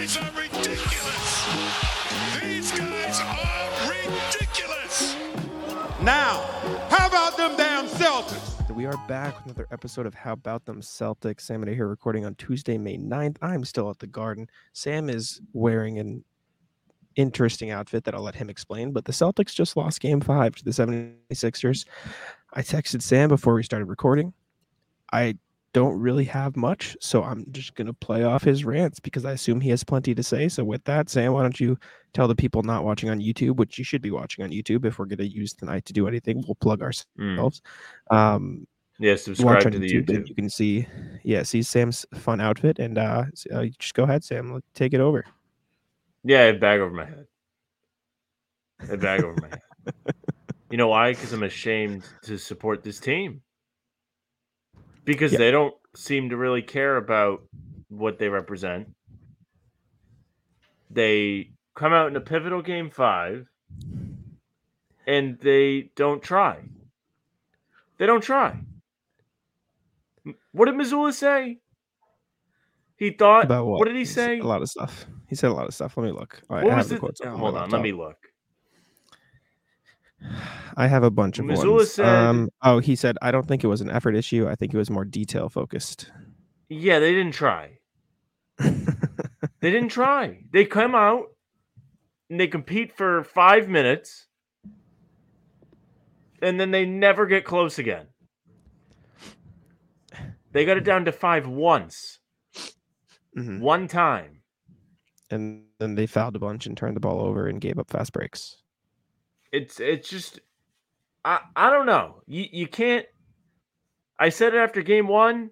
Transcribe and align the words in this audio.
guys 0.00 0.16
are 0.16 0.30
ridiculous. 0.40 1.46
These 2.42 2.72
guys 2.72 3.20
are 3.20 3.90
ridiculous. 3.90 5.14
Now, 6.00 6.40
how 6.88 7.06
about 7.06 7.36
them 7.36 7.54
damn 7.58 7.86
Celtics? 7.86 8.74
We 8.74 8.86
are 8.86 8.96
back 9.06 9.36
with 9.36 9.54
another 9.54 9.68
episode 9.70 10.06
of 10.06 10.14
How 10.14 10.32
About 10.32 10.64
Them 10.64 10.80
Celtics. 10.80 11.42
Sam 11.42 11.62
and 11.62 11.70
I 11.70 11.74
here 11.74 11.86
recording 11.86 12.24
on 12.24 12.34
Tuesday, 12.36 12.78
May 12.78 12.96
9th. 12.96 13.36
I'm 13.42 13.62
still 13.62 13.90
at 13.90 13.98
the 13.98 14.06
garden. 14.06 14.48
Sam 14.72 15.10
is 15.10 15.42
wearing 15.52 15.98
an 15.98 16.24
interesting 17.16 17.70
outfit 17.70 18.04
that 18.04 18.14
I'll 18.14 18.22
let 18.22 18.36
him 18.36 18.48
explain, 18.48 18.92
but 18.92 19.04
the 19.04 19.12
Celtics 19.12 19.54
just 19.54 19.76
lost 19.76 20.00
game 20.00 20.22
five 20.22 20.54
to 20.54 20.64
the 20.64 20.70
76ers. 20.70 21.84
I 22.54 22.62
texted 22.62 23.02
Sam 23.02 23.28
before 23.28 23.52
we 23.52 23.62
started 23.62 23.84
recording. 23.84 24.32
I 25.12 25.36
don't 25.72 25.98
really 25.98 26.24
have 26.24 26.56
much, 26.56 26.96
so 27.00 27.22
I'm 27.22 27.46
just 27.52 27.74
going 27.74 27.86
to 27.86 27.92
play 27.92 28.24
off 28.24 28.42
his 28.42 28.64
rants 28.64 28.98
because 29.00 29.24
I 29.24 29.32
assume 29.32 29.60
he 29.60 29.70
has 29.70 29.84
plenty 29.84 30.14
to 30.14 30.22
say. 30.22 30.48
So, 30.48 30.64
with 30.64 30.82
that, 30.84 31.08
Sam, 31.08 31.32
why 31.32 31.42
don't 31.42 31.60
you 31.60 31.78
tell 32.12 32.26
the 32.28 32.34
people 32.34 32.62
not 32.62 32.84
watching 32.84 33.08
on 33.10 33.20
YouTube, 33.20 33.56
which 33.56 33.78
you 33.78 33.84
should 33.84 34.02
be 34.02 34.10
watching 34.10 34.44
on 34.44 34.50
YouTube 34.50 34.84
if 34.84 34.98
we're 34.98 35.06
going 35.06 35.18
to 35.18 35.28
use 35.28 35.52
tonight 35.54 35.84
to 35.86 35.92
do 35.92 36.08
anything? 36.08 36.42
We'll 36.46 36.56
plug 36.56 36.82
ourselves. 36.82 37.62
Um, 38.10 38.66
Yeah, 38.98 39.16
subscribe 39.16 39.62
to 39.72 39.78
the 39.78 39.88
YouTube, 39.88 40.06
YouTube. 40.06 40.28
You 40.28 40.34
can 40.34 40.50
see, 40.50 40.86
yeah, 41.22 41.42
see 41.44 41.62
Sam's 41.62 42.04
fun 42.14 42.40
outfit, 42.40 42.78
and 42.78 42.98
uh, 42.98 43.24
uh, 43.52 43.64
just 43.78 43.94
go 43.94 44.02
ahead, 44.02 44.24
Sam. 44.24 44.60
Take 44.74 44.92
it 44.92 45.00
over. 45.00 45.24
Yeah, 46.24 46.42
a 46.44 46.54
bag 46.54 46.80
over 46.80 46.94
my 46.94 47.06
head. 47.06 47.26
A 48.90 48.96
bag 48.96 49.22
over 49.22 49.36
my 49.40 49.48
head. 49.48 49.60
You 50.70 50.76
know 50.76 50.86
why? 50.86 51.12
Because 51.12 51.32
I'm 51.32 51.42
ashamed 51.42 52.04
to 52.22 52.38
support 52.38 52.84
this 52.84 53.00
team. 53.00 53.42
Because 55.10 55.32
Yeah. 55.32 55.38
they 55.38 55.50
don't 55.50 55.74
seem 55.96 56.28
to 56.28 56.36
really 56.36 56.62
care 56.62 56.96
about 56.96 57.42
what 57.88 58.20
they 58.20 58.28
represent. 58.28 58.94
They 60.88 61.50
come 61.74 61.92
out 61.92 62.06
in 62.06 62.14
a 62.14 62.20
pivotal 62.20 62.62
game 62.62 62.90
five 62.90 63.48
and 65.08 65.36
they 65.40 65.90
don't 65.96 66.22
try. 66.22 66.60
They 67.98 68.06
don't 68.06 68.20
try. 68.22 68.60
What 70.52 70.66
did 70.66 70.76
Mazzulla 70.76 71.12
say? 71.12 71.58
He 72.96 73.10
thought. 73.10 73.46
About 73.46 73.66
what? 73.66 73.80
what 73.80 73.86
did 73.86 73.96
he 73.96 74.04
said 74.04 74.26
say? 74.26 74.38
A 74.38 74.44
lot 74.44 74.62
of 74.62 74.68
stuff. 74.68 75.06
He 75.26 75.34
said 75.34 75.50
a 75.50 75.54
lot 75.54 75.66
of 75.66 75.74
stuff. 75.74 75.96
Let 75.96 76.04
me 76.04 76.12
look. 76.12 76.40
I, 76.48 76.58
I 76.60 76.64
What 76.66 76.76
was 76.76 76.88
the 76.88 76.96
it? 77.04 77.20
Oh, 77.24 77.36
hold 77.36 77.56
on, 77.56 77.70
let 77.70 77.82
me 77.82 77.90
look. 77.90 78.29
I 80.76 80.86
have 80.86 81.02
a 81.02 81.10
bunch 81.10 81.38
of 81.38 81.46
Mazzulla 81.46 81.76
ones. 81.76 81.92
said- 81.92 82.06
um, 82.06 82.50
oh, 82.62 82.78
he 82.78 82.94
said, 82.96 83.16
I 83.22 83.30
don't 83.30 83.46
think 83.48 83.64
it 83.64 83.68
was 83.68 83.80
an 83.80 83.90
effort 83.90 84.14
issue. 84.14 84.46
I 84.48 84.54
think 84.54 84.72
it 84.74 84.76
was 84.78 84.90
more 84.90 85.04
detail 85.04 85.48
focused. 85.48 86.10
Yeah, 86.68 86.98
they 86.98 87.12
didn't 87.12 87.32
try. 87.32 87.78
They 88.58 89.70
didn't 89.70 89.88
try. 89.88 90.42
They 90.52 90.64
come 90.64 90.94
out 90.94 91.24
and 92.28 92.38
they 92.38 92.46
compete 92.46 92.96
for 92.96 93.24
five 93.24 93.68
minutes, 93.68 94.26
and 96.42 96.58
then 96.60 96.70
they 96.70 96.84
never 96.86 97.26
get 97.26 97.44
close 97.44 97.78
again. 97.78 98.06
They 100.52 100.64
got 100.64 100.76
it 100.76 100.84
down 100.84 101.04
to 101.04 101.12
five 101.12 101.46
once, 101.46 102.18
Mhm. 103.36 103.60
one 103.60 103.86
time. 103.88 104.42
And 105.30 105.64
then 105.78 105.94
they 105.94 106.06
fouled 106.06 106.36
a 106.36 106.40
bunch 106.40 106.66
and 106.66 106.76
turned 106.76 106.96
the 106.96 107.00
ball 107.00 107.20
over 107.20 107.46
and 107.46 107.60
gave 107.60 107.78
up 107.78 107.90
fast 107.90 108.12
breaks. 108.12 108.56
It's 109.52 109.80
it's 109.80 110.08
just 110.08 110.40
I 111.24 111.40
I 111.56 111.70
don't 111.70 111.86
know. 111.86 112.22
You 112.26 112.46
you 112.50 112.66
can't. 112.66 113.06
I 114.18 114.28
said 114.28 114.54
it 114.54 114.58
after 114.58 114.82
game 114.82 115.08
one. 115.08 115.50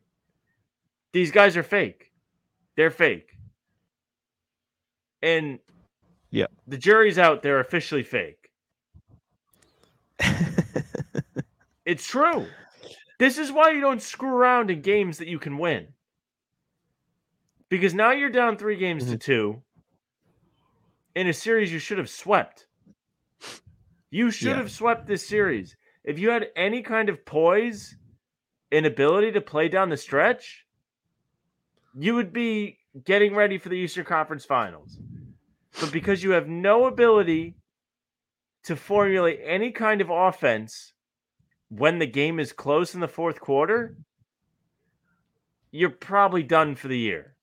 These 1.12 1.30
guys 1.30 1.56
are 1.56 1.62
fake. 1.62 2.12
They're 2.76 2.90
fake. 2.90 3.36
And 5.22 5.58
Yeah. 6.30 6.46
the 6.66 6.76
jury's 6.76 7.18
out. 7.18 7.42
They're 7.42 7.60
officially 7.60 8.02
fake. 8.02 8.50
It's 11.88 12.06
true. 12.06 12.46
This 13.18 13.38
is 13.38 13.50
why 13.50 13.70
you 13.70 13.80
don't 13.80 14.02
screw 14.02 14.28
around 14.28 14.70
in 14.70 14.82
games 14.82 15.16
that 15.16 15.26
you 15.26 15.38
can 15.38 15.56
win. 15.56 15.88
Because 17.70 17.94
now 17.94 18.10
you're 18.10 18.28
down 18.28 18.58
three 18.58 18.76
games 18.76 19.04
to 19.04 19.12
mm-hmm. 19.12 19.18
two 19.20 19.62
in 21.14 21.28
a 21.28 21.32
series 21.32 21.72
you 21.72 21.78
should 21.78 21.96
have 21.96 22.10
swept. 22.10 22.66
You 24.10 24.30
should 24.30 24.48
Yeah. 24.48 24.56
have 24.56 24.70
swept 24.70 25.06
this 25.06 25.26
series. 25.26 25.76
If 26.04 26.18
you 26.18 26.30
had 26.30 26.50
any 26.56 26.82
kind 26.82 27.08
of 27.08 27.24
poise 27.24 27.96
and 28.72 28.86
ability 28.86 29.32
to 29.32 29.40
play 29.40 29.68
down 29.68 29.90
the 29.90 29.96
stretch, 29.96 30.66
you 31.94 32.14
would 32.14 32.32
be 32.32 32.78
getting 33.04 33.34
ready 33.34 33.58
for 33.58 33.68
the 33.68 33.76
Eastern 33.76 34.04
Conference 34.04 34.44
Finals. 34.44 34.98
But 35.80 35.92
because 35.92 36.22
you 36.22 36.30
have 36.30 36.48
no 36.48 36.86
ability 36.86 37.56
to 38.64 38.76
formulate 38.76 39.40
any 39.42 39.70
kind 39.72 40.00
of 40.00 40.10
offense 40.10 40.92
when 41.68 41.98
the 41.98 42.06
game 42.06 42.40
is 42.40 42.52
close 42.52 42.94
in 42.94 43.00
the 43.00 43.08
fourth 43.08 43.40
quarter, 43.40 43.96
you're 45.70 45.90
probably 45.90 46.42
done 46.42 46.74
for 46.74 46.88
the 46.88 46.98
year. 46.98 47.36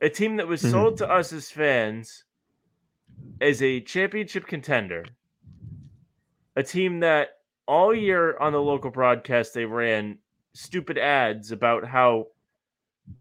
A 0.00 0.08
team 0.08 0.36
that 0.36 0.48
was 0.48 0.62
Mhm. 0.62 0.70
sold 0.70 0.96
to 0.98 1.10
us 1.10 1.32
as 1.32 1.50
fans 1.50 2.24
as 3.40 3.62
a 3.62 3.80
championship 3.80 4.46
contender, 4.46 5.04
a 6.56 6.62
team 6.62 7.00
that 7.00 7.30
all 7.66 7.94
year 7.94 8.36
on 8.38 8.52
the 8.52 8.60
local 8.60 8.90
broadcast 8.90 9.54
they 9.54 9.64
ran 9.64 10.18
stupid 10.52 10.98
ads 10.98 11.50
about 11.50 11.84
how 11.84 12.26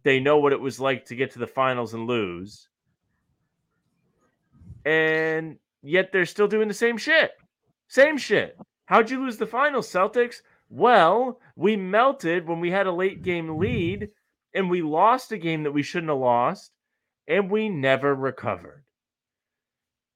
they 0.04 0.20
know 0.20 0.38
what 0.38 0.54
it 0.54 0.60
was 0.60 0.80
like 0.80 1.06
to 1.06 1.16
get 1.16 1.32
to 1.32 1.40
the 1.40 1.48
finals 1.48 1.94
and 1.94 2.08
lose. 2.08 2.70
And 4.86 5.58
yet 5.82 6.12
they're 6.12 6.26
still 6.26 6.48
doing 6.48 6.68
the 6.68 6.74
same 6.74 6.98
shit. 6.98 7.32
Same 7.88 8.18
shit. 8.18 8.58
How'd 8.86 9.10
you 9.10 9.22
lose 9.22 9.38
the 9.38 9.48
finals, 9.48 9.90
Celtics? 9.90 10.38
Well, 10.70 11.40
we 11.56 11.76
melted 11.76 12.48
when 12.48 12.60
we 12.60 12.72
had 12.72 12.88
a 12.88 12.92
late 12.92 13.22
game 13.22 13.58
lead 13.58 14.10
and 14.54 14.70
we 14.70 14.82
lost 14.82 15.32
a 15.32 15.38
game 15.38 15.64
that 15.64 15.72
we 15.72 15.84
shouldn't 15.84 16.10
have 16.10 16.20
lost 16.20 16.72
and 17.28 17.50
we 17.50 17.70
never 17.70 18.14
recovered. 18.16 18.84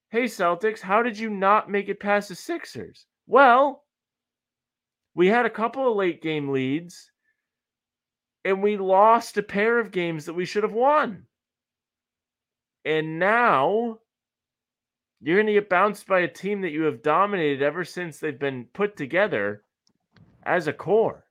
Hey, 0.10 0.26
Celtics, 0.26 0.80
how 0.80 1.04
did 1.04 1.18
you 1.18 1.30
not 1.30 1.70
make 1.70 1.90
it 1.90 2.00
past 2.00 2.30
the 2.30 2.36
Sixers? 2.36 3.06
Well, 3.26 3.84
we 5.14 5.28
had 5.28 5.46
a 5.46 5.50
couple 5.50 5.90
of 5.90 5.98
late 5.98 6.22
game 6.22 6.50
leads 6.50 7.12
and 8.46 8.64
we 8.64 8.78
lost 8.78 9.38
a 9.38 9.44
pair 9.44 9.80
of 9.80 9.92
games 9.92 10.26
that 10.26 10.34
we 10.34 10.46
should 10.46 10.64
have 10.64 10.72
won. 10.72 11.24
And 12.86 13.20
now 13.20 14.00
you're 15.20 15.36
going 15.36 15.48
to 15.48 15.54
get 15.54 15.68
bounced 15.68 16.08
by 16.08 16.20
a 16.20 16.28
team 16.30 16.62
that 16.62 16.72
you 16.72 16.84
have 16.84 17.02
dominated 17.02 17.62
ever 17.62 17.84
since 17.84 18.20
they've 18.20 18.40
been 18.40 18.68
put 18.74 18.96
together 18.96 19.64
as 20.44 20.68
a 20.68 20.74
core. 20.74 21.26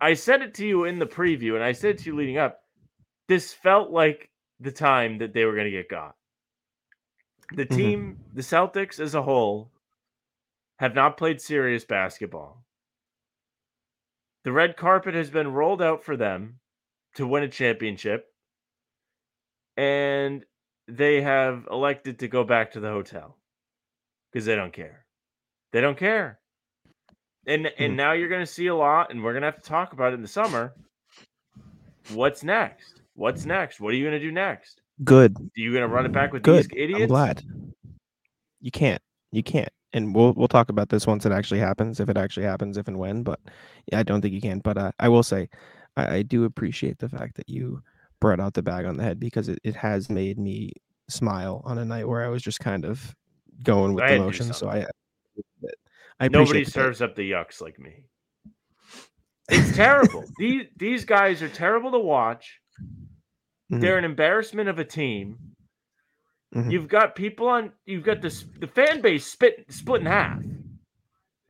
I 0.00 0.14
said 0.14 0.40
it 0.40 0.54
to 0.54 0.66
you 0.66 0.84
in 0.84 0.98
the 0.98 1.06
preview, 1.06 1.54
and 1.54 1.62
I 1.62 1.72
said 1.72 1.98
to 1.98 2.04
you 2.06 2.16
leading 2.16 2.38
up. 2.38 2.60
This 3.28 3.52
felt 3.52 3.90
like 3.90 4.30
the 4.60 4.72
time 4.72 5.18
that 5.18 5.34
they 5.34 5.44
were 5.44 5.52
going 5.52 5.66
to 5.66 5.70
get 5.70 5.90
got. 5.90 6.14
The 7.56 7.66
Mhm. 7.66 7.76
team, 7.76 8.20
the 8.32 8.42
Celtics 8.42 9.00
as 9.00 9.14
a 9.14 9.22
whole, 9.22 9.72
have 10.78 10.94
not 10.94 11.16
played 11.16 11.40
serious 11.40 11.84
basketball. 11.84 12.64
The 14.44 14.52
red 14.52 14.76
carpet 14.76 15.14
has 15.14 15.30
been 15.30 15.52
rolled 15.52 15.82
out 15.82 16.02
for 16.02 16.16
them 16.16 16.60
to 17.14 17.26
win 17.26 17.42
a 17.42 17.48
championship, 17.48 18.34
and 19.76 20.44
they 20.86 21.20
have 21.22 21.66
elected 21.70 22.18
to 22.20 22.28
go 22.28 22.44
back 22.44 22.72
to 22.72 22.80
the 22.80 22.88
hotel 22.88 23.38
because 24.32 24.46
they 24.46 24.56
don't 24.56 24.72
care. 24.72 25.06
They 25.72 25.80
don't 25.80 25.98
care. 25.98 26.40
And 27.46 27.66
and 27.66 27.92
Hmm. 27.92 27.96
now 27.96 28.12
you're 28.12 28.28
going 28.28 28.40
to 28.40 28.46
see 28.46 28.68
a 28.68 28.74
lot, 28.74 29.10
and 29.10 29.22
we're 29.22 29.32
going 29.32 29.42
to 29.42 29.50
have 29.50 29.62
to 29.62 29.68
talk 29.68 29.92
about 29.92 30.12
it 30.12 30.16
in 30.16 30.22
the 30.22 30.28
summer. 30.28 30.74
What's 32.08 32.42
next? 32.42 33.02
What's 33.14 33.44
next? 33.44 33.80
What 33.80 33.92
are 33.92 33.96
you 33.96 34.04
going 34.04 34.18
to 34.18 34.24
do 34.26 34.32
next? 34.32 34.79
Good. 35.04 35.36
You 35.54 35.72
going 35.72 35.82
to 35.82 35.88
run 35.88 36.06
it 36.06 36.12
back 36.12 36.32
with 36.32 36.42
Good. 36.42 36.64
these 36.64 36.70
idiots? 36.76 37.02
I'm 37.02 37.08
glad. 37.08 37.42
You 38.60 38.70
can't. 38.70 39.02
You 39.32 39.42
can't. 39.42 39.72
And 39.92 40.14
we'll 40.14 40.32
we'll 40.34 40.48
talk 40.48 40.68
about 40.68 40.88
this 40.88 41.06
once 41.06 41.26
it 41.26 41.32
actually 41.32 41.58
happens, 41.58 41.98
if 41.98 42.08
it 42.08 42.16
actually 42.16 42.46
happens, 42.46 42.76
if 42.76 42.86
and 42.86 42.98
when. 42.98 43.22
But 43.22 43.40
yeah, 43.90 43.98
I 43.98 44.02
don't 44.02 44.20
think 44.20 44.34
you 44.34 44.40
can. 44.40 44.60
But 44.60 44.78
uh, 44.78 44.92
I 45.00 45.08
will 45.08 45.22
say, 45.24 45.48
I, 45.96 46.16
I 46.16 46.22
do 46.22 46.44
appreciate 46.44 46.98
the 46.98 47.08
fact 47.08 47.36
that 47.36 47.48
you 47.48 47.82
brought 48.20 48.38
out 48.38 48.54
the 48.54 48.62
bag 48.62 48.84
on 48.84 48.96
the 48.96 49.02
head 49.02 49.18
because 49.18 49.48
it, 49.48 49.58
it 49.64 49.74
has 49.74 50.10
made 50.10 50.38
me 50.38 50.72
smile 51.08 51.62
on 51.64 51.78
a 51.78 51.84
night 51.84 52.06
where 52.06 52.24
I 52.24 52.28
was 52.28 52.42
just 52.42 52.60
kind 52.60 52.84
of 52.84 53.14
going 53.64 53.94
with 53.94 54.04
I 54.04 54.08
the 54.08 54.12
had 54.12 54.18
to 54.18 54.20
do 54.20 54.26
motions. 54.26 54.56
So 54.58 54.68
I. 54.68 54.86
I 56.20 56.28
Nobody 56.28 56.64
serves 56.64 57.00
up 57.00 57.16
the 57.16 57.30
yucks 57.30 57.62
like 57.62 57.78
me. 57.78 58.04
It's 59.48 59.74
terrible. 59.74 60.24
these 60.38 60.66
these 60.76 61.04
guys 61.04 61.42
are 61.42 61.48
terrible 61.48 61.90
to 61.92 61.98
watch. 61.98 62.60
Mhm. 63.70 63.80
They're 63.80 63.98
an 63.98 64.04
embarrassment 64.04 64.68
of 64.68 64.78
a 64.78 64.84
team. 64.84 65.38
Mhm. 66.54 66.72
You've 66.72 66.88
got 66.88 67.14
people 67.14 67.46
on. 67.48 67.72
You've 67.86 68.04
got 68.04 68.20
this 68.20 68.44
the 68.58 68.66
fan 68.66 69.00
base 69.00 69.26
split 69.26 69.64
split 69.72 70.00
in 70.00 70.06
half 70.06 70.42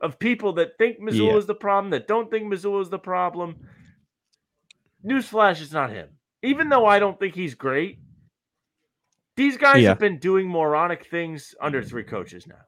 of 0.01 0.19
people 0.19 0.53
that 0.55 0.77
think 0.79 0.99
Mazzulla 0.99 1.33
Yeah. 1.33 1.37
is 1.37 1.47
the 1.47 1.55
problem, 1.55 1.91
that 1.91 2.07
don't 2.07 2.31
think 2.31 2.53
Mazzulla 2.53 2.83
is 2.83 2.91
the 2.91 2.99
problem. 2.99 3.69
Newsflash, 5.05 5.61
it's 5.63 5.73
not 5.73 5.91
him. 5.91 6.09
even 6.43 6.71
though 6.71 6.87
I 6.87 6.99
don't 6.99 7.19
think 7.21 7.35
he's 7.35 7.55
great, 7.55 7.99
these 9.37 9.59
guys 9.59 9.83
Yeah. 9.83 9.91
have 9.91 9.99
been 9.99 10.19
doing 10.19 10.49
moronic 10.49 11.07
things 11.07 11.55
under 11.61 11.83
three 11.83 12.05
coaches 12.05 12.47
now. 12.47 12.63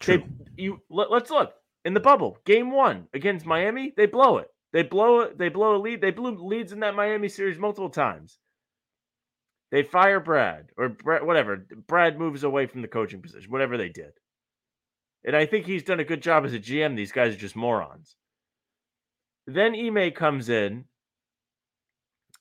True. 0.00 0.18
They 0.18 0.62
you 0.62 0.82
let, 0.90 1.10
us 1.10 1.30
look 1.30 1.54
in 1.86 1.94
the 1.94 2.00
bubble. 2.00 2.38
Game 2.44 2.70
one 2.70 3.08
against 3.14 3.46
Miami, 3.46 3.92
they 3.96 4.04
blow 4.06 4.38
it. 4.38 4.50
They 4.72 4.82
blow. 4.82 5.30
They 5.30 5.48
blow 5.48 5.76
a 5.76 5.78
lead. 5.78 6.00
They 6.00 6.10
blew 6.10 6.36
leads 6.36 6.72
in 6.72 6.80
that 6.80 6.94
Miami 6.94 7.28
series 7.28 7.58
multiple 7.58 7.90
times. 7.90 8.38
They 9.70 9.82
fire 9.82 10.20
Brad 10.20 10.70
or 10.76 10.88
Brad, 10.88 11.24
whatever. 11.24 11.66
Brad 11.86 12.18
moves 12.18 12.44
away 12.44 12.66
from 12.66 12.82
the 12.82 12.88
coaching 12.88 13.22
position, 13.22 13.50
whatever 13.50 13.76
they 13.76 13.88
did. 13.88 14.12
And 15.24 15.36
I 15.36 15.46
think 15.46 15.66
he's 15.66 15.82
done 15.82 16.00
a 16.00 16.04
good 16.04 16.22
job 16.22 16.44
as 16.44 16.54
a 16.54 16.58
GM. 16.58 16.96
These 16.96 17.12
guys 17.12 17.34
are 17.34 17.38
just 17.38 17.56
morons. 17.56 18.16
Then 19.46 19.74
Ime 19.74 20.10
comes 20.12 20.48
in, 20.48 20.84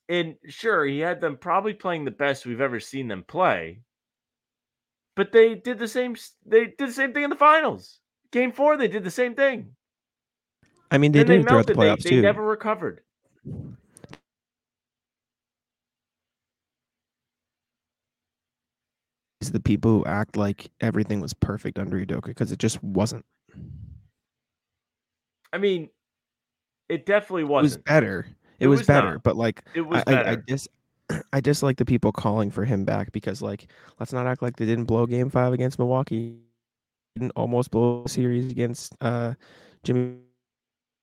and 0.10 0.36
sure, 0.48 0.86
he 0.86 1.00
had 1.00 1.22
them 1.22 1.38
probably 1.38 1.74
playing 1.74 2.06
the 2.06 2.12
best 2.12 2.46
we've 2.46 2.62
ever 2.62 2.80
seen 2.80 3.08
them 3.08 3.24
play. 3.28 3.82
But 5.16 5.32
they 5.32 5.56
did 5.56 5.80
the 5.80 5.88
same. 5.88 6.16
They 6.46 6.66
did 6.66 6.90
the 6.90 6.94
same 6.94 7.14
thing 7.14 7.24
in 7.24 7.30
the 7.30 7.36
finals. 7.36 8.00
Game 8.32 8.52
four, 8.52 8.78
they 8.78 8.88
did 8.88 9.04
the 9.04 9.12
same 9.12 9.36
thing. 9.36 9.72
I 10.92 10.98
mean, 10.98 11.12
they 11.12 11.20
then 11.20 11.28
did 11.28 11.34
they 11.38 11.40
it 11.42 11.50
throughout 11.50 11.68
the 11.68 11.74
playoffs 11.74 12.04
They, 12.04 12.10
they 12.12 12.16
too. 12.18 12.22
never 12.22 12.44
recovered. 12.44 13.02
It's 19.42 19.52
the 19.52 19.60
people 19.60 19.92
who 19.92 20.06
act 20.06 20.36
like 20.36 20.72
everything 20.82 21.22
was 21.22 21.34
perfect 21.34 21.78
under 21.78 22.04
Udoka 22.04 22.26
because 22.26 22.52
it 22.52 22.60
just 22.60 22.82
wasn't. 22.84 23.26
I 25.54 25.58
mean, 25.58 25.90
it 26.90 27.06
definitely 27.06 27.44
wasn't. 27.44 27.74
It 27.74 27.78
was 27.78 27.84
better. 27.84 28.28
It, 28.60 28.66
It 28.66 28.68
was, 28.68 28.80
was 28.80 28.88
better, 28.88 29.12
not. 29.14 29.24
but 29.24 29.36
like 29.38 29.64
It 29.76 29.82
was 29.82 30.00
I, 30.08 30.12
I, 30.12 30.16
better. 30.16 30.30
I 30.30 30.36
dis 30.48 30.68
I 31.34 31.40
dislike 31.40 31.78
the 31.78 31.86
people 31.86 32.12
calling 32.12 32.50
for 32.50 32.66
him 32.66 32.84
back 32.84 33.12
because 33.12 33.42
like 33.42 33.68
let's 34.00 34.12
not 34.12 34.26
act 34.26 34.42
like 34.42 34.56
they 34.58 34.66
didn't 34.66 34.86
blow 34.86 35.06
game 35.06 35.30
five 35.30 35.54
against 35.54 35.78
Milwaukee. 35.78 36.40
Didn't 37.16 37.32
almost 37.36 37.72
blow 37.72 38.04
a 38.06 38.10
series 38.10 38.52
against 38.52 38.96
uh 39.02 39.36
Jimmy 39.84 40.18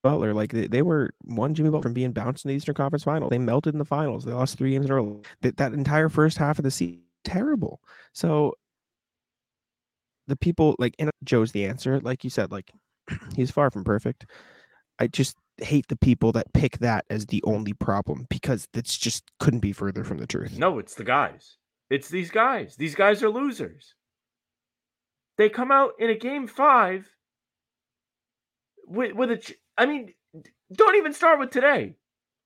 Butler. 0.05 0.33
Like 0.35 0.53
they, 0.53 0.69
they 0.69 0.83
were 0.83 1.11
one 1.25 1.55
Jimmy 1.55 1.71
Butler 1.71 1.83
from 1.83 1.95
being 1.95 2.13
bounced 2.13 2.45
in 2.45 2.51
the 2.51 2.55
Eastern 2.55 2.77
Conference 2.77 3.03
Final. 3.03 3.29
They 3.29 3.39
melted 3.39 3.75
in 3.75 3.79
the 3.79 3.85
finals. 3.85 4.25
They 4.25 4.33
lost 4.33 4.57
three 4.57 4.71
games 4.73 4.87
in 4.87 4.93
a 4.93 4.95
row. 4.95 5.23
That, 5.43 5.57
that 5.57 5.73
entire 5.73 6.09
first 6.09 6.39
half 6.39 6.59
of 6.59 6.63
the 6.63 6.71
season 6.71 7.01
terrible. 7.25 7.81
So 8.13 8.55
the 10.27 10.37
people 10.37 10.77
like 10.79 10.95
and 10.99 11.11
Joe's 11.25 11.53
the 11.53 11.67
answer. 11.67 11.99
Like 12.01 12.23
you 12.23 12.31
said, 12.31 12.53
like 12.53 12.71
he's 13.35 13.51
far 13.51 13.71
from 13.71 13.83
perfect. 13.83 14.27
I 14.99 15.09
just 15.09 15.37
hate 15.59 15.87
the 15.89 15.97
people 15.97 16.33
that 16.33 16.53
pick 16.53 16.79
that 16.79 17.05
as 17.11 17.27
the 17.27 17.43
only 17.45 17.73
problem 17.73 18.27
because 18.29 18.69
that's 18.73 18.97
just 18.97 19.25
couldn't 19.41 19.61
be 19.61 19.73
further 19.73 20.05
from 20.05 20.19
the 20.19 20.27
truth. 20.27 20.57
No, 20.57 20.79
it's 20.79 20.95
the 20.95 21.05
guys. 21.05 21.57
It's 21.91 22.09
these 22.09 22.31
guys. 22.31 22.77
These 22.77 22.95
guys 22.95 23.23
are 23.23 23.31
losers. 23.31 23.95
They 25.37 25.49
come 25.49 25.73
out 25.73 25.93
in 25.99 26.11
a 26.11 26.15
game 26.15 26.47
five 26.47 27.09
with 28.87 29.15
with 29.15 29.31
a. 29.31 29.55
I 29.77 29.87
mean, 29.87 30.13
don't 30.73 30.97
even 30.97 31.13
start 31.13 31.39
with 31.39 31.51
today. 31.51 31.95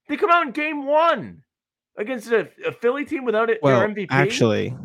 They 0.07 0.17
come 0.17 0.29
out 0.31 0.45
in 0.45 0.51
game 0.51 0.85
one 0.85 1.43
against 1.97 2.31
a, 2.31 2.49
a 2.65 2.71
Philly 2.71 3.05
team 3.05 3.25
without 3.25 3.49
it, 3.49 3.59
Well, 3.61 3.79
their 3.79 3.87
MVP. 3.89 4.07
actually, 4.09 4.75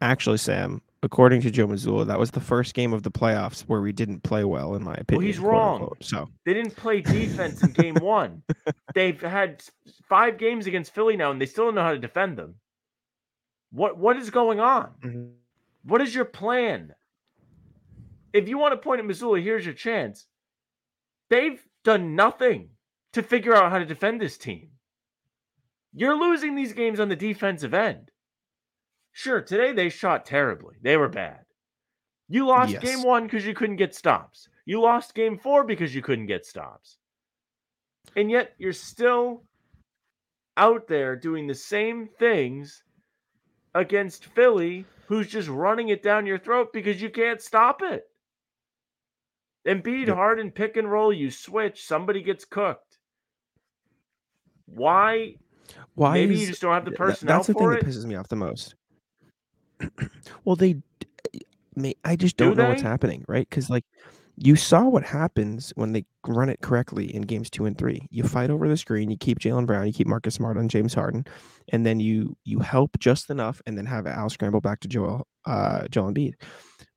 actually, 0.00 0.38
Sam, 0.38 0.82
according 1.02 1.42
to 1.42 1.50
Joe 1.50 1.66
Mazzulla, 1.68 2.06
that 2.06 2.18
was 2.18 2.32
the 2.32 2.40
first 2.40 2.74
game 2.74 2.92
of 2.92 3.02
the 3.04 3.10
playoffs 3.10 3.60
where 3.62 3.80
we 3.80 3.92
didn't 3.92 4.22
play 4.22 4.44
well, 4.44 4.74
in 4.74 4.82
my 4.82 4.94
opinion. 4.94 5.18
Well, 5.18 5.26
he's 5.26 5.38
wrong. 5.38 5.80
unquote. 5.82 6.04
So 6.04 6.28
They 6.44 6.54
didn't 6.54 6.74
play 6.76 7.00
defense 7.00 7.62
in 7.62 7.70
game 7.72 7.94
one. 7.96 8.42
They've 8.94 9.20
had 9.20 9.62
five 10.08 10.38
games 10.38 10.66
against 10.66 10.94
Philly 10.94 11.16
now, 11.16 11.30
and 11.30 11.40
they 11.40 11.46
still 11.46 11.66
don't 11.66 11.76
know 11.76 11.82
how 11.82 11.92
to 11.92 11.98
defend 11.98 12.36
them. 12.36 12.56
What 13.70 13.98
what 13.98 14.16
is 14.16 14.30
going 14.30 14.58
on? 14.60 14.90
Mm-hmm. 15.04 15.24
What 15.84 16.00
is 16.00 16.14
your 16.14 16.24
plan? 16.24 16.94
If 18.32 18.48
you 18.48 18.58
want 18.58 18.72
to 18.72 18.76
point 18.78 19.00
at 19.00 19.06
Mazzulla, 19.06 19.42
here's 19.42 19.64
your 19.64 19.74
chance. 19.74 20.26
They've 21.30 21.60
done 21.86 22.16
nothing 22.16 22.68
to 23.12 23.22
figure 23.22 23.54
out 23.54 23.70
how 23.70 23.78
to 23.78 23.86
defend 23.86 24.20
this 24.20 24.36
team. 24.36 24.70
You're 25.94 26.18
losing 26.18 26.56
these 26.56 26.72
games 26.72 26.98
on 26.98 27.08
the 27.08 27.14
defensive 27.16 27.72
end. 27.72 28.10
Sure, 29.12 29.40
today 29.40 29.72
they 29.72 29.88
shot 29.88 30.26
terribly. 30.26 30.74
They 30.82 30.96
were 30.96 31.08
bad. 31.08 31.44
You 32.28 32.44
lost 32.48 32.72
Yes. 32.72 32.82
game 32.82 33.02
one 33.04 33.22
because 33.24 33.46
you 33.46 33.54
couldn't 33.54 33.76
get 33.76 33.94
stops. 33.94 34.48
You 34.64 34.80
lost 34.80 35.14
game 35.14 35.38
four 35.38 35.62
because 35.62 35.94
you 35.94 36.02
couldn't 36.02 36.26
get 36.26 36.44
stops. 36.44 36.98
And 38.16 38.32
yet 38.32 38.54
you're 38.58 38.72
still 38.72 39.44
out 40.56 40.88
there 40.88 41.14
doing 41.14 41.46
the 41.46 41.54
same 41.54 42.08
things 42.18 42.82
against 43.74 44.26
Philly, 44.26 44.86
who's 45.06 45.28
just 45.28 45.48
running 45.48 45.90
it 45.90 46.02
down 46.02 46.26
your 46.26 46.38
throat 46.38 46.72
because 46.72 47.00
you 47.00 47.10
can't 47.10 47.40
stop 47.40 47.80
it. 47.80 48.10
Embiid, 49.66 50.06
Yep. 50.06 50.16
Harden, 50.16 50.50
pick 50.50 50.76
and 50.76 50.90
roll, 50.90 51.12
you 51.12 51.30
switch, 51.30 51.84
somebody 51.84 52.22
gets 52.22 52.44
cooked. 52.44 52.98
Why? 54.66 55.36
why 55.94 56.14
Maybe 56.14 56.34
is 56.34 56.40
you 56.42 56.46
just 56.48 56.60
don't 56.62 56.72
have 56.72 56.84
the 56.84 56.90
th- 56.90 56.98
personnel 56.98 57.38
that's 57.38 57.48
the 57.48 57.52
for 57.54 57.72
thing 57.72 57.78
it. 57.78 57.84
that 57.84 57.90
pisses 57.90 58.04
me 58.04 58.14
off 58.14 58.28
the 58.28 58.36
most. 58.36 58.74
well, 60.44 60.56
they, 60.56 60.74
d- 61.00 61.96
I 62.04 62.16
just 62.16 62.36
Do 62.36 62.46
don't 62.46 62.56
know 62.56 62.68
what's 62.68 62.82
happening, 62.82 63.24
right? 63.28 63.48
Because 63.48 63.68
like 63.68 63.84
you 64.36 64.54
saw 64.56 64.84
what 64.84 65.02
happens 65.02 65.72
when 65.76 65.92
they 65.92 66.04
run 66.26 66.48
it 66.48 66.60
correctly 66.60 67.14
in 67.14 67.22
games 67.22 67.50
two 67.50 67.64
and 67.66 67.76
three. 67.76 68.06
You 68.10 68.22
fight 68.22 68.50
over 68.50 68.68
the 68.68 68.76
screen, 68.76 69.10
you 69.10 69.16
keep 69.16 69.38
Jaylen 69.40 69.66
Brown, 69.66 69.86
you 69.86 69.92
keep 69.92 70.06
Marcus 70.06 70.34
Smart 70.34 70.56
on 70.58 70.68
James 70.68 70.94
Harden, 70.94 71.26
and 71.70 71.84
then 71.86 72.00
you 72.00 72.36
you 72.44 72.60
help 72.60 72.98
just 72.98 73.30
enough, 73.30 73.60
and 73.66 73.76
then 73.76 73.86
have 73.86 74.06
Al 74.06 74.28
scramble 74.30 74.60
back 74.60 74.80
to 74.80 74.88
Joel 74.88 75.26
uh 75.46 75.88
Joel 75.88 76.12
Embiid. 76.12 76.34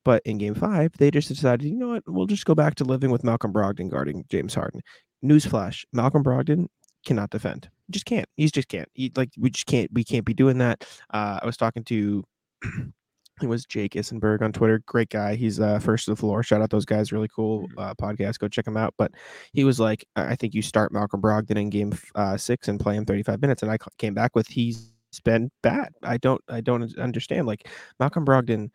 But 0.05 0.21
in 0.25 0.37
game 0.37 0.55
five, 0.55 0.91
they 0.97 1.11
just 1.11 1.27
decided, 1.27 1.67
you 1.67 1.75
know 1.75 1.89
what, 1.89 2.03
we'll 2.07 2.25
just 2.25 2.45
go 2.45 2.55
back 2.55 2.75
to 2.75 2.83
living 2.83 3.11
with 3.11 3.23
Malcolm 3.23 3.51
Brogdon 3.53 3.89
guarding 3.89 4.25
James 4.29 4.53
Harden. 4.53 4.81
Newsflash: 5.23 5.85
Malcolm 5.93 6.23
Brogdon 6.23 6.67
cannot 7.05 7.29
defend. 7.29 7.69
Just 7.91 8.05
can't. 8.05 8.27
He 8.37 8.47
just 8.49 8.67
can't. 8.69 8.87
He, 8.93 9.11
like 9.15 9.29
we 9.37 9.49
just 9.49 9.65
can't. 9.65 9.89
We 9.93 10.03
can't 10.03 10.25
be 10.25 10.33
doing 10.33 10.57
that. 10.59 10.85
Uh, 11.13 11.39
I 11.41 11.45
was 11.45 11.57
talking 11.57 11.83
to. 11.85 12.23
It 13.41 13.47
was 13.47 13.65
Jake 13.65 13.93
Issenberg 13.93 14.41
on 14.41 14.51
Twitter. 14.51 14.81
Great 14.85 15.07
guy. 15.07 15.35
He's 15.35 15.61
uh, 15.61 15.79
first 15.79 16.03
to 16.03 16.11
the 16.11 16.17
floor. 16.17 16.43
Shout 16.43 16.61
out 16.61 16.71
those 16.71 16.83
guys. 16.83 17.13
Really 17.13 17.29
cool 17.33 17.69
Mhm. 17.69 17.73
uh, 17.77 17.93
podcast. 17.95 18.37
Go 18.37 18.49
check 18.49 18.67
him 18.67 18.75
out. 18.75 18.93
But 18.97 19.13
he 19.53 19.63
was 19.63 19.79
like, 19.79 20.03
I 20.17 20.31
I 20.31 20.35
think 20.35 20.53
you 20.53 20.61
start 20.61 20.91
Malcolm 20.91 21.21
Brogdon 21.21 21.57
in 21.57 21.69
game 21.69 21.97
uh, 22.15 22.35
six 22.35 22.67
and 22.67 22.79
play 22.81 22.95
him 22.97 23.05
35 23.05 23.41
minutes. 23.41 23.63
And 23.63 23.71
I 23.71 23.77
came 23.97 24.13
back 24.13 24.35
with 24.35 24.47
he's 24.49 24.91
been 25.23 25.49
bad. 25.63 25.93
I 26.03 26.17
don't 26.17 26.41
I 26.49 26.59
don't 26.59 26.97
understand. 26.97 27.47
Like 27.47 27.67
Malcolm 27.97 28.25
Brogdon 28.25 28.71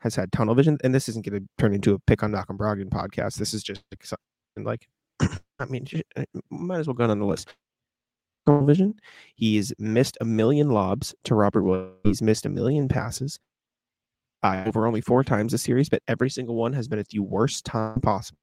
has 0.00 0.14
had 0.14 0.32
tunnel 0.32 0.54
vision, 0.54 0.78
and 0.84 0.94
this 0.94 1.08
isn't 1.08 1.24
going 1.24 1.40
to 1.40 1.48
turn 1.58 1.74
into 1.74 1.94
a 1.94 1.98
pick 2.00 2.22
on 2.22 2.30
Malcolm 2.30 2.56
Brogdon 2.56 2.88
podcast. 2.88 3.36
This 3.36 3.54
is 3.54 3.62
just 3.62 3.82
like 4.56 4.86
I 5.20 5.64
mean, 5.66 5.86
uh, 6.16 6.24
might 6.50 6.78
as 6.78 6.86
well 6.86 6.94
go 6.94 7.04
on 7.04 7.18
the 7.18 7.24
list. 7.24 7.54
Tunnel 8.46 8.66
vision. 8.66 8.94
He's 9.34 9.72
missed 9.78 10.16
a 10.20 10.24
million 10.24 10.70
lobs 10.70 11.14
to 11.24 11.34
Robert 11.34 11.62
Williams. 11.62 11.96
He's 12.04 12.22
missed 12.22 12.46
a 12.46 12.48
million 12.48 12.88
passes 12.88 13.38
uh, 14.42 14.64
over 14.66 14.86
only 14.86 15.00
four 15.00 15.24
times 15.24 15.52
this 15.52 15.62
series, 15.62 15.88
but 15.88 16.02
every 16.08 16.30
single 16.30 16.54
one 16.54 16.72
has 16.72 16.88
been 16.88 16.98
at 16.98 17.08
the 17.08 17.18
worst 17.18 17.64
time 17.64 18.00
possible. 18.00 18.38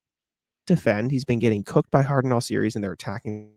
Defend. 0.68 1.12
He's 1.12 1.26
been 1.26 1.40
getting 1.40 1.64
cooked 1.64 1.92
by 1.92 2.02
Harden 2.02 2.32
all 2.32 2.42
series, 2.42 2.76
and 2.76 2.84
they're 2.84 2.92
attacking 2.92 3.52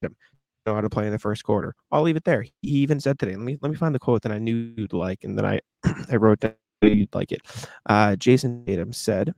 him. 0.00 0.16
Know 0.64 0.74
how 0.74 0.80
to 0.80 0.90
play 0.90 1.06
in 1.06 1.12
the 1.12 1.18
first 1.18 1.44
quarter. 1.44 1.74
I'll 1.92 2.02
leave 2.02 2.16
it 2.16 2.24
there. 2.24 2.42
He 2.42 2.52
even 2.62 2.98
said 2.98 3.18
today. 3.18 3.36
Let 3.36 3.44
me 3.44 3.56
let 3.60 3.70
me 3.70 3.76
find 3.76 3.94
the 3.94 4.00
quote 4.00 4.22
that 4.22 4.32
I 4.32 4.38
knew 4.38 4.74
you'd 4.76 4.92
like, 4.92 5.22
and 5.22 5.38
then 5.38 5.44
I 5.44 5.60
I 6.10 6.16
wrote 6.16 6.40
down 6.40 6.54
you'd 6.82 7.14
like 7.14 7.32
it. 7.32 7.42
Uh, 7.86 8.16
Jayson 8.16 8.64
Tatum 8.66 8.92
said, 8.92 9.34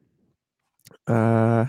uh, 1.07 1.67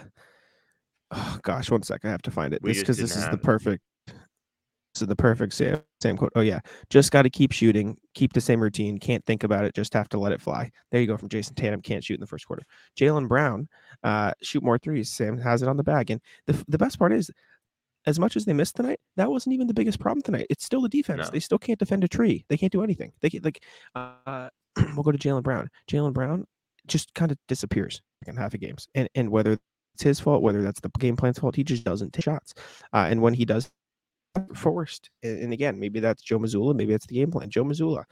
oh 1.11 1.39
gosh, 1.41 1.69
one 1.71 1.83
sec, 1.83 2.01
I 2.03 2.09
have 2.09 2.21
to 2.23 2.31
find 2.31 2.53
it. 2.53 2.61
We 2.61 2.71
This 2.71 2.79
because 2.79 2.97
this 2.97 3.15
is 3.15 3.27
the 3.29 3.38
perfect. 3.38 3.83
This 4.07 5.03
is 5.03 5.07
the 5.07 5.15
perfect 5.15 5.53
Sam 5.53 5.81
Sam 6.01 6.17
quote. 6.17 6.31
Oh 6.35 6.41
yeah, 6.41 6.59
just 6.89 7.11
got 7.11 7.21
to 7.21 7.29
keep 7.29 7.51
shooting, 7.51 7.95
keep 8.15 8.33
the 8.33 8.41
same 8.41 8.59
routine. 8.59 8.97
Can't 8.97 9.23
think 9.25 9.43
about 9.43 9.63
it. 9.63 9.75
Just 9.75 9.93
have 9.93 10.09
to 10.09 10.19
let 10.19 10.31
it 10.31 10.41
fly. 10.41 10.71
There 10.91 10.99
you 10.99 11.07
go 11.07 11.15
from 11.15 11.29
Jayson 11.29 11.55
Tatum. 11.55 11.81
Can't 11.81 12.03
shoot 12.03 12.15
in 12.15 12.21
the 12.21 12.27
first 12.27 12.47
quarter. 12.47 12.63
Jaylen 12.99 13.27
Brown, 13.27 13.69
uh, 14.03 14.31
shoot 14.41 14.63
more 14.63 14.79
threes. 14.79 15.11
Sam 15.11 15.38
has 15.38 15.61
it 15.61 15.67
on 15.67 15.77
the 15.77 15.83
bag, 15.83 16.09
and 16.09 16.19
the 16.47 16.63
the 16.67 16.77
best 16.77 16.97
part 16.97 17.13
is. 17.13 17.31
As 18.05 18.17
much 18.17 18.38
as 18.38 18.45
they 18.45 18.53
missed 18.53 18.77
tonight, 18.77 19.01
that 19.17 19.29
wasn't 19.29 19.53
even 19.53 19.67
the 19.67 19.73
biggest 19.73 19.99
problem 19.99 20.21
tonight. 20.21 20.47
It's 20.49 20.63
still 20.63 20.81
the 20.81 20.88
defense. 20.88 21.25
No. 21.25 21.31
They 21.31 21.41
still 21.41 21.57
can't 21.57 21.77
defend 21.77 22.05
a 22.05 22.07
tree. 22.07 22.45
They 22.47 22.55
can't 22.55 22.71
do 22.71 22.81
anything. 22.81 23.11
They 23.19 23.29
can't, 23.29 23.43
like, 23.43 23.61
uh, 23.93 24.49
we'll 24.95 25.03
go 25.03 25.11
to 25.11 25.17
Jaylen 25.17 25.43
Brown. 25.43 25.69
Jaylen 25.89 26.13
Brown 26.13 26.45
just 26.88 27.13
kind 27.13 27.31
of 27.31 27.38
disappears 27.47 28.01
in 28.27 28.35
half 28.35 28.53
of 28.53 28.59
games, 28.59 28.88
and 28.95 29.09
and 29.15 29.29
whether 29.29 29.53
it's 29.93 30.03
his 30.03 30.19
fault, 30.19 30.41
whether 30.41 30.61
that's 30.61 30.79
the 30.79 30.89
game 30.99 31.15
plan's 31.15 31.39
fault, 31.39 31.55
he 31.55 31.63
just 31.63 31.83
doesn't 31.83 32.13
take 32.13 32.25
shots. 32.25 32.53
Uh, 32.93 33.07
and 33.09 33.21
when 33.21 33.33
he 33.33 33.45
does, 33.45 33.69
forced. 34.55 35.09
And, 35.23 35.43
and 35.43 35.53
again, 35.53 35.79
maybe 35.79 35.99
that's 35.99 36.21
Joe 36.21 36.39
Mazzulla, 36.39 36.75
maybe 36.75 36.93
it's 36.93 37.05
the 37.05 37.15
game 37.15 37.31
plan. 37.31 37.49
Joe 37.49 37.63
Mazzulla 37.63 38.03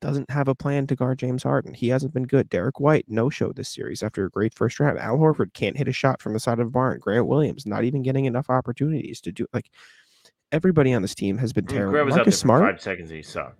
doesn't 0.00 0.30
have 0.30 0.48
a 0.48 0.54
plan 0.54 0.86
to 0.86 0.96
guard 0.96 1.18
James 1.18 1.42
Harden. 1.42 1.72
He 1.72 1.88
hasn't 1.88 2.12
been 2.12 2.24
good. 2.24 2.48
Derrick 2.50 2.78
White 2.78 3.06
no 3.08 3.30
show 3.30 3.52
this 3.52 3.70
series 3.70 4.02
after 4.02 4.26
a 4.26 4.30
great 4.30 4.54
first 4.54 4.78
round. 4.80 4.98
Al 4.98 5.16
Horford 5.16 5.54
can't 5.54 5.76
hit 5.76 5.88
a 5.88 5.92
shot 5.92 6.20
from 6.20 6.34
the 6.34 6.40
side 6.40 6.58
of 6.58 6.66
the 6.66 6.70
barn. 6.70 6.98
Grant 6.98 7.26
Williams 7.26 7.66
not 7.66 7.84
even 7.84 8.02
getting 8.02 8.26
enough 8.26 8.50
opportunities 8.50 9.20
to 9.22 9.32
do 9.32 9.46
like 9.52 9.70
everybody 10.52 10.92
on 10.92 11.02
this 11.02 11.14
team 11.14 11.38
has 11.38 11.52
been 11.52 11.66
terrible. 11.66 11.92
Grant 11.92 12.06
was 12.06 12.14
out 12.14 12.16
there 12.16 12.24
Marcus 12.24 12.38
Smart, 12.38 12.74
five 12.74 12.80
seconds 12.82 13.10
and 13.10 13.16
he 13.16 13.22
sucked. 13.22 13.58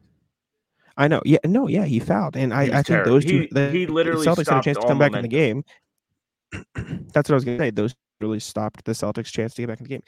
I 0.97 1.09
know. 1.09 1.21
Yeah, 1.25 1.39
no, 1.45 1.67
yeah, 1.69 1.85
he 1.85 1.99
fouled, 1.99 2.37
and 2.37 2.55
I, 2.55 2.63
I 2.63 2.67
think 2.69 2.87
terrible. 2.87 3.13
those 3.13 3.25
two, 3.25 3.41
He- 3.43 3.49
the, 3.51 3.71
he 3.71 3.85
the 3.87 3.93
literally 3.93 4.27
Celtics 4.27 4.49
had 4.49 4.59
a 4.59 4.63
chance 4.63 4.79
to 4.79 4.87
come 4.87 4.99
back 4.99 5.13
in 5.15 5.23
the 5.23 5.29
game. 5.29 5.65
That's 6.75 7.29
what 7.29 7.31
I 7.31 7.35
was 7.35 7.45
gonna 7.45 7.59
say. 7.59 7.71
Those 7.71 7.95
really 8.21 8.41
stopped 8.41 8.85
the 8.85 8.93
Celtics' 8.93 9.27
chance 9.33 9.55
to 9.55 9.63
get 9.63 9.69
back 9.69 9.79
in 9.81 9.85
the 9.85 9.89
game. 9.89 10.03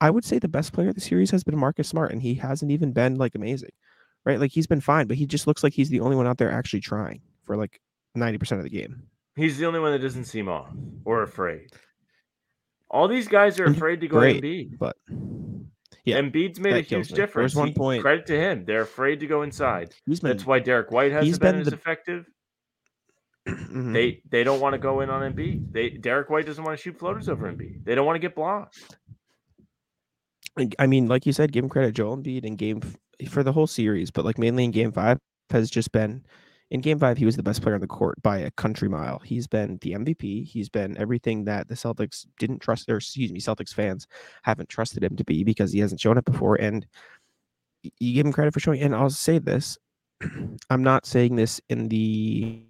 I 0.00 0.10
would 0.10 0.24
say 0.24 0.38
the 0.40 0.48
best 0.48 0.72
player 0.72 0.88
of 0.88 0.96
the 0.96 1.00
series 1.00 1.30
has 1.30 1.44
been 1.44 1.56
Marcus 1.56 1.88
Smart, 1.88 2.10
and 2.12 2.20
he 2.20 2.34
hasn't 2.34 2.72
even 2.72 2.92
been 2.92 3.14
like 3.16 3.34
amazing, 3.36 3.70
right? 4.24 4.40
Like 4.40 4.50
he's 4.50 4.66
been 4.66 4.80
fine, 4.80 5.06
but 5.06 5.16
he 5.16 5.24
just 5.26 5.46
looks 5.46 5.62
like 5.62 5.72
he's 5.72 5.88
the 5.88 6.00
only 6.00 6.16
one 6.16 6.26
out 6.26 6.38
there 6.38 6.50
actually 6.50 6.80
trying 6.80 7.20
for 7.44 7.56
like 7.56 7.80
ninety 8.16 8.38
percent 8.38 8.58
of 8.58 8.64
the 8.64 8.70
game. 8.70 9.04
He's 9.36 9.56
the 9.58 9.66
only 9.66 9.78
one 9.80 9.92
that 9.92 10.00
doesn't 10.00 10.24
seem 10.24 10.48
off 10.48 10.68
or 11.04 11.22
afraid. 11.22 11.68
All 12.90 13.08
these 13.08 13.28
guys 13.28 13.58
are 13.60 13.64
afraid 13.66 14.00
to 14.00 14.08
go 14.08 14.18
Great. 14.18 14.40
to 14.40 14.46
Embiid. 14.46 14.78
But 14.78 14.96
yeah, 16.04 16.20
Embiid's 16.20 16.60
made 16.60 16.74
a 16.74 16.80
huge 16.80 17.10
me. 17.10 17.16
Difference. 17.16 17.52
was 17.54 17.56
one 17.58 17.68
He- 17.68 17.74
point- 17.74 18.02
credit 18.02 18.26
to 18.26 18.36
him. 18.38 18.64
They're 18.64 18.82
afraid 18.82 19.20
to 19.20 19.26
go 19.26 19.42
inside. 19.42 19.94
he's 20.06 20.20
been. 20.20 20.30
That's 20.30 20.46
why 20.46 20.58
Derrick 20.60 20.90
White 20.90 21.12
hasn't 21.12 21.26
he's 21.26 21.38
been, 21.38 21.52
been 21.52 21.60
as 21.62 21.68
the- 21.68 21.74
effective. 21.74 22.26
Mhm. 23.48 23.92
They 23.92 24.22
they 24.30 24.42
don't 24.44 24.60
want 24.60 24.72
to 24.74 24.78
go 24.78 25.00
in 25.00 25.10
on 25.10 25.20
Embiid. 25.32 25.72
They 25.72 25.90
Derrick 25.90 26.30
White 26.30 26.46
doesn't 26.46 26.62
want 26.64 26.78
to 26.78 26.82
shoot 26.82 26.98
floaters 26.98 27.28
over 27.28 27.50
Embiid. 27.50 27.84
They 27.84 27.94
don't 27.94 28.06
want 28.06 28.16
to 28.16 28.20
get 28.20 28.34
blocked. 28.34 28.96
I 30.78 30.86
mean, 30.86 31.08
like 31.08 31.26
you 31.26 31.32
said, 31.32 31.50
give 31.52 31.64
him 31.64 31.68
credit. 31.70 31.94
Joel 31.94 32.16
Embiid 32.16 32.44
in 32.44 32.54
game 32.56 32.80
for 33.28 33.42
the 33.42 33.52
whole 33.52 33.66
series, 33.66 34.10
but 34.10 34.24
like 34.24 34.38
mainly 34.38 34.64
in 34.64 34.70
game 34.70 34.92
five 34.92 35.18
has 35.50 35.68
just 35.68 35.90
been 35.92 36.24
in 36.74 36.80
game 36.80 36.98
five, 36.98 37.16
he 37.16 37.24
was 37.24 37.36
the 37.36 37.42
best 37.42 37.62
player 37.62 37.76
on 37.76 37.80
the 37.80 37.86
court 37.86 38.20
by 38.20 38.38
a 38.38 38.50
country 38.50 38.88
mile. 38.88 39.20
He's 39.20 39.46
been 39.46 39.78
the 39.80 39.92
MVP. 39.92 40.44
He's 40.44 40.68
been 40.68 40.98
everything 40.98 41.44
that 41.44 41.68
the 41.68 41.76
Celtics 41.76 42.26
didn't 42.40 42.58
trust, 42.58 42.90
or 42.90 42.96
excuse 42.96 43.30
me, 43.30 43.38
Celtics 43.38 43.72
fans 43.72 44.08
haven't 44.42 44.68
trusted 44.68 45.04
him 45.04 45.14
to 45.14 45.22
be 45.22 45.44
because 45.44 45.72
he 45.72 45.78
hasn't 45.78 46.00
shown 46.00 46.18
it 46.18 46.24
before. 46.24 46.56
And 46.56 46.84
you 48.00 48.14
give 48.14 48.26
him 48.26 48.32
credit 48.32 48.52
for 48.52 48.58
showing. 48.58 48.80
And 48.80 48.92
I'll 48.92 49.08
say 49.08 49.38
this: 49.38 49.78
I'm 50.68 50.82
not 50.82 51.06
saying 51.06 51.36
this 51.36 51.60
in 51.68 51.88
the 51.88 52.64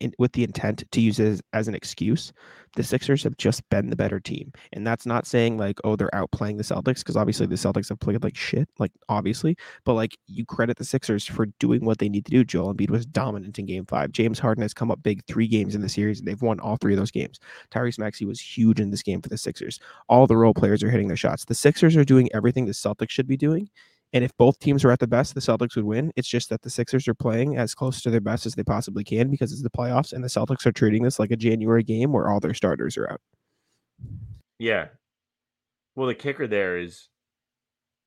in, 0.00 0.12
with 0.18 0.32
the 0.32 0.44
intent 0.44 0.84
to 0.90 1.00
use 1.00 1.18
it 1.18 1.26
as, 1.26 1.42
as 1.52 1.68
an 1.68 1.74
excuse. 1.74 2.32
The 2.76 2.82
Sixers 2.82 3.22
have 3.24 3.36
just 3.38 3.66
been 3.70 3.88
the 3.88 3.96
better 3.96 4.20
team, 4.20 4.52
and 4.72 4.86
that's 4.86 5.06
not 5.06 5.26
saying 5.26 5.56
like, 5.56 5.78
oh, 5.84 5.96
they're 5.96 6.10
outplaying 6.14 6.58
the 6.58 6.62
Celtics 6.62 6.98
because 6.98 7.16
obviously 7.16 7.46
the 7.46 7.54
Celtics 7.54 7.88
have 7.88 7.98
played 7.98 8.22
like 8.22 8.36
shit, 8.36 8.68
like 8.78 8.92
obviously, 9.08 9.56
but 9.84 9.94
like 9.94 10.16
you 10.26 10.44
credit 10.44 10.76
the 10.76 10.84
Sixers 10.84 11.24
for 11.24 11.46
doing 11.58 11.84
what 11.84 11.98
they 11.98 12.08
need 12.08 12.26
to 12.26 12.30
do. 12.30 12.44
Joel 12.44 12.74
Embiid 12.74 12.90
was 12.90 13.06
dominant 13.06 13.58
in 13.58 13.66
Game 13.66 13.86
Five. 13.86 14.12
James 14.12 14.38
Harden 14.38 14.62
has 14.62 14.74
come 14.74 14.90
up 14.90 15.02
big 15.02 15.24
three 15.26 15.48
games 15.48 15.74
in 15.74 15.80
the 15.80 15.88
series, 15.88 16.18
and 16.18 16.28
they've 16.28 16.42
won 16.42 16.60
all 16.60 16.76
three 16.76 16.92
of 16.92 16.98
those 16.98 17.10
games. 17.10 17.40
Tyrese 17.70 17.98
Maxey 17.98 18.26
was 18.26 18.40
huge 18.40 18.80
in 18.80 18.90
this 18.90 19.02
game 19.02 19.22
for 19.22 19.30
the 19.30 19.38
Sixers. 19.38 19.80
All 20.08 20.26
the 20.26 20.36
role 20.36 20.54
players 20.54 20.82
are 20.82 20.90
hitting 20.90 21.08
their 21.08 21.16
shots. 21.16 21.46
The 21.46 21.54
Sixers 21.54 21.96
are 21.96 22.04
doing 22.04 22.28
everything 22.34 22.66
the 22.66 22.72
Celtics 22.72 23.10
should 23.10 23.26
be 23.26 23.36
doing. 23.36 23.68
And 24.14 24.24
if 24.24 24.34
both 24.38 24.58
teams 24.58 24.84
were 24.84 24.90
at 24.90 25.00
the 25.00 25.06
best, 25.06 25.34
the 25.34 25.40
Celtics 25.40 25.76
would 25.76 25.84
win. 25.84 26.10
It's 26.16 26.28
just 26.28 26.48
that 26.48 26.62
the 26.62 26.70
Sixers 26.70 27.06
are 27.08 27.14
playing 27.14 27.58
as 27.58 27.74
close 27.74 28.00
to 28.02 28.10
their 28.10 28.22
best 28.22 28.46
as 28.46 28.54
they 28.54 28.62
possibly 28.64 29.04
can 29.04 29.30
because 29.30 29.52
it's 29.52 29.62
the 29.62 29.68
playoffs, 29.70 30.12
and 30.14 30.24
the 30.24 30.28
Celtics 30.28 30.64
are 30.64 30.72
treating 30.72 31.02
this 31.02 31.18
like 31.18 31.30
a 31.30 31.36
January 31.36 31.82
game 31.82 32.12
where 32.12 32.30
all 32.30 32.40
their 32.40 32.54
starters 32.54 32.96
are 32.96 33.10
out. 33.10 33.20
Yeah. 34.58 34.86
Well, 35.94 36.06
the 36.06 36.14
kicker 36.14 36.46
there 36.46 36.78
is 36.78 37.08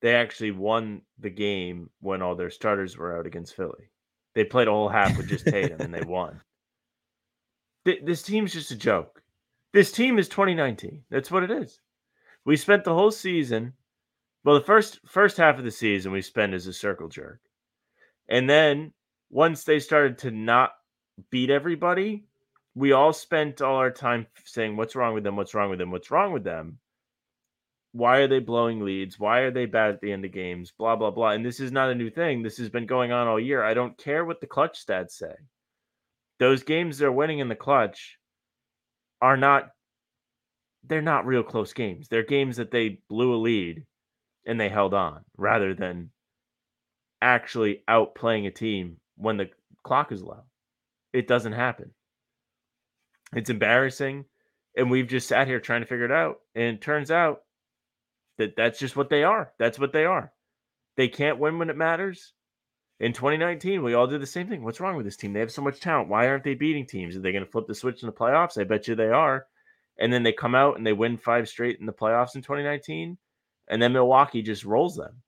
they 0.01 0.15
actually 0.15 0.51
won 0.51 1.01
the 1.19 1.29
game 1.29 1.89
when 1.99 2.21
all 2.23 2.35
their 2.35 2.49
starters 2.49 2.97
were 2.97 3.17
out 3.19 3.27
against 3.27 3.55
Philly. 3.55 3.91
They 4.33 4.43
played 4.43 4.67
a 4.67 4.71
whole 4.71 4.89
half 4.89 5.15
with 5.17 5.27
just 5.27 5.45
Tatum 5.45 5.81
and 5.81 5.93
they 5.93 6.01
won. 6.07 6.41
Th- 7.85 8.03
This 8.03 8.23
team's 8.23 8.53
just 8.53 8.71
a 8.71 8.75
joke. 8.75 9.21
This 9.73 9.91
team 9.91 10.17
is 10.17 10.27
2019. 10.29 11.03
That's 11.11 11.29
what 11.29 11.43
it 11.43 11.51
is. 11.51 11.79
We 12.45 12.57
spent 12.57 12.83
the 12.83 12.93
whole 12.95 13.11
season. 13.11 13.73
Well, 14.43 14.55
the 14.55 14.65
first 14.65 14.99
first 15.07 15.37
half 15.37 15.59
of 15.59 15.63
the 15.63 15.71
season 15.71 16.11
we 16.11 16.21
spent 16.21 16.53
as 16.53 16.67
a 16.67 16.73
circle 16.73 17.09
jerk, 17.09 17.39
and 18.27 18.49
then 18.49 18.93
once 19.29 19.63
they 19.63 19.79
started 19.79 20.17
to 20.19 20.31
not 20.31 20.71
beat 21.29 21.49
everybody, 21.49 22.25
we 22.75 22.91
all 22.91 23.13
spent 23.13 23.61
all 23.61 23.75
our 23.75 23.91
time 23.91 24.27
saying, 24.45 24.75
"What's 24.77 24.95
wrong 24.95 25.13
with 25.13 25.23
them? 25.23 25.35
What's 25.35 25.53
wrong 25.53 25.69
with 25.69 25.79
them? 25.79 25.91
What's 25.91 26.11
wrong 26.11 26.33
with 26.33 26.43
them?" 26.43 26.79
Why 27.93 28.19
are 28.19 28.27
they 28.27 28.39
blowing 28.39 28.85
leads? 28.85 29.19
Why 29.19 29.39
are 29.41 29.51
they 29.51 29.65
bad 29.65 29.91
at 29.91 30.01
the 30.01 30.13
end 30.13 30.23
of 30.23 30.31
games? 30.31 30.71
Blah 30.71 30.95
blah 30.95 31.11
blah. 31.11 31.31
And 31.31 31.45
this 31.45 31.59
is 31.59 31.71
not 31.71 31.89
a 31.89 31.95
new 31.95 32.09
thing. 32.09 32.41
This 32.41 32.57
has 32.57 32.69
been 32.69 32.85
going 32.85 33.11
on 33.11 33.27
all 33.27 33.39
year. 33.39 33.63
I 33.63 33.73
don't 33.73 33.97
care 33.97 34.23
what 34.25 34.39
the 34.39 34.47
clutch 34.47 34.83
stats 34.85 35.11
say. 35.11 35.35
Those 36.39 36.63
games 36.63 36.97
they're 36.97 37.11
winning 37.11 37.39
in 37.39 37.49
the 37.49 37.55
clutch 37.55 38.17
are 39.21 39.37
not 39.37 39.71
they're 40.83 41.01
not 41.01 41.25
real 41.25 41.43
close 41.43 41.73
games. 41.73 42.07
They're 42.07 42.23
games 42.23 42.57
that 42.57 42.71
they 42.71 43.01
blew 43.09 43.35
a 43.35 43.37
lead 43.37 43.85
and 44.45 44.59
they 44.59 44.69
held 44.69 44.93
on 44.93 45.23
rather 45.37 45.73
than 45.73 46.11
actually 47.21 47.83
outplaying 47.89 48.47
a 48.47 48.51
team 48.51 48.97
when 49.15 49.37
the 49.37 49.49
clock 49.83 50.11
is 50.11 50.23
low. 50.23 50.43
It 51.13 51.27
doesn't 51.27 51.53
happen. 51.53 51.91
It's 53.33 53.49
embarrassing 53.49 54.25
and 54.75 54.89
we've 54.89 55.07
just 55.07 55.27
sat 55.27 55.47
here 55.47 55.59
trying 55.59 55.81
to 55.81 55.87
figure 55.87 56.05
it 56.05 56.11
out 56.11 56.39
and 56.55 56.75
it 56.75 56.81
turns 56.81 57.11
out 57.11 57.41
that 58.37 58.55
that's 58.55 58.79
just 58.79 58.95
what 58.95 59.09
they 59.09 59.23
are. 59.23 59.51
That's 59.59 59.79
what 59.79 59.93
they 59.93 60.05
are. 60.05 60.31
They 60.97 61.07
can't 61.07 61.39
win 61.39 61.59
when 61.59 61.69
it 61.69 61.77
matters. 61.77 62.33
In 62.99 63.13
2019, 63.13 63.83
we 63.83 63.93
all 63.93 64.05
did 64.05 64.21
the 64.21 64.27
same 64.27 64.47
thing. 64.47 64.63
What's 64.63 64.79
wrong 64.79 64.95
with 64.95 65.05
this 65.05 65.17
team? 65.17 65.33
They 65.33 65.39
have 65.39 65.51
so 65.51 65.61
much 65.61 65.79
talent. 65.79 66.09
Why 66.09 66.27
aren't 66.27 66.43
they 66.43 66.53
beating 66.53 66.85
teams? 66.85 67.15
Are 67.15 67.19
they 67.19 67.31
going 67.31 67.43
to 67.43 67.49
flip 67.49 67.65
the 67.67 67.73
switch 67.73 68.03
in 68.03 68.07
the 68.07 68.13
playoffs? 68.13 68.59
I 68.59 68.63
bet 68.63 68.87
you 68.87 68.93
they 68.95 69.09
are. 69.09 69.47
And 69.97 70.13
then 70.13 70.23
they 70.23 70.31
come 70.31 70.53
out 70.53 70.77
and 70.77 70.85
they 70.85 70.93
win 70.93 71.17
five 71.17 71.49
straight 71.49 71.79
in 71.79 71.85
the 71.85 71.93
playoffs 71.93 72.35
in 72.35 72.41
2019. 72.41 73.17
And 73.71 73.81
then 73.81 73.93
Milwaukee 73.93 74.43
just 74.43 74.65
rolls 74.65 74.95
them. 74.97 75.23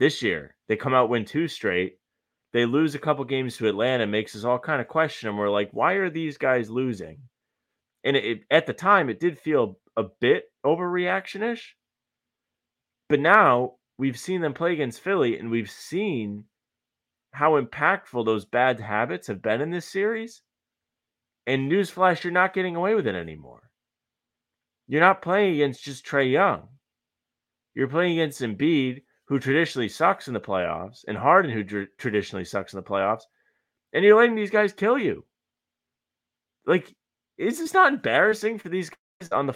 This 0.00 0.20
year, 0.20 0.56
they 0.68 0.76
come 0.76 0.92
out 0.94 1.08
win 1.08 1.24
two 1.24 1.48
straight. 1.48 1.96
They 2.52 2.66
lose 2.66 2.94
a 2.94 2.98
couple 2.98 3.24
games 3.24 3.56
to 3.56 3.68
Atlanta, 3.68 4.06
makes 4.06 4.34
us 4.34 4.44
all 4.44 4.58
kind 4.58 4.80
of 4.80 4.88
question 4.88 5.28
them. 5.28 5.36
We're 5.38 5.48
like, 5.48 5.70
why 5.72 5.94
are 5.94 6.10
these 6.10 6.36
guys 6.36 6.68
losing? 6.68 7.18
And 8.04 8.16
it, 8.16 8.24
it- 8.24 8.42
at 8.50 8.66
the 8.66 8.72
time, 8.74 9.08
it 9.08 9.20
did 9.20 9.38
feel 9.38 9.78
a 9.96 10.02
bit 10.20 10.44
overreaction 10.66 11.52
ish. 11.52 11.76
But 13.08 13.20
now 13.20 13.74
we've 13.98 14.18
seen 14.18 14.40
them 14.40 14.54
play 14.54 14.72
against 14.72 15.00
Philly 15.00 15.38
and 15.38 15.50
we've 15.50 15.70
seen 15.70 16.44
how 17.32 17.60
impactful 17.60 18.24
those 18.24 18.44
bad 18.44 18.80
habits 18.80 19.28
have 19.28 19.40
been 19.42 19.60
in 19.60 19.70
this 19.70 19.86
series. 19.86 20.42
And 21.46 21.70
newsflash, 21.70 22.24
you're 22.24 22.32
not 22.32 22.54
getting 22.54 22.74
away 22.74 22.94
with 22.96 23.06
it 23.06 23.14
anymore. 23.14 23.70
You're 24.88 25.00
not 25.00 25.22
playing 25.22 25.54
against 25.54 25.84
just 25.84 26.04
Trae 26.04 26.30
Young. 26.32 26.68
You're 27.74 27.88
playing 27.88 28.18
against 28.18 28.40
Embiid, 28.40 29.02
who 29.26 29.38
traditionally 29.38 29.88
sucks 29.88 30.28
in 30.28 30.34
the 30.34 30.40
playoffs, 30.40 31.04
and 31.06 31.16
Harden, 31.16 31.50
who 31.50 31.64
tr- 31.64 31.90
traditionally 31.98 32.44
sucks 32.44 32.72
in 32.72 32.78
the 32.78 32.82
playoffs, 32.82 33.22
and 33.92 34.04
you're 34.04 34.16
letting 34.16 34.34
these 34.34 34.50
guys 34.50 34.72
kill 34.72 34.98
you. 34.98 35.24
Like, 36.66 36.94
is 37.38 37.58
this 37.58 37.72
not 37.72 37.92
embarrassing 37.92 38.58
for 38.58 38.68
these 38.68 38.90
guys 38.90 39.30
on 39.30 39.46
the? 39.46 39.54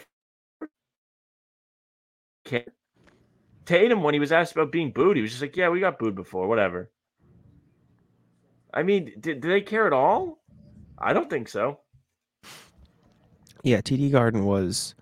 Can't- 2.44 2.68
Tatum, 3.66 4.02
when 4.02 4.14
he 4.14 4.21
was 4.21 4.33
asked 4.33 4.52
about 4.52 4.71
being 4.71 4.90
booed, 4.90 5.16
he 5.16 5.23
was 5.23 5.30
just 5.30 5.42
like, 5.42 5.56
"Yeah, 5.56 5.71
we 5.71 5.80
got 5.80 5.99
booed 5.99 6.14
before, 6.14 6.47
whatever." 6.47 6.90
I 8.73 8.83
mean, 8.83 9.12
did, 9.21 9.40
do 9.40 9.49
they 9.49 9.61
care 9.62 9.87
at 9.87 9.92
all? 9.92 10.42
I 10.99 11.12
don't 11.12 11.30
think 11.30 11.49
so. 11.49 11.80
Yeah, 13.62 13.80
TD 13.80 14.12
Garden 14.12 14.44
was 14.44 14.94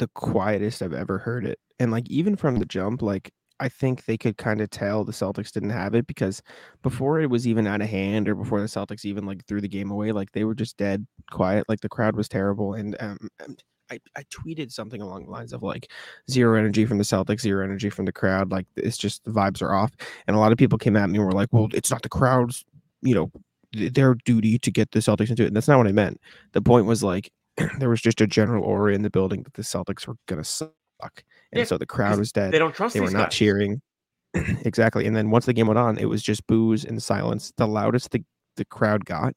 the 0.00 0.08
quietest 0.14 0.82
I've 0.82 0.94
ever 0.94 1.18
heard 1.18 1.46
it. 1.46 1.58
And 1.78 1.92
like 1.92 2.08
even 2.10 2.34
from 2.36 2.56
the 2.56 2.64
jump, 2.64 3.02
like 3.02 3.30
I 3.60 3.68
think 3.68 4.06
they 4.06 4.16
could 4.16 4.38
kind 4.38 4.60
of 4.62 4.70
tell 4.70 5.04
the 5.04 5.12
Celtics 5.12 5.52
didn't 5.52 5.70
have 5.70 5.94
it 5.94 6.06
because 6.06 6.42
before 6.82 7.20
it 7.20 7.28
was 7.28 7.46
even 7.46 7.66
out 7.66 7.82
of 7.82 7.88
hand 7.88 8.28
or 8.28 8.34
before 8.34 8.60
the 8.60 8.66
Celtics 8.66 9.04
even 9.04 9.26
like 9.26 9.44
threw 9.46 9.60
the 9.60 9.68
game 9.68 9.90
away, 9.90 10.12
like 10.12 10.32
they 10.32 10.44
were 10.44 10.54
just 10.54 10.78
dead 10.78 11.06
quiet. 11.30 11.68
Like 11.68 11.80
the 11.80 11.88
crowd 11.88 12.16
was 12.16 12.28
terrible. 12.28 12.74
And 12.74 12.96
um 13.00 13.18
and 13.38 13.62
I, 13.90 14.00
I 14.16 14.22
tweeted 14.24 14.72
something 14.72 15.02
along 15.02 15.24
the 15.24 15.30
lines 15.30 15.52
of 15.52 15.62
like 15.62 15.90
zero 16.30 16.58
energy 16.58 16.86
from 16.86 16.98
the 16.98 17.04
Celtics, 17.04 17.40
zero 17.40 17.62
energy 17.62 17.90
from 17.90 18.06
the 18.06 18.12
crowd. 18.12 18.50
Like 18.50 18.66
it's 18.76 18.96
just 18.96 19.24
the 19.24 19.32
vibes 19.32 19.60
are 19.60 19.74
off. 19.74 19.92
And 20.26 20.36
a 20.36 20.38
lot 20.40 20.52
of 20.52 20.58
people 20.58 20.78
came 20.78 20.96
at 20.96 21.10
me 21.10 21.18
and 21.18 21.26
were 21.26 21.32
like, 21.32 21.48
well, 21.52 21.68
it's 21.74 21.90
not 21.90 22.02
the 22.02 22.08
crowd's, 22.08 22.64
you 23.02 23.14
know, 23.14 23.30
th- 23.74 23.92
their 23.92 24.14
duty 24.14 24.58
to 24.60 24.70
get 24.70 24.92
the 24.92 25.00
Celtics 25.00 25.30
into 25.30 25.42
it. 25.42 25.48
And 25.48 25.56
that's 25.56 25.68
not 25.68 25.78
what 25.78 25.88
I 25.88 25.92
meant. 25.92 26.20
The 26.52 26.62
point 26.62 26.86
was 26.86 27.02
like 27.02 27.30
there 27.78 27.88
was 27.90 28.00
just 28.00 28.20
a 28.20 28.26
general 28.26 28.64
aura 28.64 28.94
in 28.94 29.02
the 29.02 29.10
building 29.10 29.42
that 29.42 29.54
the 29.54 29.62
Celtics 29.62 30.06
were 30.06 30.16
gonna 30.26 30.44
suck. 30.44 30.72
And 31.02 31.58
Yeah, 31.60 31.64
so 31.64 31.78
the 31.78 31.86
crowd 31.86 32.18
was 32.18 32.32
dead. 32.32 32.52
They 32.52 32.58
don't 32.58 32.74
trust 32.74 32.94
They 32.94 33.00
were 33.00 33.10
not 33.10 33.30
guys. 33.30 33.34
cheering. 33.34 33.82
exactly. 34.34 35.06
And 35.06 35.16
then 35.16 35.30
once 35.30 35.46
the 35.46 35.52
game 35.52 35.66
went 35.66 35.78
on, 35.78 35.98
it 35.98 36.04
was 36.08 36.22
just 36.22 36.46
boos 36.46 36.84
and 36.84 37.02
silence. 37.02 37.52
The 37.56 37.66
loudest 37.66 38.10
the, 38.12 38.22
the 38.56 38.64
crowd 38.64 39.04
got 39.04 39.34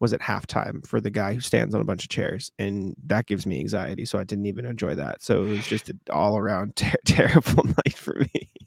was 0.00 0.12
at 0.12 0.20
halftime 0.20 0.86
for 0.86 1.00
the 1.00 1.10
guy 1.10 1.34
who 1.34 1.40
stands 1.40 1.74
on 1.74 1.80
a 1.80 1.84
bunch 1.84 2.04
of 2.04 2.08
chairs. 2.08 2.52
And 2.58 2.94
that 3.06 3.26
gives 3.26 3.46
me 3.46 3.58
anxiety. 3.58 4.04
So 4.04 4.18
I 4.18 4.22
didn't 4.24 4.46
even 4.46 4.64
enjoy 4.64 4.94
that. 4.94 5.22
So 5.22 5.42
it 5.42 5.48
was 5.48 5.66
just 5.66 5.88
an 5.88 5.98
all 6.10 6.38
around 6.38 6.76
ter- 6.76 6.94
terrible 7.04 7.64
night 7.84 7.96
for 7.96 8.14
me. 8.14 8.50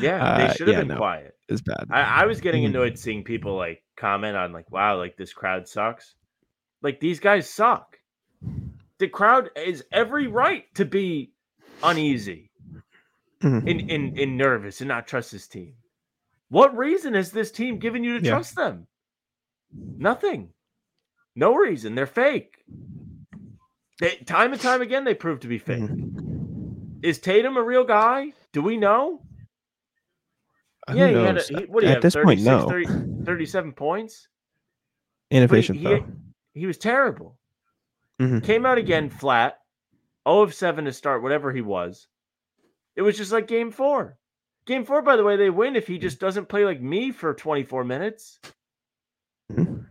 Yeah, 0.00 0.36
they 0.36 0.44
Uh, 0.44 0.52
should 0.54 0.68
have 0.68 0.74
yeah, 0.74 0.80
been 0.80 0.88
no. 0.88 0.96
quiet. 0.96 1.34
It's 1.48 1.62
bad. 1.62 1.86
I, 1.90 2.22
I 2.22 2.26
was 2.26 2.40
getting 2.40 2.62
Mhm. 2.64 2.68
annoyed 2.68 2.98
seeing 2.98 3.24
people 3.24 3.56
like 3.56 3.82
comment 3.96 4.36
on 4.36 4.52
like, 4.52 4.70
"Wow, 4.70 4.98
like 4.98 5.16
this 5.16 5.32
crowd 5.32 5.66
sucks." 5.66 6.14
Like 6.82 7.00
these 7.00 7.20
guys 7.20 7.48
suck. 7.48 7.98
The 8.98 9.08
crowd 9.08 9.50
is 9.56 9.84
every 9.92 10.26
right 10.26 10.64
to 10.74 10.84
be 10.84 11.32
uneasy 11.82 12.50
Mhm. 13.42 13.70
and, 13.70 13.90
and, 13.90 14.18
and 14.18 14.36
nervous 14.36 14.80
and 14.82 14.88
not 14.88 15.06
trust 15.08 15.32
this 15.32 15.48
team. 15.48 15.74
What 16.48 16.76
reason 16.76 17.14
has 17.14 17.30
this 17.30 17.50
team 17.50 17.78
given 17.78 18.04
you 18.04 18.18
to 18.18 18.24
Yeah. 18.24 18.32
trust 18.32 18.54
them? 18.56 18.86
Nothing. 19.72 20.52
No 21.36 21.54
reason. 21.54 21.94
They're 21.94 22.06
fake. 22.06 22.56
They, 24.00 24.16
time 24.16 24.52
and 24.52 24.60
time 24.60 24.82
again, 24.82 25.04
they 25.04 25.14
prove 25.14 25.40
to 25.40 25.48
be 25.48 25.58
fake. 25.58 25.80
Mhm. 25.82 27.02
Is 27.02 27.18
Tatum 27.18 27.56
a 27.56 27.62
real 27.62 27.84
guy? 27.84 28.32
Do 28.52 28.60
we 28.62 28.76
know? 28.76 29.22
Who 30.88 30.96
yeah, 30.96 31.08
he 31.08 31.14
had 31.14 31.38
a, 31.38 31.42
he, 31.42 31.54
what 31.66 31.80
do 31.80 31.86
you 31.86 31.92
At 31.92 31.96
have? 31.96 32.02
this 32.02 32.14
point, 32.14 32.40
36, 32.40 32.44
no. 32.46 32.68
30 32.68 33.24
37 33.24 33.72
points? 33.72 34.28
Inefficient 35.30 35.78
he, 35.78 35.84
though. 35.84 36.06
He, 36.54 36.66
was 36.66 36.78
terrible. 36.78 37.38
Mhm. 38.20 38.42
Came 38.44 38.66
out 38.66 38.78
again 38.78 39.10
flat. 39.10 39.58
0 40.28 40.42
of 40.42 40.54
7 40.54 40.84
to 40.84 40.92
start, 40.92 41.22
whatever 41.22 41.52
he 41.52 41.62
was. 41.62 42.06
It 42.94 43.02
was 43.02 43.16
just 43.16 43.32
like 43.32 43.46
game 43.46 43.70
four. 43.70 44.18
Game 44.66 44.84
four, 44.84 45.02
by 45.02 45.16
the 45.16 45.24
way, 45.24 45.36
they 45.36 45.50
win 45.50 45.74
if 45.76 45.86
he 45.86 45.98
just 45.98 46.20
doesn't 46.20 46.48
play 46.48 46.64
like 46.64 46.80
me 46.80 47.10
for 47.10 47.32
24 47.34 47.84
minutes. 47.84 48.38
Mhm. 49.50 49.86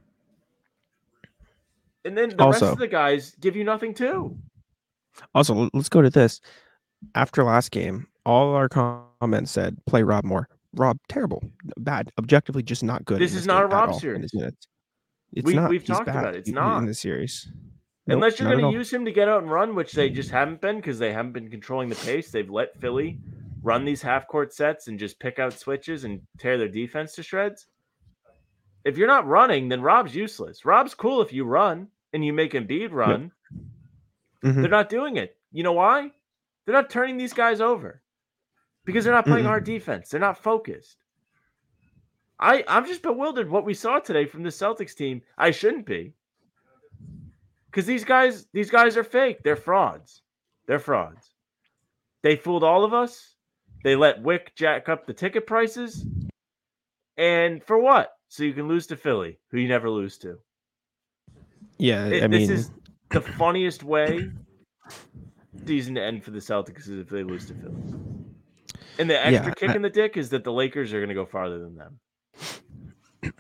And 2.06 2.18
then 2.18 2.30
the 2.30 2.48
rest 2.48 2.62
of 2.62 2.78
the 2.78 2.88
guys 2.88 3.36
give 3.40 3.56
you 3.56 3.64
nothing 3.64 3.94
too. 3.94 4.38
Also, 5.36 5.70
let's 5.74 5.90
go 5.90 6.02
to 6.02 6.10
this. 6.10 6.40
After 7.16 7.44
last 7.44 7.72
game, 7.72 8.08
all 8.26 8.54
our 8.54 8.70
comments 8.70 9.52
said 9.52 9.78
play 9.86 10.04
Rob 10.04 10.24
more. 10.24 10.48
Rob, 10.74 10.98
terrible, 11.10 11.42
bad, 11.78 12.12
objectively 12.20 12.62
just 12.62 12.84
not 12.84 13.04
good. 13.06 13.20
This 13.20 13.34
in 13.34 13.40
is 13.40 13.48
not 13.48 13.64
a 13.64 13.68
Rob 13.68 13.96
series. 13.96 14.32
It's 15.34 15.46
We- 15.46 15.54
not. 15.54 15.70
we've 15.70 15.82
He's 15.82 15.90
talked 15.90 16.08
bad 16.08 16.16
about 16.18 16.36
it. 16.36 16.40
It's 16.40 16.50
not. 16.50 16.80
in 16.80 16.86
the 16.86 16.94
series. 16.94 17.48
Nope, 18.08 18.16
Unless 18.16 18.40
you're 18.40 18.50
going 18.50 18.66
to 18.72 18.78
use 18.78 18.92
him 18.92 19.06
to 19.06 19.12
get 19.12 19.30
out 19.30 19.44
and 19.44 19.52
run, 19.52 19.76
which 19.76 19.92
they 19.94 20.10
just 20.10 20.32
haven't 20.32 20.62
been 20.62 20.78
because 20.78 20.98
they 20.98 21.14
haven't 21.14 21.34
been 21.34 21.50
controlling 21.50 21.90
the 21.90 21.96
pace. 21.96 22.32
They've 22.32 22.50
let 22.50 22.76
Philly 22.82 23.20
run 23.62 23.86
these 23.86 24.02
half 24.02 24.28
court 24.28 24.52
sets 24.54 24.88
and 24.88 24.98
just 24.98 25.20
pick 25.20 25.38
out 25.38 25.54
switches 25.54 26.06
and 26.06 26.22
tear 26.40 26.58
their 26.58 26.70
defense 26.70 27.14
to 27.16 27.24
shreds. 27.24 27.68
If 28.86 28.98
you're 28.98 29.08
not 29.08 29.28
running, 29.28 29.70
then 29.70 29.82
Rob's 29.82 30.16
useless. 30.16 30.66
Rob's 30.66 30.96
cool 30.96 31.22
if 31.22 31.32
you 31.32 31.44
run 31.46 31.90
and 32.14 32.26
you 32.26 32.34
make 32.34 32.54
Embiid 32.54 32.92
run. 32.92 33.32
Mhm. 34.44 34.56
They're 34.62 34.70
not 34.70 34.90
doing 34.90 35.18
it. 35.18 35.38
You 35.52 35.62
know 35.64 35.74
why? 35.74 36.12
They're 36.66 36.74
not 36.74 36.90
turning 36.90 37.18
these 37.18 37.34
guys 37.34 37.62
over 37.62 38.02
because 38.86 39.04
they're 39.04 39.14
not 39.14 39.26
playing 39.26 39.44
Mm-mm. 39.44 39.50
hard 39.50 39.66
defense. 39.66 40.10
They're 40.10 40.20
not 40.20 40.42
focused. 40.42 41.04
I 42.40 42.64
I'm 42.68 42.86
just 42.86 43.02
bewildered 43.02 43.50
what 43.50 43.66
we 43.66 43.74
saw 43.74 44.00
today 44.00 44.26
from 44.26 44.44
the 44.44 44.50
Celtics 44.50 44.96
team. 44.96 45.22
I 45.38 45.52
shouldn't 45.52 45.86
be. 45.86 46.14
Cuz 47.72 47.86
these 47.86 48.06
guys 48.06 48.48
these 48.54 48.70
guys 48.72 48.98
are 48.98 49.04
fake. 49.04 49.44
They're 49.44 49.56
frauds. 49.56 50.22
They're 50.68 50.80
frauds. 50.80 51.34
They 52.24 52.36
fooled 52.36 52.64
all 52.64 52.84
of 52.84 52.94
us. 52.94 53.36
They 53.84 53.96
let 53.96 54.22
Wyc 54.24 54.54
jack 54.56 54.90
up 54.90 55.06
the 55.06 55.14
ticket 55.14 55.48
prices. 55.48 56.06
And 57.18 57.64
for 57.64 57.78
what? 57.78 58.12
So 58.28 58.44
you 58.44 58.54
can 58.54 58.68
lose 58.68 58.88
to 58.88 58.96
Philly, 58.96 59.40
who 59.52 59.58
you 59.60 59.68
never 59.68 59.90
lose 59.90 60.18
to. 60.20 60.38
Yeah, 61.78 62.08
It- 62.08 62.24
I 62.24 62.28
this 62.28 62.48
mean, 62.50 62.58
is 62.58 62.72
the 63.10 63.22
funniest 63.22 63.84
way 63.84 64.30
season 65.66 65.96
to 65.96 66.02
end 66.04 66.24
for 66.24 66.32
the 66.32 66.40
Celtics 66.40 66.82
is 66.82 66.90
if 67.00 67.10
they 67.10 67.24
lose 67.24 67.46
to 67.48 67.54
Philly. 67.56 67.84
And 69.00 69.10
the 69.10 69.18
extra 69.26 69.48
Yeah, 69.48 69.54
kick 69.54 69.70
I- 69.72 69.76
in 69.76 69.82
the 69.82 69.90
dick 69.90 70.18
is 70.18 70.30
that 70.32 70.44
the 70.44 70.52
Lakers 70.52 70.94
are 70.94 71.00
going 71.00 71.10
to 71.10 71.16
go 71.16 71.26
farther 71.26 71.60
than 71.60 71.76
them. 71.76 72.00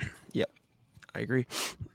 I 1.15 1.21
agree. 1.21 1.45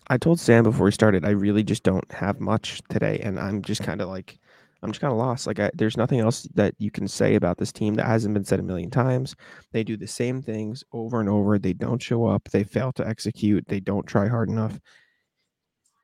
I 0.08 0.18
told 0.18 0.40
Sam 0.40 0.64
before 0.64 0.86
we 0.86 0.92
started, 0.92 1.24
I 1.24 1.30
really 1.30 1.62
just 1.62 1.82
don't 1.82 2.10
have 2.12 2.40
much 2.40 2.82
today, 2.88 3.20
and 3.22 3.38
I'm 3.38 3.62
just 3.62 3.82
kind 3.82 4.00
of 4.00 4.08
like, 4.08 4.38
I'm 4.82 4.90
just 4.90 5.00
kind 5.00 5.12
of 5.12 5.18
lost. 5.18 5.46
Like, 5.46 5.58
I, 5.58 5.70
there's 5.74 5.96
nothing 5.96 6.20
else 6.20 6.42
that 6.54 6.74
you 6.78 6.90
can 6.90 7.08
say 7.08 7.36
about 7.36 7.56
this 7.56 7.72
team 7.72 7.94
that 7.94 8.06
hasn't 8.06 8.34
been 8.34 8.44
said 8.44 8.60
a 8.60 8.62
million 8.62 8.90
times. 8.90 9.34
They 9.72 9.82
do 9.82 9.96
the 9.96 10.06
same 10.06 10.42
things 10.42 10.84
over 10.92 11.20
and 11.20 11.28
over. 11.28 11.58
They 11.58 11.72
don't 11.72 12.02
show 12.02 12.26
up. 12.26 12.48
They 12.50 12.64
fail 12.64 12.92
to 12.92 13.06
execute. 13.06 13.66
They 13.66 13.80
don't 13.80 14.06
try 14.06 14.28
hard 14.28 14.48
enough. 14.48 14.78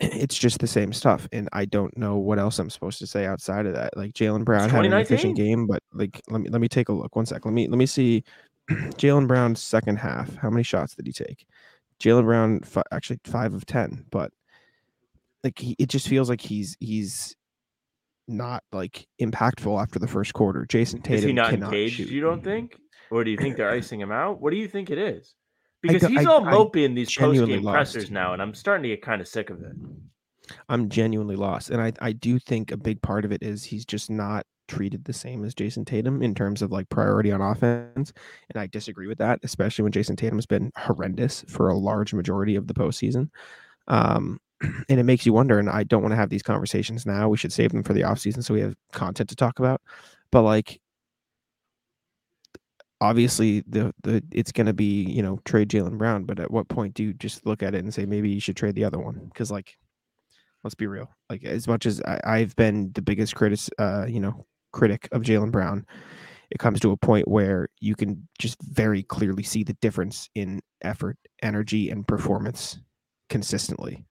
It's 0.02 0.38
just 0.38 0.60
the 0.60 0.66
same 0.66 0.94
stuff, 0.94 1.28
and 1.30 1.46
I 1.52 1.66
don't 1.66 1.94
know 1.94 2.16
what 2.16 2.38
else 2.38 2.58
I'm 2.58 2.70
supposed 2.70 3.00
to 3.00 3.06
say 3.06 3.26
outside 3.26 3.66
of 3.66 3.74
that. 3.74 3.94
Like 3.98 4.14
Jaylen 4.14 4.46
Brown 4.46 4.70
had 4.70 4.86
an 4.86 4.94
efficient 4.94 5.36
game, 5.36 5.66
but 5.66 5.82
like, 5.92 6.22
let 6.30 6.40
me 6.40 6.48
let 6.48 6.62
me 6.62 6.68
take 6.68 6.88
a 6.88 6.92
look. 6.94 7.14
One 7.14 7.26
sec. 7.26 7.44
Let 7.44 7.52
me 7.52 7.68
let 7.68 7.76
me 7.76 7.84
see. 7.84 8.24
Jaylen 8.96 9.26
Brown's 9.26 9.62
second 9.62 9.96
half. 9.96 10.34
How 10.36 10.50
many 10.50 10.62
shots 10.62 10.94
did 10.94 11.06
he 11.06 11.12
take? 11.12 11.46
Jaylen 12.00 12.24
Brown 12.24 12.60
fi- 12.60 12.82
actually 12.92 13.20
five 13.24 13.54
of 13.54 13.66
ten, 13.66 14.04
but 14.10 14.30
like 15.44 15.58
he, 15.58 15.76
it 15.78 15.88
just 15.88 16.08
feels 16.08 16.28
like 16.28 16.40
he's 16.40 16.76
he's 16.80 17.36
not 18.28 18.62
like 18.72 19.06
impactful 19.20 19.80
after 19.80 19.98
the 19.98 20.06
first 20.06 20.32
quarter. 20.32 20.64
Jayson 20.66 21.02
Tatum 21.02 21.14
is 21.18 21.24
he 21.24 21.32
not 21.32 21.50
cannot 21.50 21.66
engaged, 21.66 21.96
shoot. 21.96 22.08
you 22.08 22.20
don't 22.20 22.44
think? 22.44 22.76
Or 23.10 23.24
do 23.24 23.30
you 23.30 23.36
think 23.36 23.56
they're 23.56 23.70
icing 23.70 24.00
him 24.00 24.12
out? 24.12 24.40
What 24.40 24.50
do 24.50 24.56
you 24.56 24.68
think 24.68 24.88
it 24.90 24.98
is? 24.98 25.34
Because 25.82 26.02
he's 26.06 26.26
I- 26.26 26.30
all 26.30 26.42
mopey 26.42 26.84
in 26.84 26.94
these 26.94 27.14
post 27.14 27.44
game 27.44 27.64
pressers 27.64 28.10
now, 28.10 28.32
and 28.34 28.40
I'm 28.40 28.54
starting 28.54 28.84
to 28.84 28.88
get 28.90 29.02
kind 29.02 29.20
of 29.20 29.26
sick 29.28 29.50
of 29.50 29.60
it. 29.62 29.72
I'm 30.68 30.88
genuinely 30.88 31.36
lost, 31.36 31.70
and 31.70 31.80
I 31.80 31.92
I 32.00 32.12
do 32.12 32.38
think 32.38 32.70
a 32.70 32.76
big 32.76 33.02
part 33.02 33.24
of 33.24 33.32
it 33.32 33.42
is 33.42 33.64
he's 33.64 33.84
just 33.84 34.10
not 34.10 34.46
treated 34.68 35.04
the 35.04 35.12
same 35.12 35.44
as 35.44 35.54
Jayson 35.54 35.84
Tatum 35.84 36.22
in 36.22 36.34
terms 36.34 36.62
of 36.62 36.70
like 36.70 36.88
priority 36.88 37.32
on 37.32 37.40
offense, 37.40 38.12
and 38.50 38.62
I 38.62 38.66
disagree 38.66 39.06
with 39.06 39.18
that, 39.18 39.40
especially 39.42 39.82
when 39.82 39.92
Jayson 39.92 40.16
Tatum 40.16 40.38
has 40.38 40.46
been 40.46 40.72
horrendous 40.76 41.44
for 41.48 41.68
a 41.68 41.76
large 41.76 42.14
majority 42.14 42.56
of 42.56 42.66
the 42.66 42.74
postseason. 42.74 43.30
Um, 43.88 44.40
and 44.88 45.00
it 45.00 45.04
makes 45.04 45.26
you 45.26 45.32
wonder. 45.32 45.58
And 45.58 45.68
I 45.68 45.84
don't 45.84 46.02
want 46.02 46.12
to 46.12 46.16
have 46.16 46.30
these 46.30 46.42
conversations 46.42 47.06
now. 47.06 47.28
We 47.28 47.36
should 47.36 47.52
save 47.52 47.72
them 47.72 47.82
for 47.82 47.92
the 47.92 48.02
offseason 48.02 48.44
so 48.44 48.54
we 48.54 48.60
have 48.60 48.76
content 48.92 49.28
to 49.30 49.36
talk 49.36 49.58
about. 49.58 49.80
But 50.30 50.42
like, 50.42 50.80
obviously, 53.00 53.64
the 53.66 53.94
the 54.02 54.22
it's 54.30 54.52
going 54.52 54.66
to 54.66 54.72
be 54.72 55.04
you 55.04 55.22
know 55.22 55.40
trade 55.44 55.68
Jaylen 55.68 55.98
Brown. 55.98 56.24
But 56.24 56.40
at 56.40 56.50
what 56.50 56.68
point 56.68 56.94
do 56.94 57.02
you 57.02 57.12
just 57.14 57.46
look 57.46 57.62
at 57.62 57.74
it 57.74 57.82
and 57.82 57.92
say 57.92 58.06
maybe 58.06 58.30
you 58.30 58.40
should 58.40 58.56
trade 58.56 58.74
the 58.74 58.84
other 58.84 58.98
one? 58.98 59.20
Because 59.32 59.50
like, 59.50 59.76
let's 60.64 60.74
be 60.74 60.86
real. 60.86 61.10
Like 61.28 61.44
as 61.44 61.66
much 61.66 61.86
as 61.86 62.00
I, 62.02 62.20
I've 62.24 62.56
been 62.56 62.92
the 62.94 63.02
biggest 63.02 63.34
critic, 63.34 63.60
uh, 63.78 64.06
you 64.08 64.20
know, 64.20 64.46
critic 64.72 65.08
of 65.12 65.22
Jaylen 65.22 65.50
Brown, 65.50 65.86
it 66.50 66.58
comes 66.58 66.80
to 66.80 66.90
a 66.90 66.96
point 66.96 67.28
where 67.28 67.68
you 67.80 67.94
can 67.94 68.28
just 68.38 68.60
very 68.62 69.02
clearly 69.02 69.42
see 69.42 69.62
the 69.64 69.74
difference 69.74 70.28
in 70.34 70.60
effort, 70.82 71.16
energy, 71.42 71.90
and 71.90 72.06
performance 72.06 72.78
consistently. 73.28 74.04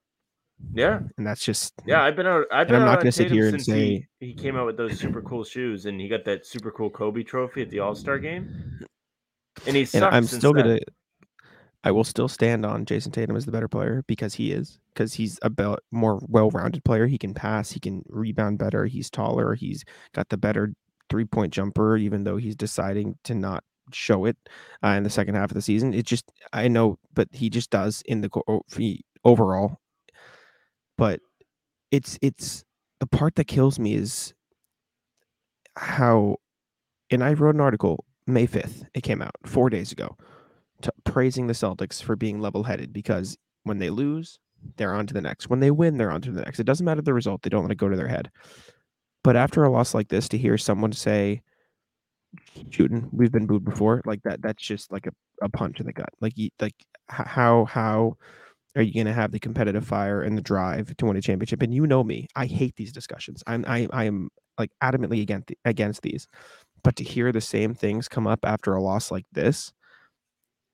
Yeah, 0.74 1.00
And 1.18 1.26
that's 1.26 1.46
just 1.46 1.74
yeah. 1.86 2.04
I've 2.04 2.18
been 2.18 2.28
out. 2.28 2.46
I've 2.52 2.68
been 2.68 2.78
I'm 2.78 2.86
not 2.86 3.00
gonna 3.00 3.14
sit 3.14 3.32
here 3.32 3.48
and 3.48 3.54
since 3.62 3.66
he, 3.66 3.72
say- 3.72 4.08
he 4.20 4.34
came 4.34 4.58
out 4.58 4.66
with 4.66 4.76
those 4.76 5.00
super 5.00 5.22
cool 5.22 5.46
shoes, 5.46 5.86
and 5.86 6.02
he 6.02 6.10
got 6.10 6.26
that 6.26 6.46
super 6.46 6.70
cool 6.72 6.90
Kobe 6.90 7.24
trophy 7.24 7.62
at 7.62 7.70
the 7.70 7.80
All 7.80 7.96
Star 7.96 8.20
game. 8.20 8.86
And 9.66 9.76
he 9.76 9.88
and 9.94 10.04
I'm 10.04 10.26
still 10.26 10.54
gonna 10.54 10.80
I 11.84 11.92
will 11.92 12.04
still 12.04 12.28
stand 12.28 12.66
on 12.66 12.86
Jayson 12.86 13.14
Tatum 13.14 13.38
as 13.38 13.46
the 13.46 13.52
better 13.52 13.70
player 13.70 14.04
because 14.08 14.34
he 14.34 14.52
is 14.52 14.80
because 14.94 15.14
he's 15.14 15.40
a 15.44 15.50
be- 15.50 15.76
more 15.92 16.20
well-rounded 16.28 16.84
player. 16.84 17.08
He 17.08 17.18
can 17.18 17.34
pass, 17.34 17.72
he 17.72 17.80
can 17.80 18.04
rebound 18.10 18.60
better, 18.60 18.86
he's 18.86 19.10
taller, 19.10 19.56
he's 19.56 19.86
got 20.14 20.28
the 20.30 20.38
better 20.38 20.74
three-point 21.10 21.54
jumper 21.54 21.98
even 21.98 22.24
though 22.24 22.38
he's 22.38 22.56
deciding 22.56 23.18
to 23.24 23.34
not 23.34 23.64
show 23.92 24.26
it 24.26 24.38
uh, 24.84 24.90
in 24.90 25.04
the 25.04 25.10
second 25.10 25.36
half 25.36 25.52
of 25.52 25.56
the 25.56 25.62
season. 25.62 25.94
It 25.94 26.06
just 26.06 26.26
I 26.52 26.68
know 26.68 27.00
but 27.14 27.30
he 27.32 27.50
just 27.50 27.70
does 27.70 28.04
in 28.06 28.22
the 28.22 28.30
he- 28.76 29.06
overall. 29.24 29.80
But 30.98 31.22
it's 31.92 32.20
it's 32.22 32.66
the 33.00 33.08
part 33.08 33.36
that 33.36 33.46
kills 33.48 33.80
me 33.80 33.96
is 33.96 34.34
how 35.78 36.36
and 37.10 37.24
I 37.24 37.34
wrote 37.34 37.56
an 37.56 37.62
article 37.62 38.04
May 38.28 38.48
5th. 38.48 38.86
It 38.94 39.02
came 39.02 39.22
out 39.22 39.36
4 39.46 39.70
days 39.70 39.94
ago 39.94 40.18
t- 40.82 40.90
praising 41.04 41.48
the 41.48 41.54
Celtics 41.54 42.02
for 42.02 42.16
being 42.16 42.40
level-headed 42.40 42.94
because 42.94 43.38
when 43.64 43.80
they 43.80 43.90
lose, 43.90 44.40
they're 44.78 44.94
on 44.94 45.08
to 45.08 45.14
the 45.14 45.22
next. 45.22 45.50
When 45.50 45.60
they 45.60 45.72
win, 45.72 45.98
they're 45.98 46.12
on 46.12 46.22
to 46.22 46.32
the 46.32 46.42
next. 46.42 46.60
It 46.60 46.66
doesn't 46.66 46.86
matter 46.86 47.02
the 47.02 47.14
result; 47.14 47.42
they 47.42 47.50
don't 47.50 47.64
let 47.64 47.72
it 47.72 47.78
go 47.78 47.90
to 47.90 47.98
their 47.98 48.08
head. 48.08 48.30
But 49.24 49.36
after 49.36 49.64
a 49.64 49.72
loss 49.72 49.94
like 49.94 50.10
this, 50.10 50.30
to 50.30 50.38
hear 50.38 50.58
someone 50.58 50.92
say, 50.92 51.42
"Shooting, 52.70 53.10
we've 53.12 53.32
been 53.32 53.48
booed 53.48 53.66
before," 53.66 54.02
like 54.06 54.22
that—that's 54.24 54.64
just 54.64 54.92
like 54.92 55.08
a, 55.08 55.12
a 55.42 55.50
punch 55.50 55.80
in 55.80 55.86
the 55.86 55.94
gut. 55.94 56.10
Like, 56.22 56.38
you, 56.38 56.50
like 56.60 56.76
how 57.10 57.66
how 57.66 58.18
are 58.76 58.82
you 58.82 58.94
going 58.94 59.08
to 59.08 59.14
have 59.14 59.32
the 59.32 59.40
competitive 59.40 59.86
fire 59.86 60.22
and 60.22 60.38
the 60.38 60.42
drive 60.42 60.96
to 60.98 61.06
win 61.06 61.18
a 61.18 61.22
championship? 61.22 61.62
And 61.62 61.74
you 61.74 61.88
know 61.88 62.04
me, 62.04 62.28
I 62.36 62.46
hate 62.46 62.76
these 62.76 62.92
discussions. 62.94 63.44
I'm 63.48 63.66
I 63.68 63.88
I 63.92 64.06
am 64.06 64.30
like 64.58 64.72
adamantly 64.84 65.22
against 65.22 65.52
against 65.66 66.02
these. 66.02 66.28
But 66.84 66.96
to 66.98 67.04
hear 67.04 67.32
the 67.32 67.42
same 67.42 67.74
things 67.74 68.08
come 68.08 68.28
up 68.28 68.40
after 68.44 68.74
a 68.74 68.82
loss 68.82 69.12
like 69.12 69.26
this, 69.34 69.74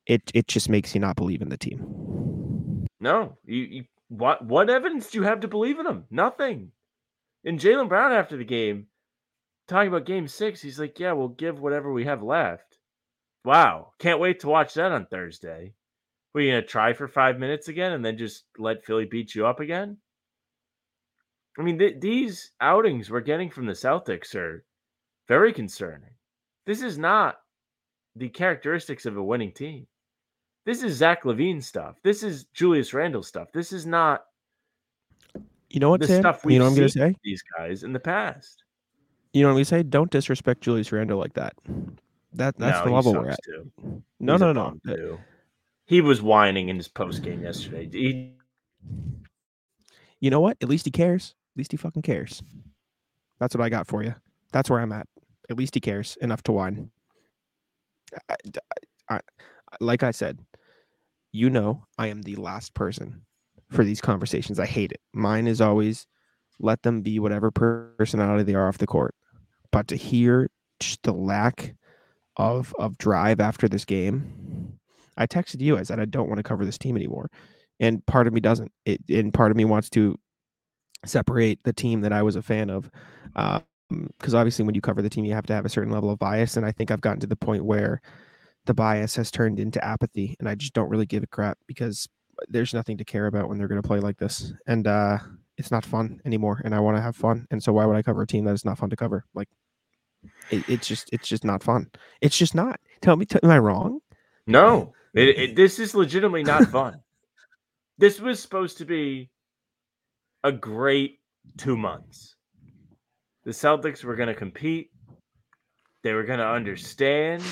it 0.08 0.32
it 0.34 0.48
just 0.48 0.70
makes 0.70 0.94
you 0.94 1.02
not 1.02 1.16
believe 1.16 1.42
in 1.42 1.50
the 1.50 1.58
team. 1.58 2.86
No, 3.00 3.38
you, 3.46 3.62
you 3.64 3.84
what 4.10 4.46
what 4.46 4.70
evidence 4.70 5.10
do 5.10 5.20
you 5.20 5.24
have 5.24 5.42
to 5.42 5.48
believe 5.48 5.80
in 5.80 5.86
them? 5.86 6.06
Nothing. 6.10 6.72
And 7.44 7.60
Jaylen 7.60 7.90
Brown 7.90 8.12
after 8.12 8.38
the 8.38 8.44
game, 8.44 8.88
talking 9.68 9.90
about 9.90 10.06
game 10.06 10.28
six, 10.28 10.62
he's 10.62 10.80
like, 10.80 11.00
Yeah, 11.00 11.14
we'll 11.14 11.30
give 11.30 11.60
whatever 11.60 11.92
we 11.92 12.06
have 12.06 12.24
left. 12.24 12.78
Wow. 13.44 13.92
Can't 14.00 14.20
wait 14.20 14.40
to 14.40 14.48
watch 14.48 14.74
that 14.74 14.92
on 14.92 15.06
Thursday. 15.06 15.74
Were 16.34 16.42
you 16.42 16.52
gonna 16.52 16.64
try 16.64 16.94
for 16.94 17.08
five 17.08 17.40
minutes 17.40 17.68
again 17.68 17.94
and 17.94 18.04
then 18.04 18.18
just 18.18 18.46
let 18.58 18.86
Philly 18.86 19.06
beat 19.06 19.36
you 19.36 19.46
up 19.46 19.60
again? 19.60 19.98
I 21.58 21.62
mean, 21.62 21.80
th- 21.80 22.02
these 22.02 22.52
outings 22.60 23.10
we're 23.10 23.22
getting 23.22 23.50
from 23.50 23.66
the 23.66 23.74
Celtics 23.74 24.36
are 24.36 24.66
very 25.28 25.54
concerning. 25.54 26.12
This 26.66 26.82
is 26.82 26.98
not 26.98 27.38
the 28.16 28.30
characteristics 28.30 29.06
of 29.06 29.16
a 29.18 29.24
winning 29.24 29.52
team. 29.52 29.88
This 30.66 30.82
is 30.84 30.96
Zach 30.98 31.24
LaVine 31.24 31.62
stuff. 31.64 31.98
This 32.04 32.24
is 32.24 32.46
Julius 32.54 32.94
Randle 32.94 33.24
stuff. 33.24 33.52
This 33.54 33.72
is 33.72 33.86
not 33.86 34.26
You 35.70 35.80
know 35.80 35.90
what, 35.90 36.02
the 36.02 36.08
Sam? 36.08 36.22
stuff 36.22 36.44
we've 36.46 36.54
You 36.54 36.60
know 36.60 36.66
what 36.66 36.72
I'm 36.72 36.76
gonna 36.78 36.90
say? 36.90 37.16
these 37.24 37.44
guys 37.58 37.84
in 37.84 37.94
the 37.94 38.00
past. 38.00 38.64
You 39.34 39.42
know 39.44 39.50
what 39.50 39.52
I'm 39.52 39.56
gonna 39.58 39.66
say? 39.66 39.84
Don't 39.84 40.10
disrespect 40.10 40.62
Julius 40.62 40.92
Randle 40.92 41.20
like 41.20 41.34
that. 41.34 41.54
That 42.34 42.58
that's 42.58 42.80
No, 42.80 42.84
the 42.84 42.90
he 42.90 42.96
level 42.96 43.14
we're 43.14 43.30
at. 43.30 43.40
Too. 43.44 43.72
No, 44.20 44.34
He's 44.34 44.40
no, 44.42 44.52
no. 44.54 44.74
Too. 44.88 45.20
He 45.86 46.02
was 46.02 46.22
whining 46.22 46.70
in 46.70 46.78
his 46.78 46.88
post 46.88 47.22
game 47.22 47.44
yesterday. 47.44 47.88
He, 47.92 48.34
You 50.20 50.32
know 50.32 50.40
what? 50.40 50.58
At 50.62 50.68
least 50.70 50.86
he 50.86 50.92
cares. 50.92 51.36
At 51.54 51.60
least 51.60 51.72
he 51.72 51.78
fucking 51.78 52.02
cares. 52.02 52.42
That's 53.40 53.56
what 53.56 53.64
I 53.64 53.70
got 53.70 53.86
for 53.88 54.04
you. 54.04 54.16
That's 54.52 54.70
where 54.70 54.80
I'm 54.80 54.92
at. 54.94 55.08
At 55.50 55.58
least 55.58 55.76
he 55.76 55.80
cares 55.82 56.18
enough 56.22 56.42
to 56.44 56.52
whine. 56.54 56.90
I, 58.30 58.36
I- 59.10 59.16
I- 59.18 59.22
like 59.82 60.04
I 60.04 60.12
said, 60.12 60.40
you 61.36 61.50
know, 61.50 61.86
I 61.98 62.08
am 62.08 62.22
the 62.22 62.38
last 62.38 62.74
person 62.74 63.22
for 63.70 63.84
these 63.84 64.00
conversations. 64.00 64.58
I 64.58 64.66
hate 64.66 64.94
it. 64.94 65.02
Mine 65.14 65.48
is 65.48 65.60
always 65.60 66.08
let 66.60 66.82
them 66.84 67.02
be 67.02 67.20
whatever 67.20 67.52
personality 67.52 68.44
they 68.44 68.56
are 68.56 68.70
off 68.70 68.78
the 68.78 68.88
court. 68.88 69.14
But 69.72 69.90
to 69.90 69.98
hear 69.98 70.50
just 70.80 71.04
the 71.04 71.12
lack 71.12 71.76
of 72.38 72.74
of 72.80 72.98
drive 72.98 73.42
after 73.42 73.68
this 73.68 73.84
game, 73.84 74.80
I 75.18 75.28
texted 75.28 75.60
you. 75.60 75.78
I 75.78 75.84
said 75.84 76.00
I 76.00 76.06
don't 76.06 76.30
want 76.30 76.38
to 76.38 76.44
cover 76.44 76.64
this 76.64 76.78
team 76.78 76.96
anymore, 76.96 77.30
and 77.82 78.06
part 78.06 78.28
of 78.28 78.34
me 78.34 78.40
doesn't. 78.40 78.72
It 78.86 79.02
and 79.10 79.34
part 79.34 79.52
of 79.52 79.58
me 79.58 79.66
wants 79.66 79.90
to 79.92 80.18
separate 81.06 81.60
the 81.66 81.74
team 81.74 82.02
that 82.02 82.14
I 82.14 82.24
was 82.24 82.38
a 82.38 82.42
fan 82.42 82.70
of. 82.70 82.90
Um, 83.36 83.64
because 84.18 84.34
obviously, 84.34 84.64
when 84.66 84.74
you 84.74 84.82
cover 84.82 85.02
the 85.02 85.10
team, 85.10 85.26
you 85.26 85.34
have 85.34 85.46
to 85.48 85.54
have 85.54 85.66
a 85.66 85.70
certain 85.70 85.92
level 85.92 86.10
of 86.10 86.18
bias. 86.18 86.56
And 86.56 86.66
I 86.66 86.72
think 86.72 86.92
I've 86.92 87.02
gotten 87.02 87.20
to 87.20 87.28
the 87.28 87.36
point 87.36 87.66
where 87.66 88.02
the 88.66 88.74
bias 88.74 89.16
has 89.16 89.32
turned 89.32 89.60
into 89.60 89.84
apathy, 89.84 90.36
and 90.40 90.50
I 90.50 90.56
just 90.56 90.74
don't 90.74 90.90
really 90.90 91.06
give 91.06 91.24
a 91.24 91.28
crap 91.28 91.58
because 91.68 92.08
there's 92.48 92.74
nothing 92.74 92.98
to 92.98 93.06
care 93.06 93.28
about 93.28 93.48
when 93.48 93.58
they're 93.58 93.68
going 93.68 93.82
to 93.82 93.88
play 93.88 94.00
like 94.00 94.18
this. 94.18 94.54
And 94.68 94.88
uh, 94.88 95.20
it's 95.58 95.72
not 95.72 95.86
fun 95.86 96.22
anymore. 96.26 96.62
And 96.66 96.76
I 96.76 96.80
want 96.80 96.98
to 96.98 97.02
have 97.02 97.16
fun. 97.16 97.48
And 97.52 97.62
so, 97.62 97.74
why 97.74 97.86
would 97.86 97.96
I 97.96 98.02
cover 98.02 98.22
a 98.22 98.28
team 98.28 98.46
that 98.46 98.54
is 98.54 98.66
not 98.66 98.78
fun 98.78 98.90
to 98.90 98.96
cover? 98.96 99.26
Like, 99.34 99.48
it, 100.50 100.68
it's 100.68 100.88
just, 100.88 101.10
it's 101.14 101.28
just 101.28 101.44
not 101.44 101.64
fun. 101.64 101.90
It's 102.22 102.38
just 102.38 102.56
not. 102.56 102.80
Tell 103.02 103.16
me, 103.16 103.26
t- 103.26 103.40
am 103.42 103.52
I 103.52 103.60
wrong? 103.60 104.00
no, 104.48 104.94
it, 105.14 105.30
it, 105.30 105.56
this 105.56 105.80
is 105.80 105.96
legitimately 105.96 106.44
not 106.44 106.70
fun. 106.70 107.00
this 107.98 108.20
was 108.20 108.42
supposed 108.42 108.78
to 108.80 108.86
be 108.86 109.30
a 110.44 110.52
great 110.52 111.20
two 111.58 111.78
months. 111.78 112.36
The 113.46 113.52
Celtics 113.52 114.04
were 114.04 114.16
going 114.16 114.28
to 114.28 114.36
compete. 114.36 114.90
They 116.04 116.14
were 116.14 116.24
going 116.24 116.40
to 116.40 116.48
understand 116.48 117.44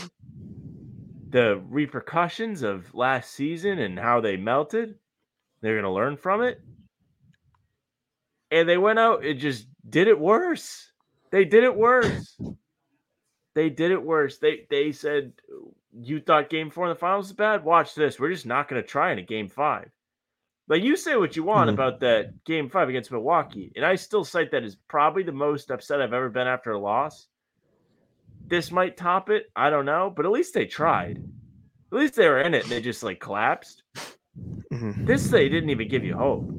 the 1.33 1.61
repercussions 1.67 2.61
of 2.61 2.93
last 2.93 3.31
season 3.31 3.79
and 3.79 3.97
how 3.97 4.21
they 4.21 4.37
melted. 4.37 4.95
They're 5.61 5.73
going 5.73 5.83
to 5.83 5.89
learn 5.89 6.15
from 6.15 6.43
it. 6.43 6.61
And 8.51 8.69
they 8.69 8.77
went 8.77 8.99
out 8.99 9.25
and 9.25 9.39
just 9.39 9.67
did 9.89 10.07
it 10.07 10.19
worse. 10.19 10.91
They 11.31 11.43
did 11.43 11.63
it 11.63 11.75
worse. 11.75 12.39
They 13.55 13.71
did 13.71 13.89
it 13.91 14.01
worse. 14.01 14.37
They 14.37 14.67
they 14.69 14.91
said 14.91 15.33
you 15.91 16.19
thought 16.19 16.49
game 16.51 16.69
4 16.69 16.85
in 16.85 16.89
the 16.89 16.99
finals 16.99 17.27
is 17.27 17.33
bad? 17.33 17.63
Watch 17.63 17.95
this. 17.95 18.19
We're 18.19 18.31
just 18.31 18.45
not 18.45 18.67
going 18.67 18.81
to 18.81 18.87
try 18.87 19.11
in 19.11 19.17
a 19.17 19.23
game 19.23 19.47
5. 19.49 19.89
Like 20.67 20.83
you 20.83 20.95
say 20.95 21.15
what 21.15 21.35
you 21.35 21.43
want 21.43 21.69
Mhm. 21.69 21.73
about 21.73 21.99
that 22.01 22.43
game 22.45 22.69
5 22.69 22.89
against 22.89 23.11
Milwaukee, 23.11 23.71
and 23.75 23.83
I 23.83 23.95
still 23.95 24.23
cite 24.23 24.51
that 24.51 24.63
as 24.63 24.75
probably 24.87 25.23
the 25.23 25.31
most 25.31 25.71
upset 25.71 25.99
I've 26.01 26.13
ever 26.13 26.29
been 26.29 26.47
after 26.47 26.71
a 26.71 26.79
loss. 26.79 27.27
This 28.47 28.71
might 28.71 28.97
top 28.97 29.29
it. 29.29 29.45
I 29.55 29.69
don't 29.69 29.85
know, 29.85 30.11
but 30.15 30.25
at 30.25 30.31
least 30.31 30.53
they 30.53 30.65
tried. 30.65 31.17
At 31.91 31.97
least 31.97 32.15
they 32.15 32.27
were 32.27 32.41
in 32.41 32.53
it 32.53 32.63
and 32.63 32.71
they 32.71 32.81
just 32.81 33.03
like 33.03 33.19
collapsed. 33.19 33.83
Mhm. 34.71 35.05
This 35.05 35.27
they 35.27 35.47
didn't 35.49 35.69
even 35.69 35.87
give 35.87 36.03
you 36.03 36.15
hope. 36.15 36.49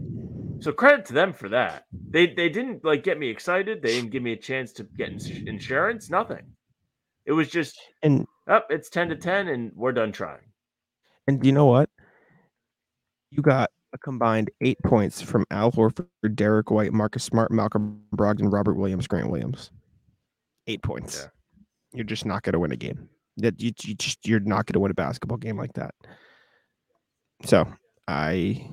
So 0.60 0.72
credit 0.72 1.04
to 1.06 1.12
them 1.12 1.32
for 1.32 1.48
that. 1.50 1.84
They 2.10 2.26
they 2.28 2.48
didn't 2.48 2.84
like 2.84 3.02
get 3.02 3.18
me 3.18 3.28
excited. 3.28 3.82
They 3.82 3.88
didn't 3.96 4.10
give 4.10 4.22
me 4.22 4.32
a 4.32 4.36
chance 4.36 4.72
to 4.74 4.84
get 4.84 5.10
ins- 5.10 5.28
insurance. 5.30 6.08
Nothing. 6.10 6.52
It 7.26 7.32
was 7.32 7.48
just 7.50 7.78
And 8.02 8.26
up. 8.46 8.66
it's 8.70 8.88
ten 8.88 9.08
to 9.08 9.16
ten, 9.16 9.48
and 9.48 9.72
we're 9.74 9.92
done 9.92 10.12
trying. 10.12 10.52
And 11.26 11.44
you 11.44 11.52
know 11.52 11.66
what? 11.66 11.90
You 13.30 13.42
got 13.42 13.70
a 13.92 13.98
combined 13.98 14.50
eight 14.60 14.78
points 14.84 15.20
from 15.20 15.44
Al 15.50 15.72
Horford, 15.72 16.06
Derrick 16.34 16.70
White, 16.70 16.92
Marcus 16.92 17.24
Smart, 17.24 17.50
Malcolm 17.50 18.02
Brogdon, 18.14 18.52
Robert 18.52 18.74
Williams, 18.74 19.06
Grant 19.06 19.30
Williams. 19.30 19.70
Eight 20.66 20.82
points. 20.82 21.22
Yeah. 21.24 21.30
You're 21.94 22.04
just 22.04 22.26
not 22.26 22.42
going 22.42 22.54
to 22.54 22.58
win 22.58 22.72
a 22.72 22.76
game. 22.76 23.08
That 23.36 23.60
you, 23.60 23.72
you 23.82 23.94
just 23.94 24.26
you're 24.26 24.40
not 24.40 24.66
going 24.66 24.74
to 24.74 24.80
win 24.80 24.90
a 24.90 24.94
basketball 24.94 25.38
game 25.38 25.56
like 25.56 25.72
that. 25.74 25.94
So 27.44 27.66
I, 28.06 28.68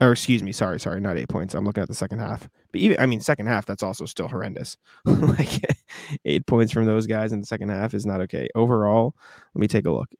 or 0.00 0.12
excuse 0.12 0.42
me, 0.42 0.52
sorry, 0.52 0.78
sorry, 0.78 1.00
not 1.00 1.16
eight 1.16 1.28
points. 1.28 1.54
I'm 1.54 1.64
looking 1.64 1.82
at 1.82 1.88
the 1.88 1.94
second 1.94 2.18
half. 2.18 2.48
But 2.72 2.80
even 2.80 3.00
I 3.00 3.06
mean, 3.06 3.20
second 3.20 3.46
half 3.46 3.66
that's 3.66 3.82
also 3.82 4.04
still 4.04 4.28
horrendous. 4.28 4.76
like 5.04 5.60
eight 6.24 6.46
points 6.46 6.72
from 6.72 6.86
those 6.86 7.06
guys 7.06 7.32
in 7.32 7.40
the 7.40 7.46
second 7.46 7.70
half 7.70 7.94
is 7.94 8.06
not 8.06 8.20
okay. 8.22 8.48
Overall, 8.54 9.14
let 9.54 9.60
me 9.60 9.68
take 9.68 9.86
a 9.86 9.90
look. 9.90 10.12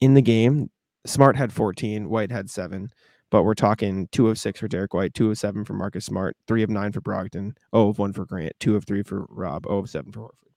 In 0.00 0.14
the 0.14 0.22
game, 0.22 0.70
Smart 1.06 1.36
had 1.36 1.52
14, 1.52 2.08
White 2.08 2.30
had 2.30 2.50
seven, 2.50 2.90
but 3.30 3.42
we're 3.42 3.54
talking 3.54 4.08
two 4.12 4.28
of 4.28 4.38
six 4.38 4.60
for 4.60 4.68
Derrick 4.68 4.94
White, 4.94 5.14
two 5.14 5.30
of 5.30 5.38
seven 5.38 5.64
for 5.64 5.74
Marcus 5.74 6.04
Smart, 6.06 6.36
three 6.46 6.62
of 6.62 6.70
nine 6.70 6.92
for 6.92 7.00
Brogdon, 7.00 7.56
oh 7.72 7.88
of 7.88 7.98
one 7.98 8.12
for 8.12 8.24
Grant, 8.24 8.52
two 8.60 8.76
of 8.76 8.84
three 8.84 9.02
for 9.02 9.26
Rob, 9.28 9.66
oh 9.68 9.78
of 9.78 9.90
seven 9.90 10.12
for 10.12 10.20
Horford. 10.20 10.47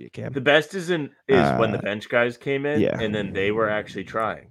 See 0.00 0.04
you, 0.04 0.10
Cam. 0.10 0.32
The 0.32 0.40
best 0.40 0.74
is 0.74 0.88
in 0.88 1.10
is 1.28 1.58
when 1.58 1.72
the 1.72 1.78
Uh, 1.78 1.82
bench 1.82 2.08
guys 2.08 2.38
came 2.38 2.64
in, 2.64 2.80
yeah. 2.80 2.98
and 2.98 3.14
then 3.14 3.34
they 3.34 3.50
were 3.50 3.68
actually 3.68 4.04
trying. 4.04 4.50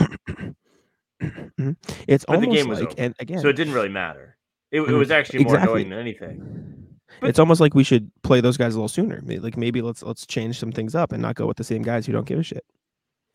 Mhm. 0.00 1.76
It's 2.08 2.24
But 2.24 2.40
the 2.40 2.46
game 2.46 2.66
was 2.66 2.80
like, 2.80 2.92
over. 2.92 2.94
and 3.02 3.14
again, 3.20 3.40
So 3.40 3.48
it 3.48 3.56
didn't 3.56 3.74
really 3.74 3.90
matter. 3.90 4.38
It, 4.70 4.80
it 4.80 4.88
Mhm. 4.88 4.98
was 4.98 5.10
actually 5.10 5.44
more 5.44 5.54
Exactly. 5.56 5.82
annoying 5.82 5.90
than 5.90 5.98
anything. 5.98 6.96
but- 7.20 7.28
it's 7.28 7.38
almost 7.38 7.60
like 7.60 7.74
we 7.74 7.84
should 7.84 8.10
play 8.22 8.40
those 8.40 8.56
guys 8.56 8.74
a 8.74 8.78
little 8.78 8.88
sooner. 8.88 9.20
Like 9.22 9.58
maybe 9.58 9.82
let's 9.82 10.02
let's 10.02 10.24
change 10.26 10.58
some 10.58 10.72
things 10.72 10.94
up 10.94 11.12
and 11.12 11.20
not 11.20 11.34
go 11.34 11.46
with 11.46 11.58
the 11.58 11.64
same 11.64 11.82
guys 11.82 12.06
who 12.06 12.12
don't 12.12 12.26
give 12.26 12.38
a 12.38 12.42
shit. 12.42 12.64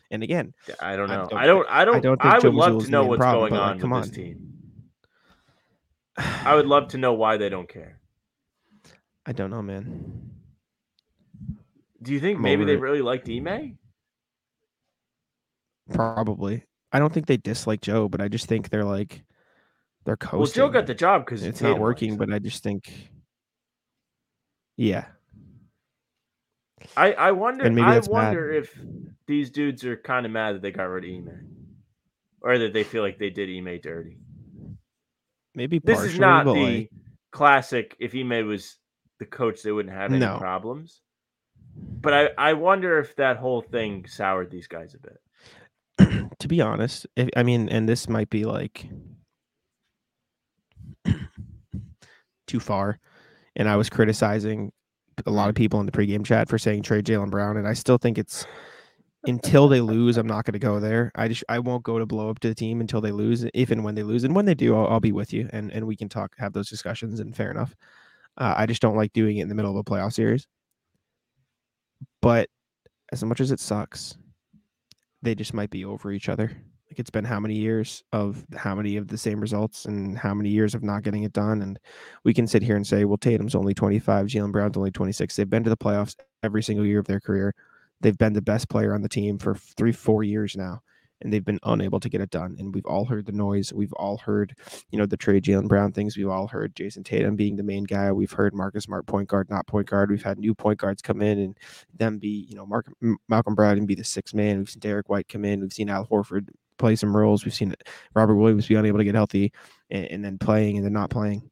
And 0.10 0.24
again, 0.24 0.56
I 0.82 0.96
don't 0.96 1.12
I 1.12 1.16
know. 1.16 1.28
don't 1.30 1.38
I 1.40 1.46
don't. 1.46 1.68
I 1.70 1.86
don't. 1.86 2.26
I, 2.26 2.32
don't 2.32 2.42
Joe 2.42 2.50
would 2.50 2.56
love 2.56 2.72
Mazzulla's 2.74 2.86
to 2.86 2.92
know 2.92 3.06
what's 3.06 3.20
problem, 3.20 3.50
going 3.50 3.52
but, 3.52 3.60
like, 3.62 3.72
on 3.76 3.80
come 3.80 3.90
with 3.92 4.02
this 4.06 4.10
on. 4.10 4.16
team. 4.16 4.54
I 6.48 6.56
would 6.56 6.66
love 6.66 6.88
to 6.90 6.98
know 6.98 7.14
why 7.14 7.38
they 7.38 7.50
don't 7.50 7.70
care. 7.70 8.00
I 9.28 9.32
don't 9.34 9.52
know, 9.52 9.62
man. 9.62 10.32
Do 12.02 12.14
you 12.14 12.20
think 12.20 12.38
I'm 12.38 12.44
maybe 12.44 12.66
they 12.66 12.74
it. 12.74 12.80
really 12.82 13.02
liked 13.02 13.30
Ime? 13.30 13.78
Probably. 15.92 16.64
I 16.92 17.00
don't 17.00 17.14
think 17.14 17.26
they 17.28 17.38
dislike 17.38 17.82
Joe, 17.82 18.08
but 18.10 18.22
I 18.22 18.28
just 18.28 18.48
think 18.48 18.70
they're 18.70 18.84
like 18.84 19.24
they're 20.06 20.18
coasting. 20.18 20.40
Well, 20.62 20.70
Joe 20.70 20.74
got 20.74 20.88
the 20.88 20.94
job 20.94 21.26
because 21.26 21.44
it's 21.44 21.62
not 21.62 21.80
working, 21.80 22.18
but 22.18 22.32
I 22.32 22.40
just 22.40 22.64
think 22.64 23.12
yeah. 24.78 25.06
I, 26.98 27.14
I 27.14 27.32
wonder. 27.32 27.70
Maybe 27.70 27.82
I 27.82 27.96
that's 27.96 28.08
bad. 28.08 28.14
wonder 28.14 28.52
if 28.52 28.78
these 29.28 29.50
dudes 29.50 29.84
are 29.86 29.98
kind 29.98 30.26
of 30.26 30.32
mad 30.32 30.56
that 30.56 30.62
they 30.62 30.72
got 30.72 30.84
rid 30.84 31.06
of 31.06 31.10
Ime, 31.10 31.48
or 32.42 32.58
that 32.60 32.74
they 32.74 32.84
feel 32.84 33.02
like 33.02 33.18
they 33.18 33.30
did 33.30 33.50
Ime 33.50 33.80
dirty. 33.82 34.18
Maybe 35.56 35.80
This 35.80 36.04
is 36.04 36.20
not 36.20 36.46
the 36.46 36.52
like, 36.52 36.92
classic. 37.32 37.96
If 38.00 38.14
Ime 38.14 38.46
was 38.46 38.78
the 39.20 39.26
coach, 39.26 39.64
they 39.64 39.72
wouldn't 39.72 39.96
have 39.96 40.12
any 40.12 40.20
No. 40.20 40.38
problems. 40.38 41.02
But 41.76 42.14
I, 42.14 42.50
I 42.50 42.54
wonder 42.54 43.00
if 43.00 43.16
that 43.16 43.38
whole 43.38 43.62
thing 43.62 44.06
soured 44.08 44.52
these 44.52 44.68
guys 44.68 44.96
a 44.96 45.00
bit. 45.00 46.30
to 46.40 46.48
be 46.48 46.62
honest, 46.62 47.08
if, 47.16 47.30
I 47.36 47.44
mean, 47.44 47.70
and 47.70 47.88
this 47.88 48.08
might 48.08 48.30
be 48.30 48.46
like 48.46 48.88
too 52.48 52.60
far. 52.60 53.00
And 53.56 53.70
I 53.70 53.76
was 53.78 53.90
criticizing 53.90 54.72
a 55.26 55.32
lot 55.32 55.50
of 55.50 55.56
people 55.56 55.80
in 55.80 55.86
the 55.86 55.92
pregame 55.92 56.26
chat 56.26 56.50
for 56.50 56.58
saying 56.58 56.84
trade 56.84 57.06
Jaylen 57.06 57.32
Brown, 57.32 57.58
and 57.58 57.68
I 57.68 57.74
still 57.74 57.98
think 57.98 58.18
it's 58.18 58.46
until 59.28 59.68
they 59.68 59.82
lose, 59.82 60.18
I'm 60.18 60.28
not 60.28 60.46
going 60.46 60.54
to 60.54 60.60
go 60.60 60.80
there. 60.80 61.12
I 61.16 61.28
just 61.28 61.44
I 61.50 61.60
won't 61.60 61.84
go 61.84 61.98
to 61.98 62.06
blow 62.06 62.30
up 62.30 62.40
to 62.40 62.50
the 62.50 62.56
team 62.56 62.82
until 62.82 63.02
they 63.02 63.12
lose, 63.12 63.46
if 63.54 63.72
and 63.72 63.84
when 63.84 63.96
they 63.96 64.04
lose, 64.04 64.24
and 64.24 64.36
when 64.36 64.46
they 64.46 64.54
do, 64.54 64.76
I'll, 64.76 64.88
I'll 64.88 65.00
be 65.00 65.12
with 65.12 65.34
you, 65.34 65.50
and 65.52 65.72
and 65.72 65.88
we 65.88 65.96
can 65.96 66.10
talk, 66.10 66.36
have 66.38 66.54
those 66.54 66.70
discussions, 66.70 67.20
and 67.20 67.36
fair 67.36 67.52
enough. 67.52 67.76
Uh, 68.38 68.54
I 68.58 68.66
just 68.66 68.82
don't 68.82 68.98
like 68.98 69.14
doing 69.14 69.38
it 69.38 69.44
in 69.44 69.50
the 69.50 69.56
middle 69.56 69.72
of 69.72 69.78
a 69.78 69.84
playoff 69.84 70.14
series. 70.14 70.46
But 72.22 72.50
as 73.12 73.24
much 73.24 73.40
as 73.40 73.52
it 73.52 73.60
sucks, 73.60 74.18
they 75.22 75.36
just 75.36 75.54
might 75.54 75.70
be 75.70 75.86
over 75.86 76.12
each 76.12 76.30
other. 76.30 76.52
Like 76.90 77.00
it's 77.00 77.10
been 77.10 77.26
how 77.26 77.40
many 77.40 77.56
years 77.56 78.04
of 78.14 78.46
how 78.56 78.76
many 78.76 78.98
of 78.98 79.08
the 79.08 79.18
same 79.18 79.40
results 79.40 79.86
and 79.86 80.18
how 80.18 80.34
many 80.34 80.50
years 80.50 80.76
of 80.76 80.84
not 80.84 81.04
getting 81.04 81.24
it 81.24 81.34
done. 81.34 81.62
And 81.62 81.80
we 82.24 82.34
can 82.34 82.46
sit 82.46 82.62
here 82.62 82.76
and 82.76 82.86
say, 82.86 83.06
well, 83.06 83.18
Tatum's 83.18 83.56
only 83.56 83.74
25, 83.74 84.28
Jaylen 84.28 84.52
Brown's 84.52 84.78
only 84.78 84.92
26. 84.92 85.36
They've 85.36 85.50
been 85.50 85.64
to 85.64 85.70
the 85.70 85.78
playoffs 85.78 86.16
every 86.44 86.62
single 86.62 86.86
year 86.86 87.00
of 87.00 87.08
their 87.08 87.20
career. 87.20 87.56
They've 88.02 88.18
been 88.18 88.34
the 88.34 88.42
best 88.42 88.70
player 88.70 88.94
on 88.94 89.02
the 89.02 89.10
team 89.10 89.40
for 89.40 89.56
three, 89.56 89.92
four 89.92 90.24
years 90.24 90.56
now. 90.56 90.82
And 91.22 91.32
they've 91.32 91.46
been 91.46 91.60
unable 91.64 92.00
to 92.00 92.10
get 92.10 92.22
it 92.22 92.30
done. 92.30 92.56
And 92.60 92.74
we've 92.74 92.86
all 92.86 93.06
heard 93.06 93.26
the 93.26 93.32
noise. 93.32 93.72
We've 93.74 93.94
all 93.94 94.18
heard, 94.18 94.54
you 94.92 95.00
know, 95.00 95.06
the 95.06 95.18
trade 95.18 95.44
Jaylen 95.44 95.68
Brown 95.68 95.92
things. 95.92 96.18
We've 96.18 96.30
all 96.30 96.48
heard 96.48 96.76
Jayson 96.76 97.04
Tatum 97.04 97.36
being 97.36 97.56
the 97.56 97.64
main 97.64 97.86
guy. 97.86 98.12
We've 98.12 98.32
heard 98.32 98.54
Marcus 98.54 98.84
Smart 98.84 99.06
point 99.06 99.30
guard, 99.30 99.50
not 99.50 99.68
point 99.68 99.90
guard. 99.90 100.12
We've 100.12 100.22
had 100.22 100.38
new 100.38 100.54
point 100.54 100.80
guards 100.80 101.02
come 101.02 101.22
in 101.22 101.40
and 101.40 101.58
them 101.98 102.18
be, 102.18 102.46
you 102.50 102.56
know, 102.56 102.66
Mark 102.66 102.92
Malcolm 103.30 103.56
Brogdon 103.56 103.88
be 103.88 103.96
the 103.96 104.04
sixth 104.04 104.34
man. 104.34 104.58
We've 104.60 104.70
seen 104.70 104.82
Derrick 104.82 105.10
White 105.10 105.30
come 105.30 105.46
in. 105.46 105.62
We've 105.62 105.74
seen 105.74 105.90
Al 105.90 106.06
Horford 106.06 106.50
play 106.78 106.96
some 106.96 107.16
roles. 107.16 107.46
We've 107.46 107.54
seen 107.54 107.72
uh, 107.72 107.76
Robert 108.14 108.36
Williams 108.36 108.68
be 108.68 108.76
unable 108.76 108.98
to 108.98 109.06
get 109.06 109.16
healthy 109.16 109.54
and, 109.90 110.06
and 110.06 110.26
then 110.26 110.38
playing 110.38 110.78
and 110.78 110.86
then 110.86 110.94
not 110.94 111.10
playing 111.10 111.50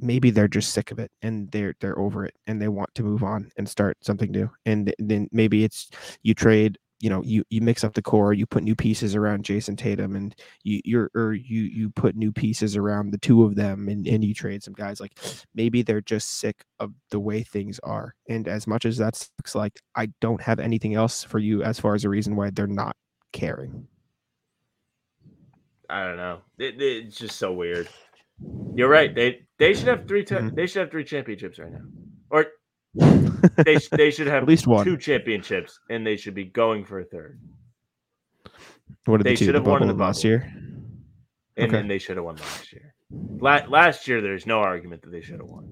maybe 0.00 0.30
they're 0.30 0.48
just 0.48 0.72
sick 0.72 0.90
of 0.90 0.98
it 0.98 1.10
and 1.22 1.50
they're 1.50 1.74
they're 1.80 1.98
over 1.98 2.24
it 2.24 2.34
and 2.46 2.60
they 2.60 2.68
want 2.68 2.94
to 2.94 3.02
move 3.02 3.22
on 3.22 3.50
and 3.56 3.68
start 3.68 3.96
something 4.00 4.30
new 4.30 4.48
and 4.64 4.94
then 4.98 5.28
maybe 5.32 5.64
it's 5.64 5.90
you 6.22 6.34
trade 6.34 6.78
you 7.02 7.10
know 7.10 7.20
you 7.24 7.44
you 7.50 7.60
mix 7.60 7.82
up 7.84 7.92
the 7.94 8.00
core 8.00 8.32
you 8.32 8.46
put 8.46 8.62
new 8.62 8.76
pieces 8.76 9.14
around 9.16 9.44
jayson 9.44 9.76
tatum 9.76 10.14
and 10.14 10.36
you 10.62 10.80
you're 10.84 11.10
or 11.14 11.34
you 11.34 11.62
you 11.62 11.90
put 11.90 12.14
new 12.14 12.30
pieces 12.32 12.76
around 12.76 13.10
the 13.10 13.18
two 13.18 13.42
of 13.42 13.56
them 13.56 13.88
and, 13.88 14.06
and 14.06 14.24
you 14.24 14.32
trade 14.32 14.62
some 14.62 14.72
guys 14.72 15.00
like 15.00 15.18
maybe 15.54 15.82
they're 15.82 16.00
just 16.00 16.38
sick 16.38 16.64
of 16.78 16.92
the 17.10 17.18
way 17.20 17.42
things 17.42 17.78
are. 17.82 18.14
And 18.28 18.46
as 18.48 18.66
much 18.66 18.86
as 18.86 18.96
that 18.98 19.28
looks 19.38 19.54
like 19.54 19.80
i 19.96 20.06
don't 20.20 20.40
have 20.40 20.60
anything 20.60 20.94
else 20.94 21.24
for 21.24 21.40
you 21.40 21.62
as 21.62 21.78
far 21.78 21.94
as 21.94 22.04
a 22.04 22.08
reason 22.08 22.36
why 22.36 22.50
they're 22.50 22.66
not 22.66 22.96
caring. 23.32 23.88
I 25.90 26.04
don't 26.06 26.16
know. 26.16 26.38
It, 26.58 26.80
it's 26.80 27.18
just 27.18 27.36
so 27.36 27.52
weird. 27.52 27.88
You're 28.74 28.88
right. 28.88 29.14
They 29.14 29.40
they 29.58 29.74
should 29.74 29.88
have 29.88 30.06
3 30.08 30.24
Mhm. 30.24 30.54
they 30.54 30.66
should 30.66 30.80
have 30.80 30.90
three 30.90 31.04
championships 31.04 31.58
right 31.58 31.70
now. 31.72 31.82
Or 32.30 32.46
they, 32.94 33.78
sh- 33.78 33.88
they 33.90 34.10
should 34.10 34.26
have 34.34 34.42
At 34.42 34.48
least 34.48 34.66
one. 34.66 34.84
two 34.84 34.96
championships 34.96 35.78
and 35.90 36.06
they 36.06 36.16
should 36.16 36.34
be 36.34 36.44
going 36.44 36.84
for 36.84 37.00
a 37.00 37.04
third 37.04 37.40
what 39.06 39.18
did 39.18 39.24
they 39.24 39.30
the 39.30 39.36
two 39.36 39.44
should 39.46 39.54
the 39.54 39.58
have 39.60 39.66
won 39.66 39.82
in 39.82 39.88
the 39.88 39.94
last 39.94 40.22
year 40.24 40.50
and 40.54 41.66
Okay. 41.66 41.70
then 41.70 41.88
they 41.88 41.98
should 41.98 42.16
have 42.16 42.24
won 42.24 42.36
last 42.36 42.72
year 42.72 42.94
La- 43.10 43.64
last 43.68 44.06
year 44.08 44.20
there's 44.20 44.46
no 44.46 44.60
argument 44.60 45.02
that 45.02 45.10
they 45.10 45.20
should 45.22 45.40
have 45.40 45.48
won 45.48 45.68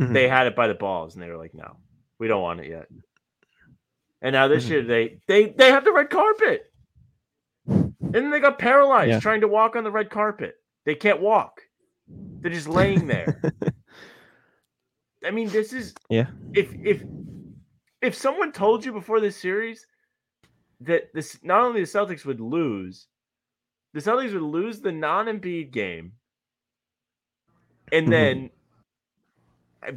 Mhm. 0.00 0.12
they 0.12 0.28
had 0.28 0.46
it 0.46 0.54
by 0.56 0.68
the 0.68 0.74
balls 0.74 1.14
and 1.14 1.22
they 1.22 1.28
were 1.30 1.38
like 1.38 1.54
no 1.54 1.76
we 2.18 2.28
don't 2.28 2.42
want 2.42 2.60
it 2.60 2.68
yet 2.68 2.86
and 4.22 4.32
now 4.32 4.48
this 4.48 4.66
Mhm. 4.66 4.70
year 4.70 4.82
they 4.82 5.18
they 5.26 5.50
they 5.50 5.70
have 5.70 5.84
the 5.84 5.92
red 5.92 6.10
carpet 6.10 6.64
and 7.66 8.32
they 8.32 8.40
got 8.40 8.58
paralyzed 8.58 9.08
Yeah. 9.10 9.20
trying 9.20 9.40
to 9.42 9.48
walk 9.48 9.76
on 9.76 9.84
the 9.84 9.90
red 9.90 10.10
carpet 10.10 10.54
they 10.84 10.94
can't 10.94 11.20
walk 11.20 11.62
they're 12.08 12.50
just 12.52 12.68
laying 12.68 13.06
there 13.06 13.40
i 15.24 15.30
mean 15.30 15.48
this 15.50 15.72
is 15.72 15.94
yeah 16.10 16.26
if 16.54 16.74
if 16.84 17.04
if 18.02 18.14
someone 18.14 18.52
told 18.52 18.84
you 18.84 18.92
before 18.92 19.20
this 19.20 19.36
series 19.36 19.86
that 20.80 21.04
this 21.14 21.38
not 21.42 21.62
only 21.62 21.80
the 21.80 21.86
Celtics 21.86 22.24
would 22.26 22.40
lose, 22.40 23.08
the 23.94 24.00
Celtics 24.00 24.32
would 24.32 24.42
lose 24.42 24.80
the 24.80 24.92
non-Embiid 24.92 25.70
game, 25.72 26.12
and 27.92 28.06
Mhm. 28.06 28.10
then 28.12 28.50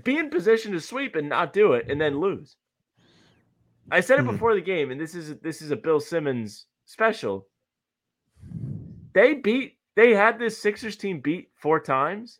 be 0.03 0.17
in 0.17 0.29
position 0.29 0.71
to 0.71 0.79
sweep 0.79 1.15
and 1.15 1.27
not 1.29 1.53
do 1.53 1.73
it, 1.73 1.85
and 1.89 1.99
then 1.99 2.19
lose. 2.19 2.55
I 3.91 4.01
said 4.01 4.19
it 4.19 4.25
Mhm. 4.25 4.33
before 4.33 4.53
the 4.55 4.61
game, 4.61 4.91
and 4.91 4.99
this 5.01 5.15
is 5.15 5.37
this 5.39 5.61
is 5.61 5.71
a 5.71 5.75
Bill 5.75 5.99
Simmons 5.99 6.67
special. 6.85 7.47
They 9.13 9.33
beat 9.35 9.77
they 9.95 10.13
had 10.13 10.39
this 10.39 10.61
Sixers 10.61 10.95
team 10.95 11.19
beat 11.19 11.51
four 11.55 11.79
times. 11.79 12.39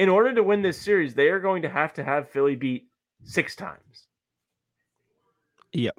In 0.00 0.08
order 0.08 0.32
to 0.34 0.42
win 0.42 0.62
this 0.62 0.80
series, 0.80 1.12
they 1.14 1.28
are 1.28 1.40
going 1.40 1.60
to 1.60 1.68
have 1.68 1.92
to 1.92 2.02
have 2.02 2.30
Philly 2.30 2.56
beat 2.56 2.88
six 3.22 3.54
times. 3.54 4.06
Yep. 5.74 5.94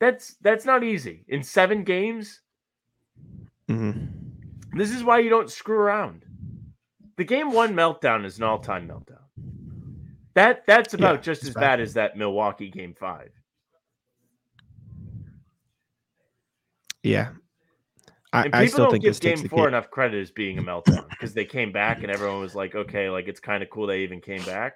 That's 0.00 0.36
that's 0.36 0.64
not 0.64 0.82
easy. 0.82 1.26
In 1.28 1.42
seven 1.42 1.84
games, 1.84 2.40
Mhm. 3.68 4.08
this 4.72 4.90
is 4.90 5.04
why 5.04 5.18
you 5.18 5.28
don't 5.28 5.50
screw 5.50 5.76
around. 5.76 6.24
The 7.16 7.24
game 7.24 7.52
one 7.52 7.74
meltdown 7.74 8.24
is 8.24 8.38
an 8.38 8.44
all-time 8.44 8.88
meltdown. 8.88 9.20
That 10.32 10.64
that's 10.66 10.94
about 10.94 11.16
Yeah, 11.16 11.20
just 11.20 11.42
as 11.44 11.52
bad. 11.52 11.60
bad 11.60 11.80
as 11.80 11.92
that 11.94 12.16
Milwaukee 12.16 12.70
game 12.70 12.94
five. 12.94 13.30
yeah 17.02 17.32
I, 18.34 18.44
And 18.46 18.54
I 18.54 18.58
people 18.64 18.72
still 18.72 18.84
don't 18.86 18.92
think 18.92 19.04
give 19.04 19.20
game 19.20 19.48
four 19.48 19.68
enough 19.68 19.90
credit 19.90 20.20
as 20.20 20.30
being 20.30 20.58
a 20.58 20.62
meltdown 20.62 21.08
because 21.10 21.32
they 21.34 21.44
came 21.44 21.72
back 21.72 22.02
and 22.02 22.10
everyone 22.12 22.40
was 22.40 22.54
like, 22.54 22.74
okay, 22.74 23.08
like 23.08 23.28
it's 23.28 23.40
kind 23.40 23.62
of 23.62 23.70
cool 23.70 23.86
they 23.86 24.02
even 24.02 24.20
came 24.20 24.42
back. 24.44 24.74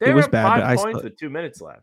They 0.00 0.06
It 0.06 0.10
were 0.10 0.16
was 0.16 0.28
bad, 0.28 0.44
but 0.44 0.60
five 0.60 0.62
I 0.62 0.76
points 0.76 0.98
still- 1.00 1.10
with 1.10 1.18
two 1.18 1.30
minutes 1.30 1.60
left. 1.60 1.82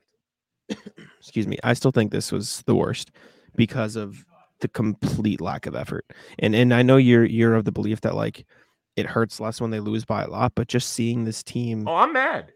excuse 1.20 1.48
me, 1.48 1.58
I 1.64 1.74
still 1.74 1.92
think 1.92 2.12
this 2.12 2.32
was 2.32 2.64
the 2.66 2.76
worst 2.76 3.12
because 3.56 3.96
of 3.96 4.26
the 4.60 4.68
complete 4.68 5.40
lack 5.42 5.66
of 5.66 5.76
effort. 5.76 6.06
And 6.40 6.56
and 6.56 6.74
I 6.74 6.82
know 6.82 6.98
you're 6.98 7.26
you're 7.26 7.54
of 7.56 7.66
the 7.66 7.72
belief 7.72 8.02
that 8.02 8.16
like 8.16 8.46
it 8.96 9.06
hurts 9.06 9.40
less 9.40 9.62
when 9.62 9.70
they 9.72 9.80
lose 9.80 10.06
by 10.06 10.24
a 10.24 10.28
lot, 10.30 10.54
but 10.56 10.68
just 10.68 10.90
seeing 10.94 11.24
this 11.24 11.44
team 11.44 11.88
Oh, 11.88 11.96
I'm 11.96 12.14
mad. 12.14 12.52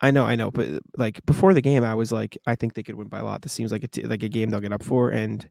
I 0.00 0.10
know, 0.10 0.24
I 0.24 0.36
know, 0.36 0.50
but 0.50 0.68
like 0.96 1.24
before 1.26 1.54
the 1.54 1.60
game 1.60 1.82
I 1.84 1.94
was 1.94 2.12
like 2.12 2.38
I 2.46 2.54
think 2.54 2.74
they 2.74 2.82
could 2.82 2.94
win 2.94 3.08
by 3.08 3.18
a 3.18 3.24
lot. 3.24 3.42
This 3.42 3.52
seems 3.52 3.72
like 3.72 3.84
a 3.84 3.88
t- 3.88 4.04
like 4.04 4.22
a 4.22 4.28
game 4.28 4.50
they'll 4.50 4.60
get 4.60 4.72
up 4.72 4.82
for 4.82 5.10
and 5.10 5.48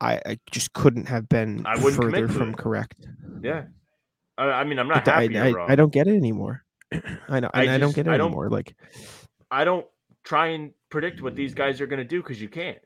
I, 0.00 0.20
I 0.26 0.38
just 0.50 0.72
couldn't 0.72 1.06
have 1.06 1.28
been 1.28 1.64
I 1.66 1.76
wouldn't 1.76 2.02
further 2.02 2.28
from 2.28 2.50
it. 2.50 2.58
correct. 2.58 3.06
Yeah. 3.42 3.64
I, 4.38 4.44
I 4.44 4.64
mean, 4.64 4.78
I'm 4.78 4.88
not 4.88 5.04
But 5.04 5.14
I, 5.14 5.22
happy. 5.22 5.34
you're 5.34 5.60
I. 5.60 5.72
I 5.72 5.74
don't 5.76 5.92
get 5.92 6.06
it 6.06 6.14
anymore. 6.16 6.62
I 7.28 7.40
know, 7.40 7.50
I 7.54 7.62
and 7.62 7.70
I, 7.70 7.78
don't 7.78 7.94
get 7.94 8.06
it 8.06 8.10
I 8.10 8.16
don't- 8.16 8.26
anymore. 8.28 8.50
Like 8.50 8.76
I 9.50 9.64
don't 9.64 9.86
try 10.24 10.48
and 10.48 10.72
predict 10.90 11.22
what 11.22 11.34
these 11.34 11.54
guys 11.54 11.80
are 11.80 11.86
going 11.86 11.98
to 11.98 12.04
do 12.04 12.22
because 12.22 12.40
you 12.40 12.48
can't. 12.48 12.78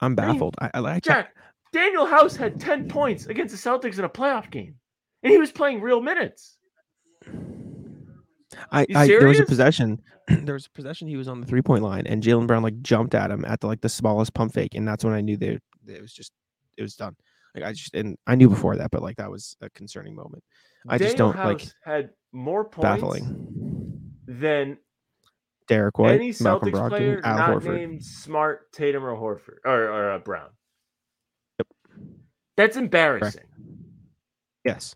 I'm 0.00 0.14
baffled. 0.14 0.56
I, 0.60 0.70
I 0.74 0.78
like 0.80 1.04
Jack, 1.04 1.34
Danuel 1.74 2.08
House 2.08 2.36
had 2.36 2.60
10 2.60 2.86
points 2.88 3.26
against 3.26 3.52
the 3.54 3.70
Celtics 3.70 3.98
in 3.98 4.04
a 4.04 4.08
playoff 4.10 4.50
game, 4.50 4.74
and 5.22 5.32
he 5.32 5.38
was 5.38 5.50
playing 5.50 5.80
real 5.80 6.02
minutes. 6.02 6.58
I, 8.70 8.86
I 8.94 9.06
there 9.06 9.26
was 9.26 9.40
a 9.40 9.44
possession. 9.46 10.00
there 10.28 10.54
was 10.54 10.66
a 10.66 10.70
possession. 10.70 11.08
He 11.08 11.16
was 11.16 11.28
on 11.28 11.40
the 11.40 11.46
three 11.46 11.62
point 11.62 11.82
line, 11.82 12.06
and 12.06 12.22
Jaylen 12.22 12.46
Brown 12.46 12.62
like 12.62 12.80
jumped 12.82 13.14
at 13.14 13.30
him 13.30 13.44
at 13.46 13.60
the 13.60 13.66
like 13.66 13.80
the 13.80 13.88
smallest 13.88 14.34
pump 14.34 14.52
fake, 14.54 14.74
and 14.74 14.86
that's 14.86 15.04
when 15.04 15.14
I 15.14 15.20
knew 15.20 15.36
that 15.38 15.60
it 15.88 16.00
was 16.00 16.12
just 16.12 16.32
it 16.76 16.82
was 16.82 16.94
done. 16.94 17.16
Like 17.54 17.64
I 17.64 17.72
just 17.72 17.94
and 17.94 18.16
I 18.26 18.34
knew 18.34 18.48
before 18.48 18.76
that, 18.76 18.90
but 18.90 19.02
like 19.02 19.16
that 19.16 19.30
was 19.30 19.56
a 19.60 19.70
concerning 19.70 20.14
moment. 20.14 20.42
I 20.88 20.98
just 20.98 21.16
don't 21.16 21.36
like 21.36 21.66
had 21.84 22.10
more 22.32 22.64
points 22.64 22.82
baffling. 22.82 24.14
than 24.28 24.78
Derrick 25.66 25.98
White, 25.98 26.14
any 26.14 26.34
Malcolm 26.40 26.72
Celtics 26.72 26.88
player 26.88 27.20
Al 27.24 27.36
not 27.36 27.50
Horford. 27.50 27.76
named 27.76 28.04
Smart, 28.04 28.72
Tatum, 28.72 29.04
or 29.04 29.16
Horford 29.16 29.58
or, 29.64 29.84
or 29.84 30.12
uh, 30.12 30.18
Brown. 30.18 30.50
Yep. 31.58 31.68
That's 32.56 32.76
embarrassing. 32.76 33.42
Yes, 34.64 34.94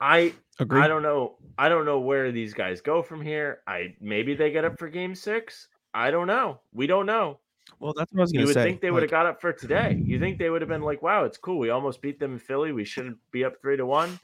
I 0.00 0.34
agree. 0.58 0.80
I 0.80 0.88
don't 0.88 1.02
know. 1.02 1.36
I 1.58 1.68
don't 1.68 1.86
know 1.86 2.00
where 2.00 2.32
these 2.32 2.52
guys 2.52 2.80
go 2.80 3.02
from 3.02 3.22
here. 3.22 3.60
I 3.66 3.94
maybe 4.00 4.34
they 4.34 4.50
get 4.50 4.64
up 4.64 4.78
for 4.78 4.88
game 4.88 5.14
six. 5.14 5.68
I 5.94 6.10
don't 6.10 6.26
know. 6.26 6.60
We 6.72 6.86
don't 6.86 7.06
know. 7.06 7.38
Well, 7.78 7.92
that's 7.96 8.12
what 8.12 8.20
I 8.20 8.22
was 8.22 8.32
You 8.32 8.40
gonna 8.40 8.52
say. 8.52 8.60
You 8.60 8.64
would 8.64 8.70
think 8.70 8.80
they 8.80 8.90
would 8.90 9.02
have 9.02 9.10
got 9.10 9.26
up 9.26 9.40
for 9.40 9.52
today. 9.52 10.00
You 10.02 10.18
think 10.18 10.38
they 10.38 10.50
would 10.50 10.62
have 10.62 10.68
been 10.68 10.82
like, 10.82 11.02
"Wow, 11.02 11.24
it's 11.24 11.36
cool. 11.36 11.58
We 11.58 11.70
almost 11.70 12.00
beat 12.00 12.18
them 12.18 12.32
in 12.34 12.38
Philly. 12.38 12.72
We 12.72 12.84
shouldn't 12.84 13.18
be 13.30 13.44
up 13.44 13.60
three 13.60 13.76
to 13.76 13.86
one." 13.86 14.18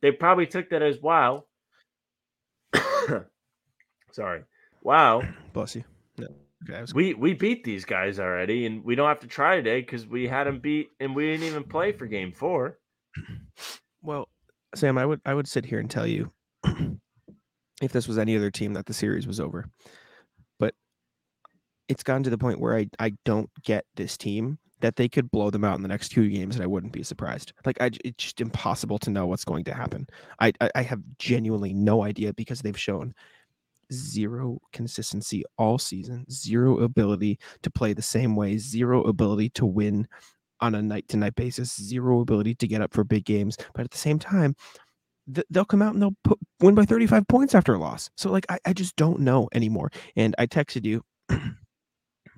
They 0.00 0.12
probably 0.12 0.46
took 0.46 0.70
that 0.70 0.82
as 0.82 1.00
wow. 1.00 1.44
Sorry, 4.12 4.44
wow. 4.82 5.22
bless 5.52 5.74
you. 5.74 5.84
No, 6.18 6.28
okay, 6.68 6.80
was 6.80 6.94
We 6.94 7.14
we 7.14 7.34
beat 7.34 7.64
these 7.64 7.84
guys 7.84 8.20
already, 8.20 8.66
and 8.66 8.84
we 8.84 8.94
don't 8.94 9.08
have 9.08 9.20
to 9.20 9.26
try 9.26 9.56
today 9.56 9.80
because 9.80 10.06
we 10.06 10.28
had 10.28 10.46
them 10.46 10.60
beat, 10.60 10.90
and 11.00 11.14
we 11.16 11.26
didn't 11.26 11.46
even 11.46 11.64
play 11.64 11.92
for 11.92 12.06
game 12.06 12.32
four. 12.32 12.78
Well, 14.00 14.28
Sam, 14.76 14.96
I 14.96 15.04
would 15.04 15.20
I 15.26 15.34
would 15.34 15.48
sit 15.48 15.66
here 15.66 15.80
and 15.80 15.90
tell 15.90 16.06
you 16.06 16.30
if 17.82 17.90
this 17.90 18.06
was 18.06 18.16
any 18.16 18.36
other 18.36 18.50
team 18.50 18.74
that 18.74 18.86
the 18.86 18.94
series 18.94 19.26
was 19.26 19.40
over. 19.40 19.68
It's 21.88 22.02
gotten 22.02 22.22
to 22.24 22.30
the 22.30 22.38
point 22.38 22.60
where 22.60 22.76
I 22.76 22.88
I 22.98 23.12
don't 23.24 23.50
get 23.62 23.84
this 23.96 24.16
team 24.16 24.58
that 24.80 24.96
they 24.96 25.08
could 25.08 25.30
blow 25.30 25.50
them 25.50 25.64
out 25.64 25.76
in 25.76 25.82
the 25.82 25.88
next 25.88 26.10
two 26.10 26.28
games 26.28 26.54
and 26.54 26.62
I 26.62 26.68
wouldn't 26.68 26.92
be 26.92 27.02
surprised. 27.02 27.52
Like 27.64 27.80
I 27.80 27.90
it's 28.04 28.24
just 28.24 28.40
impossible 28.40 28.98
to 29.00 29.10
know 29.10 29.26
what's 29.26 29.44
going 29.44 29.64
to 29.64 29.74
happen. 29.74 30.06
I 30.40 30.52
I, 30.60 30.70
I 30.76 30.82
have 30.82 31.00
genuinely 31.18 31.72
no 31.72 32.02
idea 32.04 32.32
because 32.32 32.60
they've 32.60 32.78
shown 32.78 33.14
zero 33.92 34.58
consistency 34.72 35.44
all 35.56 35.78
season, 35.78 36.26
zero 36.30 36.78
ability 36.80 37.38
to 37.62 37.70
play 37.70 37.92
the 37.92 38.02
same 38.02 38.36
way, 38.36 38.58
zero 38.58 39.02
ability 39.04 39.50
to 39.50 39.66
win 39.66 40.06
on 40.60 40.74
a 40.74 40.82
night 40.82 41.08
to 41.08 41.16
night 41.16 41.34
basis, 41.34 41.74
zero 41.80 42.20
ability 42.20 42.54
to 42.56 42.66
get 42.66 42.82
up 42.82 42.92
for 42.92 43.04
big 43.04 43.24
games. 43.24 43.56
But 43.74 43.84
at 43.84 43.90
the 43.90 43.98
same 43.98 44.18
time, 44.18 44.56
th- 45.32 45.46
they'll 45.50 45.64
come 45.64 45.82
out 45.82 45.94
and 45.94 46.02
they'll 46.02 46.16
put, 46.24 46.38
win 46.60 46.74
by 46.74 46.84
35 46.84 47.26
points 47.28 47.54
after 47.54 47.74
a 47.74 47.78
loss. 47.78 48.10
So, 48.16 48.30
like, 48.30 48.46
I, 48.48 48.58
I 48.66 48.72
just 48.72 48.96
don't 48.96 49.20
know 49.20 49.48
anymore. 49.54 49.90
And 50.16 50.34
I 50.38 50.46
texted 50.46 50.84
you 50.84 51.02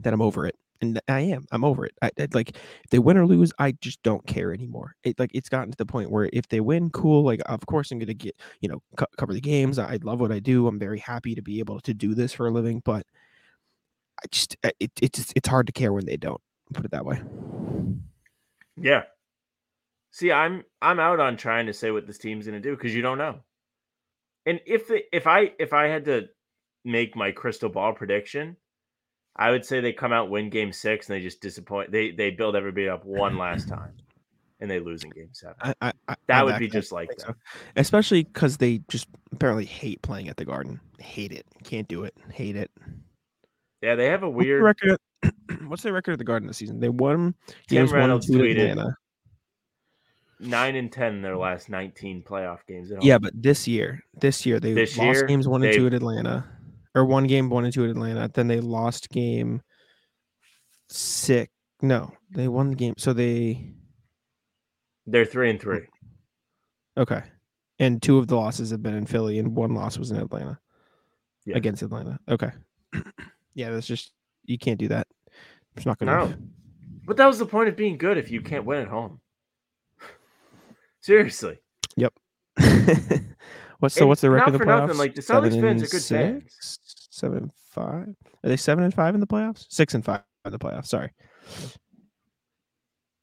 that 0.03 0.13
I'm 0.13 0.23
over 0.23 0.47
it. 0.47 0.57
And 0.83 0.99
I 1.09 1.21
am. 1.21 1.45
I'm 1.53 1.63
over 1.65 1.85
it. 1.85 1.93
I, 2.01 2.11
I- 2.19 2.29
like 2.33 2.51
if 2.57 2.91
they 2.91 2.99
win 2.99 3.19
or 3.19 3.27
lose, 3.27 3.53
I 3.59 3.73
just 3.73 4.03
don't 4.03 4.27
care 4.27 4.53
anymore. 4.53 4.95
It 5.05 5.19
like 5.19 5.31
it's 5.35 5.49
gotten 5.51 5.71
to 5.71 5.77
the 5.77 5.85
point 5.87 6.11
where 6.11 6.31
if 6.33 6.49
they 6.49 6.61
win, 6.61 6.91
cool. 6.91 7.23
Like 7.23 7.41
of 7.47 7.65
course 7.67 7.91
I'm 7.91 7.99
gonna 7.99 8.15
get 8.15 8.35
you 8.61 8.69
know 8.69 8.83
co- 8.97 9.07
cover 9.19 9.35
the 9.35 9.41
games. 9.43 9.79
I 9.79 9.99
love 10.03 10.21
what 10.21 10.33
I 10.33 10.39
do. 10.39 10.67
I'm 10.67 10.79
very 10.79 10.99
happy 10.99 11.35
to 11.35 11.43
be 11.43 11.59
able 11.59 11.81
to 11.81 11.93
do 11.93 12.15
this 12.15 12.33
for 12.33 12.47
a 12.47 12.51
living. 12.51 12.81
But 12.85 13.05
I 14.23 14.27
just 14.31 14.57
it, 14.63 14.91
it's 15.03 15.33
it's 15.37 15.49
hard 15.49 15.67
to 15.67 15.73
care 15.73 15.93
when 15.93 16.07
they 16.07 16.17
don't. 16.17 16.41
Put 16.73 16.85
it 16.85 16.93
that 16.93 17.05
way. 17.05 17.21
Yeah. 18.77 19.03
See, 20.13 20.33
I'm 20.33 20.65
I'm 20.81 20.99
out 20.99 21.21
on 21.21 21.37
trying 21.37 21.67
to 21.67 21.73
say 21.75 21.91
what 21.91 22.07
this 22.07 22.19
team's 22.19 22.47
to 22.47 22.61
do 22.61 22.75
because 22.75 22.95
you 22.95 23.03
don't 23.03 23.19
know. 23.19 23.41
And 24.47 24.61
if 24.67 24.89
the, 24.89 25.03
if 25.15 25.27
I 25.27 25.53
if 25.59 25.73
I 25.73 25.87
had 25.87 26.07
to 26.07 26.29
make 26.85 27.15
my 27.15 27.31
crystal 27.33 27.69
ball 27.69 27.93
prediction, 27.93 28.57
I 29.37 29.51
would 29.51 29.65
say 29.65 29.81
they 29.81 29.93
come 29.93 30.13
out 30.13 30.29
win 30.31 30.51
game 30.51 30.73
six 30.73 31.09
and 31.09 31.17
they 31.17 31.23
just 31.23 31.41
disappoint. 31.41 31.91
They 31.93 32.11
they 32.11 32.31
build 32.31 32.57
everybody 32.57 32.89
up 32.89 33.05
one 33.05 33.39
last 33.39 33.69
time, 33.69 33.93
and 34.61 34.71
they 34.71 34.81
lose 34.81 35.03
in 35.05 35.11
game 35.11 35.31
seven. 35.33 35.57
I, 35.61 35.75
I, 35.81 35.93
I 36.09 36.15
that 36.27 36.45
would 36.45 36.59
be 36.59 36.69
just 36.69 36.93
like 36.93 37.09
that. 37.11 37.21
so. 37.21 37.35
especially 37.77 38.25
because 38.25 38.57
they 38.59 38.83
just 38.89 39.09
apparently 39.33 39.65
hate 39.65 40.03
playing 40.03 40.29
at 40.29 40.37
the 40.37 40.45
Garden. 40.45 40.81
Hate 40.99 41.33
it. 41.33 41.47
Can't 41.65 41.89
do 41.89 42.05
it. 42.05 42.15
Hate 42.33 42.57
it. 42.57 42.71
Yeah, 43.83 43.95
they 43.95 44.07
have 44.07 44.23
a 44.25 44.29
What's 44.29 44.45
weird. 44.45 44.63
record? 44.63 44.99
What's 45.67 45.83
their 45.83 45.93
record 45.93 46.13
at 46.13 46.19
the 46.19 46.25
Garden 46.25 46.47
this 46.49 46.59
season? 46.59 46.81
They 46.81 46.89
won 46.91 47.35
Tim 47.69 47.79
games 47.79 47.91
one 47.93 48.01
Reynolds 48.01 48.27
two 48.27 48.35
tweeted 48.35 48.71
Atlanta. 48.73 48.97
nine 50.39 50.77
and 50.77 50.93
ten 50.93 51.15
in 51.17 51.23
their 51.23 51.37
last 51.37 51.69
nineteen 51.71 52.23
playoff 52.23 52.59
games. 52.67 52.91
Yeah, 53.01 53.19
but 53.19 53.33
this 53.35 53.67
year, 53.69 54.03
this 54.21 54.45
year 54.45 54.61
they 54.61 54.73
This 54.75 54.97
lost 54.99 55.19
year, 55.21 55.27
games 55.27 55.49
one 55.49 55.63
and 55.63 55.73
two 55.75 55.87
at 55.87 55.95
Atlanta, 55.95 56.45
or 56.95 57.05
one 57.05 57.27
game 57.27 57.49
one 57.51 57.65
and 57.65 57.73
two 57.73 57.85
at 57.85 57.91
Atlanta. 57.91 58.31
Then 58.33 58.49
they 58.49 58.61
lost 58.61 59.09
game 59.11 59.63
six. 60.89 61.53
No, 61.83 62.13
they 62.31 62.49
won 62.49 62.71
the 62.71 62.77
game. 62.77 62.95
So 62.99 63.13
they 63.13 63.73
they're 65.07 65.25
three 65.25 65.51
and 65.51 65.61
three. 65.61 65.87
okay, 66.97 67.23
and 67.79 68.03
two 68.03 68.19
of 68.19 68.27
the 68.27 68.37
losses 68.37 68.71
have 68.71 68.83
been 68.83 68.95
in 68.95 69.07
Philly, 69.07 69.39
and 69.39 69.57
one 69.57 69.75
loss 69.75 69.99
was 69.99 70.11
in 70.11 70.19
Atlanta 70.19 70.59
Yeah. 71.47 71.57
against 71.57 71.83
Atlanta. 71.83 72.19
Okay, 72.29 72.51
yeah, 73.55 73.71
that's 73.71 73.87
just 73.87 74.13
you 74.45 74.59
can't 74.59 74.79
do 74.79 74.89
that. 74.89 75.07
It's 75.77 75.87
not 75.87 75.99
gonna. 75.99 76.13
No, 76.27 76.35
but 77.07 77.17
that 77.17 77.27
was 77.27 77.39
the 77.39 77.47
point 77.47 77.69
of 77.69 77.77
being 77.77 77.97
good 77.97 78.19
if 78.19 78.31
you 78.31 78.41
can't 78.43 78.65
win 78.67 78.83
at 78.83 78.89
home. 78.89 79.21
Seriously. 81.01 81.59
what's 83.81 83.95
so? 83.95 84.03
And 84.03 84.09
What's 84.09 84.21
the 84.21 84.31
record 84.31 84.53
not 84.53 84.55
in 84.55 84.61
the 84.61 84.65
playoffs? 84.67 84.81
nothing, 84.87 84.99
like, 84.99 85.15
the 85.15 85.23
Celtics 85.23 85.27
Seven 85.53 85.61
fans 85.61 85.83
and 85.83 85.83
are 85.83 85.89
good 85.91 86.03
fans. 86.03 86.79
Seven 87.11 87.37
and 87.39 87.51
five. 87.73 88.09
Are 88.45 88.49
they 88.49 88.57
seven 88.57 88.85
and 88.85 88.95
five 88.95 89.15
in 89.15 89.21
the 89.21 89.27
playoffs? 89.27 89.67
Six 89.69 89.95
and 89.95 90.05
five 90.05 90.23
in 90.45 90.53
the 90.53 90.59
playoffs. 90.59 90.87
Sorry. 90.87 91.11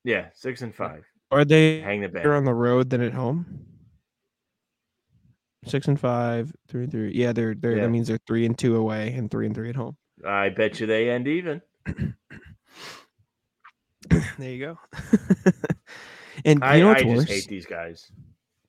Yeah, 0.04 0.28
six 0.34 0.62
and 0.62 0.74
five. 0.76 1.04
Are 1.32 1.44
they 1.46 1.80
Hang 1.82 2.02
the 2.02 2.08
better 2.10 2.34
on 2.36 2.46
the 2.46 2.54
road 2.54 2.90
than 2.90 3.02
at 3.02 3.14
home? 3.14 3.66
Six 5.66 5.88
and 5.88 6.00
five, 6.00 6.54
three 6.70 6.84
and 6.84 6.92
three. 6.92 7.12
Yeah, 7.14 7.34
they're 7.34 7.56
they're 7.56 7.76
Yeah. 7.76 7.84
that 7.84 7.90
means 7.90 8.08
they're 8.08 8.20
three 8.28 8.46
and 8.46 8.58
two 8.58 8.78
away 8.78 9.14
and 9.14 9.30
three 9.30 9.46
and 9.48 9.54
three 9.56 9.70
at 9.70 9.76
home. 9.76 9.98
I 10.26 10.50
bet 10.50 10.80
you 10.80 10.88
they 10.88 11.10
end 11.10 11.28
even. 11.28 11.62
There 14.40 14.50
you 14.52 14.60
go. 14.60 14.80
and 16.46 16.64
I, 16.64 16.76
you 16.78 16.84
know 16.84 16.90
I 16.90 16.94
what's 16.94 17.02
just 17.04 17.16
worse? 17.18 17.28
hate 17.28 17.48
these 17.48 17.66
guys. 17.66 18.10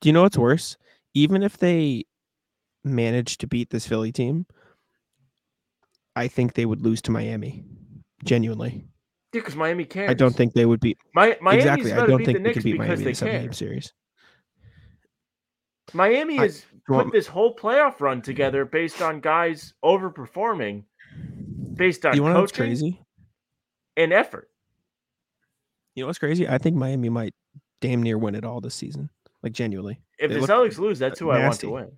Do 0.00 0.08
you 0.08 0.12
know 0.14 0.22
what's 0.22 0.38
worse? 0.38 0.76
Even 1.18 1.42
if 1.42 1.58
they 1.58 2.04
manage 2.84 3.38
to 3.38 3.46
beat 3.48 3.70
this 3.70 3.86
Philly 3.86 4.12
team, 4.12 4.46
I 6.14 6.28
think 6.28 6.54
they 6.54 6.64
would 6.64 6.80
lose 6.82 7.02
to 7.02 7.10
Miami. 7.10 7.64
Genuinely, 8.24 8.84
Yeah, 9.32 9.40
because 9.40 9.54
Miami 9.56 9.84
cares. 9.84 10.10
I 10.10 10.14
don't 10.14 10.34
think 10.34 10.52
they 10.54 10.66
would 10.66 10.80
beat. 10.80 10.98
My, 11.14 11.36
Miami's 11.40 11.64
exactly, 11.64 11.92
I 11.92 12.04
don't 12.06 12.24
think 12.24 12.38
the 12.38 12.42
they 12.44 12.52
can 12.52 12.62
beat 12.62 12.78
Miami 12.78 12.94
in 12.94 13.04
they 13.04 13.10
a 13.12 13.14
seven 13.14 13.32
care. 13.34 13.42
game 13.42 13.52
series. 13.52 13.92
Miami 15.94 16.38
I- 16.38 16.42
has 16.42 16.64
you 16.72 16.80
put 16.86 17.12
this 17.12 17.26
whole 17.26 17.54
playoff 17.54 18.00
run 18.00 18.20
together 18.22 18.64
based 18.64 19.00
on 19.02 19.20
guys 19.20 19.72
overperforming, 19.84 20.84
based 21.74 22.04
on 22.06 22.14
You 22.16 22.22
want 22.22 22.34
know 22.34 22.40
what's 22.40 22.52
coaching 22.52 22.66
crazy? 22.70 23.00
and 23.96 24.12
effort. 24.12 24.50
You 25.94 26.02
know 26.02 26.08
what's 26.08 26.18
crazy? 26.18 26.48
I 26.48 26.58
think 26.58 26.76
Miami 26.76 27.08
might 27.08 27.34
damn 27.80 28.02
near 28.02 28.18
win 28.18 28.34
it 28.34 28.44
all 28.44 28.60
this 28.60 28.74
season. 28.74 29.10
Like 29.42 29.52
genuinely. 29.52 30.00
If 30.18 30.32
the 30.32 30.40
Celtics 30.40 30.78
lose, 30.78 30.98
that's 30.98 31.18
who 31.18 31.30
I 31.30 31.44
want 31.46 31.60
to 31.60 31.70
win. 31.70 31.92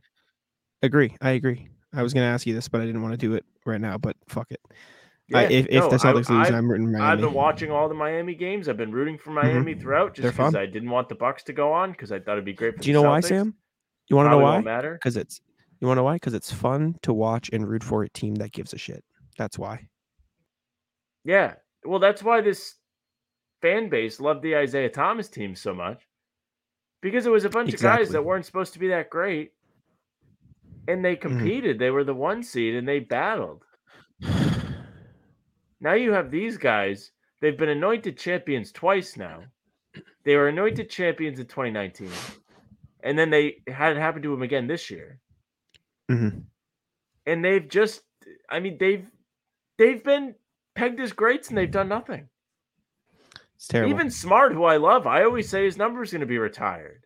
Agree. 0.83 1.17
I 1.21 1.31
agree. 1.31 1.69
I 1.93 2.03
was 2.03 2.15
gonna 2.15 2.27
ask 2.27 2.47
you 2.47 2.55
this, 2.55 2.69
but 2.69 2.81
I 2.81 2.87
didn't 2.87 3.03
want 3.03 3.13
to 3.13 3.19
do 3.19 3.35
it 3.35 3.45
right 3.67 3.81
now. 3.81 3.99
But 3.99 4.17
fuck 4.29 4.51
it. 4.51 4.61
I, 5.33 5.43
Yeah, 5.43 5.49
if 5.49 5.67
if 5.67 5.83
no, 5.85 5.89
the 5.91 5.95
I- 5.95 5.99
Celtics 5.99 6.29
lose, 6.29 6.49
I've- 6.49 6.55
I'm 6.55 6.71
rooting 6.71 6.93
Miami. 6.93 7.05
I've 7.05 7.21
been 7.21 7.33
watching 7.33 7.71
all 7.71 7.89
the 7.89 7.95
Miami 7.95 8.35
games. 8.35 8.69
I've 8.69 8.77
been 8.77 8.93
rooting 8.93 9.19
for 9.19 9.31
mm-hmm. 9.31 9.47
Miami 9.47 9.75
throughout 9.75 10.15
just 10.15 10.29
because 10.29 10.53
fun. 10.53 10.57
I 10.57 10.67
didn't 10.67 10.91
want 10.91 11.09
the 11.09 11.15
Bucks 11.15 11.43
to 11.45 11.53
go 11.53 11.73
on 11.73 11.93
because 11.93 12.13
I 12.13 12.19
thought 12.19 12.33
it'd 12.33 12.45
be 12.45 12.53
great 12.53 12.77
for 12.77 12.83
Do 12.83 12.89
you 12.91 12.97
the 12.97 13.03
know 13.03 13.09
why, 13.09 13.21
Sam? 13.21 13.55
You 14.09 14.17
want 14.17 14.27
to 14.27 14.31
know 14.31 14.39
why? 14.39 14.61
matter. 14.61 14.95
Because 14.95 15.17
it's 15.17 15.41
you 15.81 15.87
want 15.87 15.97
to 15.97 16.01
know 16.01 16.05
why? 16.05 16.17
Because 16.17 16.35
it's 16.35 16.53
fun 16.53 16.97
to 17.03 17.13
watch 17.13 17.51
and 17.53 17.67
root 17.67 17.83
for 17.83 18.03
a 18.03 18.09
team 18.09 18.35
that 18.37 18.53
gives 18.53 18.73
a 18.73 18.79
shit. 18.79 19.05
That's 19.39 19.59
why. 19.59 19.89
Yeah. 21.25 21.55
Well, 21.85 22.01
that's 22.01 22.23
why 22.23 22.41
this 22.41 22.75
fan 23.63 23.89
base 23.89 24.21
loved 24.21 24.43
the 24.43 24.57
Isaiah 24.57 24.91
Thomas 24.91 25.29
team 25.29 25.55
so 25.55 25.75
much. 25.75 26.03
Because 27.03 27.27
it 27.27 27.31
was 27.33 27.45
a 27.45 27.51
bunch 27.51 27.73
of 27.73 27.81
guys 27.81 28.11
that 28.11 28.25
weren't 28.25 28.45
supposed 28.45 28.73
to 28.75 28.79
be 28.79 28.89
that 28.89 29.11
great. 29.11 29.53
And 30.89 31.05
they 31.05 31.17
competed. 31.17 31.79
They 31.79 31.91
were 31.91 32.05
the 32.05 32.15
one 32.15 32.43
seed 32.43 32.75
and 32.75 32.87
they 32.87 33.01
battled. 33.01 33.65
Now 35.83 35.95
you 35.95 36.13
have 36.13 36.31
these 36.31 36.59
guys. 36.59 37.11
They've 37.41 37.57
been 37.57 37.71
anointed 37.71 38.19
champions 38.19 38.71
twice 38.71 39.17
now. 39.17 39.45
They 40.25 40.37
were 40.37 40.49
anointed 40.49 40.91
champions 40.91 41.41
in 41.41 41.47
2019. 41.47 42.11
And 43.03 43.19
then 43.19 43.31
they 43.31 43.63
had 43.67 43.97
it 43.97 44.01
happen 44.01 44.21
to 44.21 44.31
them 44.31 44.43
again 44.43 44.67
this 44.67 44.91
year. 44.91 45.19
Mhm. 46.11 46.45
And 47.25 47.43
they've 47.43 47.67
just 47.67 48.03
I 48.51 48.61
mean, 48.61 48.77
they've 48.79 49.11
they've 49.79 50.05
been 50.05 50.35
pegged 50.75 51.01
as 51.01 51.13
greats 51.13 51.49
and 51.49 51.57
they've 51.57 51.71
done 51.71 51.89
nothing. 51.89 52.29
It's 53.61 53.67
terrible. 53.67 53.93
Even 53.93 54.11
Smart, 54.11 54.55
who 54.55 54.65
I 54.65 54.79
love, 54.79 55.07
I 55.07 55.23
always 55.23 55.47
say 55.47 55.67
his 55.67 55.77
number 55.77 56.03
is 56.03 56.11
going 56.11 56.23
to 56.23 56.27
be 56.27 56.39
retired, 56.39 57.05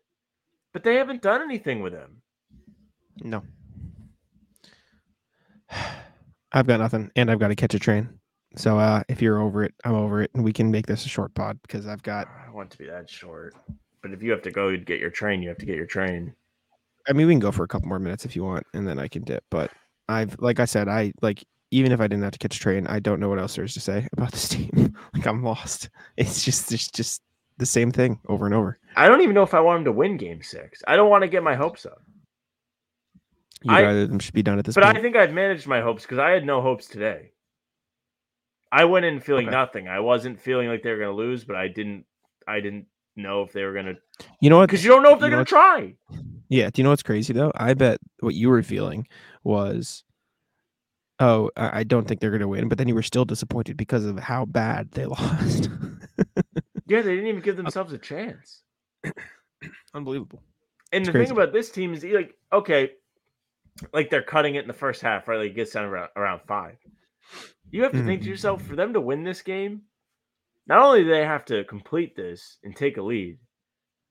but 0.72 0.84
they 0.84 0.94
haven't 0.94 1.20
done 1.20 1.42
anything 1.42 1.82
with 1.82 1.92
him. 1.92 2.22
no. 3.24 3.42
I've 6.52 6.68
got 6.68 6.78
nothing, 6.78 7.10
and 7.16 7.28
I've 7.28 7.40
got 7.40 7.48
to 7.48 7.56
catch 7.56 7.74
a 7.74 7.80
train. 7.80 8.08
So 8.54 8.78
uh, 8.78 9.02
if 9.08 9.20
you're 9.20 9.42
over 9.42 9.64
it, 9.64 9.74
I'm 9.84 9.96
over 9.96 10.22
it, 10.22 10.30
and 10.34 10.44
we 10.44 10.52
can 10.52 10.70
make 10.70 10.86
this 10.86 11.04
a 11.04 11.08
short 11.08 11.34
pod 11.34 11.58
because 11.62 11.88
I've 11.88 12.04
got. 12.04 12.28
I 12.46 12.52
want 12.52 12.70
to 12.70 12.78
be 12.78 12.86
that 12.86 13.10
short, 13.10 13.56
but 14.00 14.12
if 14.12 14.22
you 14.22 14.30
have 14.30 14.42
to 14.42 14.52
go 14.52 14.68
and 14.68 14.86
get 14.86 15.00
your 15.00 15.10
train, 15.10 15.42
you 15.42 15.48
have 15.48 15.58
to 15.58 15.66
get 15.66 15.74
your 15.74 15.86
train. 15.86 16.32
I 17.08 17.14
mean, 17.14 17.26
we 17.26 17.32
can 17.32 17.40
go 17.40 17.50
for 17.50 17.64
a 17.64 17.68
couple 17.68 17.88
more 17.88 17.98
minutes 17.98 18.24
if 18.24 18.36
you 18.36 18.44
want, 18.44 18.64
and 18.74 18.86
then 18.86 19.00
I 19.00 19.08
can 19.08 19.24
dip. 19.24 19.42
But 19.50 19.72
I've, 20.08 20.36
like 20.38 20.60
I 20.60 20.66
said, 20.66 20.86
I 20.86 21.12
like 21.20 21.42
even 21.70 21.92
if 21.92 22.00
I 22.00 22.06
didn't 22.06 22.22
have 22.22 22.32
to 22.32 22.38
catch 22.38 22.56
a 22.56 22.60
train, 22.60 22.86
I 22.86 23.00
don't 23.00 23.20
know 23.20 23.28
what 23.28 23.38
else 23.38 23.56
there 23.56 23.64
is 23.64 23.74
to 23.74 23.80
say 23.80 24.06
about 24.16 24.32
this 24.32 24.48
team. 24.50 24.94
like 25.14 25.26
I'm 25.26 25.42
lost. 25.42 25.88
It's 26.16 26.44
just, 26.44 26.72
it's 26.72 26.90
just 26.90 27.22
the 27.58 27.66
same 27.66 27.90
thing 27.92 28.20
over 28.28 28.46
and 28.46 28.54
over. 28.54 28.78
I 28.96 29.08
don't 29.08 29.20
even 29.22 29.34
know 29.34 29.42
if 29.42 29.54
I 29.54 29.60
want 29.60 29.78
him 29.78 29.84
to 29.86 29.92
win 29.92 30.16
Game 30.16 30.42
Six. 30.42 30.82
I 30.86 30.96
don't 30.96 31.10
want 31.10 31.22
to 31.22 31.28
get 31.28 31.42
my 31.42 31.54
hopes 31.54 31.84
up, 31.86 32.02
You'd 33.62 33.72
I- 33.74 33.82
rather 33.82 34.06
them 34.06 34.18
should 34.18 34.34
be 34.34 34.42
done 34.42 34.58
at 34.58 34.64
this 34.64 34.74
but 34.74 34.84
I 34.84 35.00
think 35.00 35.16
I've 35.16 35.32
managed 35.32 35.66
my 35.66 35.80
hopes 35.80 36.02
because 36.02 36.18
I 36.18 36.30
had 36.30 36.44
no 36.44 36.60
hopes 36.60 36.86
today. 36.86 37.30
I 38.72 38.84
went 38.86 39.04
in 39.06 39.20
feeling 39.20 39.46
Okay. 39.46 39.54
nothing. 39.56 39.88
I 39.88 40.00
wasn't 40.00 40.40
feeling 40.40 40.68
like 40.68 40.82
they 40.82 40.90
were 40.90 40.98
going 40.98 41.10
to 41.10 41.14
lose, 41.16 41.44
but 41.44 41.54
I 41.56 41.68
didn't. 41.68 42.04
I 42.46 42.60
didn't 42.60 42.86
know 43.16 43.42
if 43.42 43.52
they 43.52 43.62
were 43.64 43.72
going 43.72 43.86
to 43.86 43.94
you 44.40 44.50
know 44.50 44.58
what? 44.58 44.66
because 44.68 44.84
you 44.84 44.90
don't 44.90 45.02
know 45.04 45.12
if 45.14 45.20
they're 45.20 45.28
You 45.30 45.36
know 45.36 45.44
going 45.44 45.46
to 45.46 45.50
try. 45.50 45.94
Yeah. 46.48 46.68
Do 46.70 46.80
you 46.80 46.84
know 46.84 46.90
what's 46.90 47.02
crazy 47.04 47.32
though? 47.32 47.52
I 47.54 47.74
bet 47.74 47.98
what 48.20 48.34
you 48.34 48.48
were 48.50 48.62
feeling 48.64 49.06
was, 49.44 50.02
oh, 51.24 51.50
I, 51.56 51.84
don't 51.84 52.06
think 52.06 52.20
they're 52.20 52.30
going 52.30 52.40
to 52.40 52.48
win. 52.48 52.68
But 52.68 52.78
then 52.78 52.88
you 52.88 52.94
were 52.94 53.02
still 53.02 53.24
disappointed 53.24 53.76
because 53.76 54.04
of 54.04 54.18
how 54.18 54.44
bad 54.44 54.90
they 54.92 55.06
lost. 55.18 55.70
Yeah, 56.86 57.00
they 57.00 57.14
didn't 57.14 57.28
even 57.28 57.42
give 57.42 57.56
themselves 57.56 57.92
a 57.92 57.98
chance. 57.98 58.62
Unbelievable. 59.94 60.42
And 60.92 61.00
It's 61.02 61.08
the 61.08 61.12
crazy. 61.12 61.26
thing 61.28 61.36
about 61.36 61.52
this 61.52 61.70
team 61.70 61.94
is 61.94 62.04
like, 62.04 62.34
okay, 62.52 62.92
like 63.92 64.10
they're 64.10 64.22
cutting 64.22 64.54
it 64.54 64.62
in 64.62 64.68
the 64.68 64.74
first 64.74 65.00
half, 65.00 65.26
right? 65.26 65.38
Like 65.38 65.52
it 65.52 65.56
gets 65.56 65.72
down 65.72 65.86
around, 65.86 66.10
around 66.14 66.42
five. 66.46 66.76
You 67.70 67.82
have 67.82 67.92
to 67.92 68.04
think 68.04 68.22
to 68.22 68.26
Mhm. 68.26 68.30
yourself, 68.30 68.62
for 68.62 68.76
them 68.76 68.92
to 68.92 69.00
win 69.00 69.24
this 69.24 69.42
game, 69.42 69.82
not 70.66 70.82
only 70.82 71.02
do 71.04 71.10
they 71.10 71.24
have 71.24 71.44
to 71.46 71.64
complete 71.64 72.14
this 72.14 72.58
and 72.62 72.76
take 72.76 72.98
a 72.98 73.02
lead, 73.02 73.38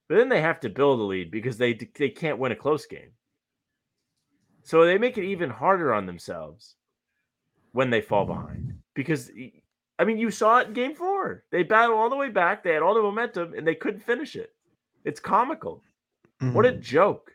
but 0.10 0.18
then 0.18 0.30
they 0.30 0.42
have 0.42 0.60
to 0.62 0.70
build 0.70 1.00
a 1.00 1.04
lead 1.04 1.32
because 1.32 1.58
they 1.58 1.74
they 1.74 2.10
can't 2.10 2.40
win 2.40 2.52
a 2.52 2.56
close 2.56 2.86
game. 2.86 3.12
So 4.64 4.84
they 4.86 4.98
make 4.98 5.18
it 5.18 5.26
even 5.26 5.50
harder 5.50 5.94
on 5.94 6.06
themselves 6.06 6.76
when 7.74 7.90
they 7.90 8.02
fall 8.02 8.26
behind. 8.26 8.80
Because 8.96 9.30
I 10.00 10.06
mean, 10.06 10.18
you 10.18 10.32
saw 10.32 10.60
it 10.60 10.68
in 10.68 10.74
game 10.74 10.96
four. 10.96 11.44
They 11.52 11.64
battled 11.64 12.00
all 12.00 12.10
the 12.10 12.16
way 12.16 12.30
back, 12.30 12.64
they 12.64 12.74
had 12.74 12.82
all 12.82 12.94
the 12.96 13.02
momentum, 13.02 13.54
and 13.54 13.68
they 13.68 13.76
couldn't 13.76 14.02
finish 14.02 14.36
it. 14.36 14.56
It's 15.04 15.20
comical. 15.20 15.84
What 16.54 16.66
a 16.66 16.72
Mhm. 16.72 16.82
joke. 16.82 17.32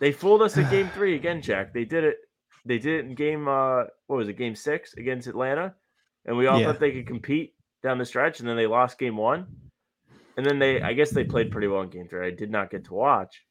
They 0.00 0.12
fooled 0.12 0.42
us 0.42 0.56
in 0.56 0.68
game 0.70 0.90
three 0.90 1.16
again, 1.16 1.42
Jack. 1.42 1.72
They 1.72 1.84
did 1.84 2.04
it. 2.04 2.18
They 2.64 2.78
did 2.78 3.00
it 3.00 3.06
in 3.08 3.14
game 3.14 3.48
uh 3.48 3.84
what 4.06 4.16
was 4.16 4.28
it, 4.28 4.34
game 4.34 4.54
six 4.54 4.94
against 4.94 5.26
Atlanta? 5.28 5.74
And 6.26 6.36
we 6.36 6.46
all 6.46 6.60
Yeah. 6.60 6.66
thought 6.66 6.80
they 6.80 6.92
could 6.92 7.06
compete 7.06 7.54
down 7.82 7.98
the 7.98 8.04
stretch, 8.04 8.40
and 8.40 8.48
then 8.48 8.56
they 8.56 8.66
lost 8.66 8.98
game 8.98 9.16
one. 9.16 9.48
And 10.36 10.46
then 10.46 10.58
they 10.58 10.80
I 10.82 10.92
guess 10.92 11.12
they 11.12 11.24
played 11.24 11.50
pretty 11.50 11.66
well 11.68 11.82
in 11.82 11.90
game 11.90 12.08
three. 12.08 12.26
I 12.26 12.30
did 12.30 12.50
not 12.50 12.70
get 12.70 12.84
to 12.86 12.94
watch. 12.94 13.44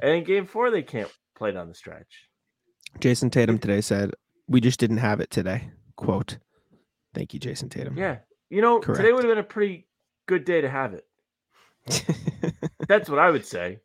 And 0.00 0.12
in 0.12 0.24
game 0.24 0.46
four, 0.46 0.70
they 0.70 0.82
can't 0.82 1.10
play 1.36 1.52
down 1.52 1.68
the 1.68 1.74
stretch. 1.74 2.28
Jayson 3.00 3.30
Tatum 3.30 3.58
today 3.58 3.80
said, 3.80 4.12
"We 4.48 4.60
just 4.60 4.80
didn't 4.80 4.98
have 4.98 5.20
it 5.20 5.30
today." 5.30 5.70
Quote. 5.96 6.38
Thank 7.14 7.32
you, 7.32 7.40
Jayson 7.40 7.70
Tatum. 7.70 7.96
Yeah. 7.96 8.18
You 8.50 8.60
know, 8.60 8.78
today 8.80 9.12
would 9.12 9.24
have 9.24 9.30
been 9.30 9.38
a 9.38 9.42
pretty 9.42 9.86
good 10.26 10.44
day 10.44 10.60
to 10.60 10.68
have 10.68 10.92
it. 10.94 11.06
That's 12.88 13.08
what 13.08 13.18
I 13.18 13.30
would 13.30 13.44
say. 13.46 13.78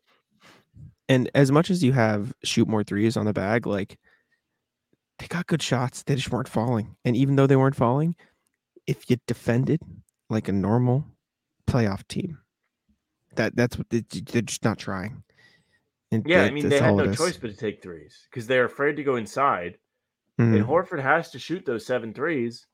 and 1.08 1.30
as 1.34 1.50
much 1.50 1.70
as 1.70 1.82
you 1.82 1.92
have 1.92 2.32
shoot 2.44 2.68
more 2.68 2.84
threes 2.84 3.16
on 3.16 3.24
the 3.26 3.32
bag, 3.32 3.66
like 3.66 3.98
they 5.18 5.26
got 5.26 5.46
good 5.46 5.62
shots, 5.62 6.02
they 6.02 6.14
just 6.14 6.30
weren't 6.30 6.48
falling. 6.48 6.96
And 7.04 7.16
even 7.16 7.36
though 7.36 7.46
they 7.46 7.56
weren't 7.56 7.76
falling, 7.76 8.14
if 8.86 9.08
you 9.08 9.16
defended 9.26 9.80
like 10.28 10.48
a 10.48 10.52
normal 10.52 11.06
playoff 11.66 12.06
team, 12.08 12.38
that 13.36 13.56
that's 13.56 13.78
what 13.78 13.88
they, 13.90 14.00
they're 14.10 14.42
just 14.42 14.64
not 14.64 14.78
trying. 14.78 15.22
And 16.12 16.24
Yeah, 16.26 16.42
I 16.44 16.50
mean, 16.50 16.68
they 16.68 16.78
had 16.80 16.94
no 16.94 17.04
it 17.04 17.10
is. 17.10 17.16
choice 17.16 17.36
but 17.36 17.50
to 17.50 17.56
take 17.56 17.82
threes 17.82 18.28
because 18.30 18.46
they're 18.46 18.64
afraid 18.66 18.96
to 18.96 19.02
go 19.02 19.16
inside. 19.16 19.78
Mhm. 20.40 20.56
And 20.56 20.64
Horford 20.66 21.00
has 21.02 21.30
to 21.32 21.38
shoot 21.38 21.64
those 21.64 21.84
seven 21.86 22.12
threes 22.14 22.66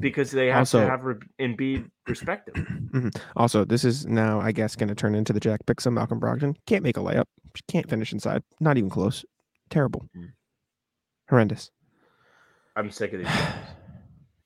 because 0.00 0.30
they 0.30 0.46
have 0.48 0.58
Also- 0.58 0.80
to 0.80 0.86
have 0.88 1.04
Re- 1.04 1.16
Embiid 1.38 1.90
respect 2.06 2.56
him. 2.56 2.90
Mhm. 2.94 3.20
Also, 3.36 3.64
this 3.64 3.84
is 3.84 4.06
now, 4.06 4.40
I 4.40 4.52
guess, 4.52 4.76
going 4.76 4.88
to 4.88 4.94
turn 4.94 5.14
into 5.14 5.32
the 5.32 5.40
Jack 5.40 5.60
Bixum, 5.66 5.92
Malcolm 5.92 6.18
Brogdon. 6.20 6.56
Can't 6.66 6.82
make 6.82 6.96
a 6.96 7.00
layup. 7.00 7.26
Can't 7.68 7.88
finish 7.88 8.12
inside. 8.12 8.42
Not 8.60 8.78
even 8.78 8.88
close. 8.90 9.24
Terrible. 9.68 10.08
Mm. 10.16 10.32
Horrendous. 11.28 11.70
I'm 12.76 12.90
sick 12.90 13.12
of 13.12 13.20
these. 13.20 13.28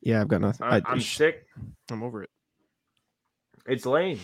Yeah, 0.05 0.21
I've 0.21 0.27
got 0.27 0.41
nothing. 0.41 0.67
I, 0.67 0.99
sh- 0.99 1.17
sick. 1.17 1.47
I'm 1.89 2.03
over 2.03 2.25
it. 2.25 2.31
It's 3.67 3.87
lame. 3.87 4.19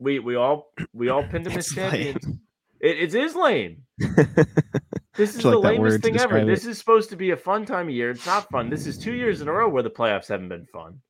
We 0.00 0.18
we 0.18 0.34
all 0.34 0.72
we 0.92 1.10
all 1.10 1.22
pinned 1.22 1.46
him 1.46 1.56
as 1.56 1.68
It's 1.68 1.76
lame. 1.76 2.40
It, 2.82 2.98
it 2.98 3.14
is 3.24 3.34
lame. 3.34 3.82
This 5.14 5.36
is 5.36 5.42
the 5.42 5.56
like 5.56 5.78
lamest 5.78 6.02
thing 6.02 6.18
ever. 6.18 6.38
it? 6.38 6.46
This 6.46 6.66
is 6.66 6.78
supposed 6.78 7.10
to 7.10 7.16
be 7.16 7.30
a 7.30 7.36
fun 7.36 7.64
time 7.64 7.88
of 7.88 7.94
year. 7.94 8.10
It's 8.10 8.26
not 8.26 8.50
fun. 8.50 8.68
This 8.68 8.86
is 8.86 8.98
two 8.98 9.14
years 9.14 9.40
in 9.40 9.48
a 9.48 9.52
row 9.52 9.68
where 9.68 9.82
the 9.82 9.90
playoffs 9.90 10.28
haven't 10.28 10.48
been 10.48 10.66
fun. 10.66 11.00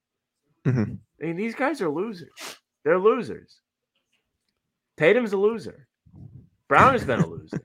Mhm. 0.66 0.98
I 1.20 1.26
mean, 1.26 1.36
these 1.36 1.54
guys 1.54 1.80
are 1.80 1.88
losers. 1.88 2.30
They're 2.84 2.98
losers. 2.98 3.60
Tatum's 4.96 5.32
a 5.32 5.36
loser. 5.36 5.88
Brown 6.68 6.92
has 6.92 7.04
been 7.04 7.20
a 7.20 7.26
loser. 7.26 7.60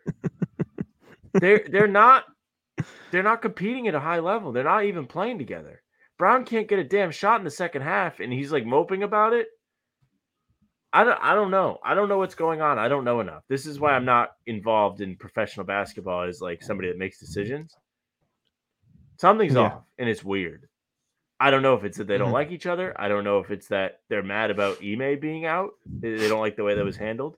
they're 1.34 1.66
they're 1.70 1.88
not 1.88 2.26
they're 3.12 3.24
not 3.24 3.42
competing 3.42 3.88
at 3.88 3.96
a 3.96 4.00
high 4.00 4.20
level. 4.20 4.52
They're 4.52 4.64
not 4.64 4.86
even 4.86 5.06
playing 5.06 5.38
together. 5.38 5.82
Brown 6.18 6.46
can't 6.46 6.68
get 6.68 6.80
a 6.80 6.84
damn 6.84 7.12
shot 7.12 7.40
in 7.40 7.46
the 7.46 7.52
second 7.52 7.84
half, 7.84 8.20
and 8.20 8.32
he's 8.32 8.52
like 8.52 8.66
moping 8.66 9.04
about 9.04 9.34
it. 9.34 9.48
I 10.94 11.04
don't 11.04 11.20
I 11.22 11.36
don't 11.36 11.52
know. 11.52 11.80
I 11.84 11.94
don't 11.96 12.10
know 12.10 12.18
what's 12.18 12.36
going 12.36 12.62
on. 12.62 12.80
I 12.80 12.88
don't 12.88 13.04
know 13.04 13.20
enough. 13.20 13.44
This 13.50 13.66
is 13.66 13.80
why 13.80 13.94
I'm 13.94 14.06
not 14.06 14.32
involved 14.46 15.02
in 15.02 15.16
professional 15.16 15.66
basketball 15.66 16.24
as 16.24 16.42
like 16.42 16.64
somebody 16.64 16.88
that 16.90 16.98
makes 16.98 17.20
decisions. 17.20 17.76
Something's 19.18 19.54
Yeah. 19.56 19.62
off, 19.62 19.84
and 19.98 20.08
it's 20.10 20.24
weird. 20.24 20.68
I 21.40 21.52
don't 21.52 21.62
know 21.62 21.76
if 21.76 21.84
it's 21.84 21.98
that 21.98 22.08
they 22.08 22.18
don't 22.18 22.30
Mhm. 22.30 22.34
like 22.34 22.52
each 22.52 22.66
other. 22.66 23.00
I 23.00 23.10
don't 23.10 23.24
know 23.24 23.40
if 23.40 23.52
it's 23.52 23.68
that 23.68 24.02
they're 24.10 24.24
mad 24.24 24.50
about 24.50 24.82
Ime 24.82 25.20
being 25.20 25.46
out. 25.46 25.74
They 25.86 26.16
they 26.16 26.28
don't 26.30 26.40
like 26.40 26.56
the 26.56 26.64
way 26.64 26.76
that 26.76 26.86
was 26.86 26.98
handled. 26.98 27.38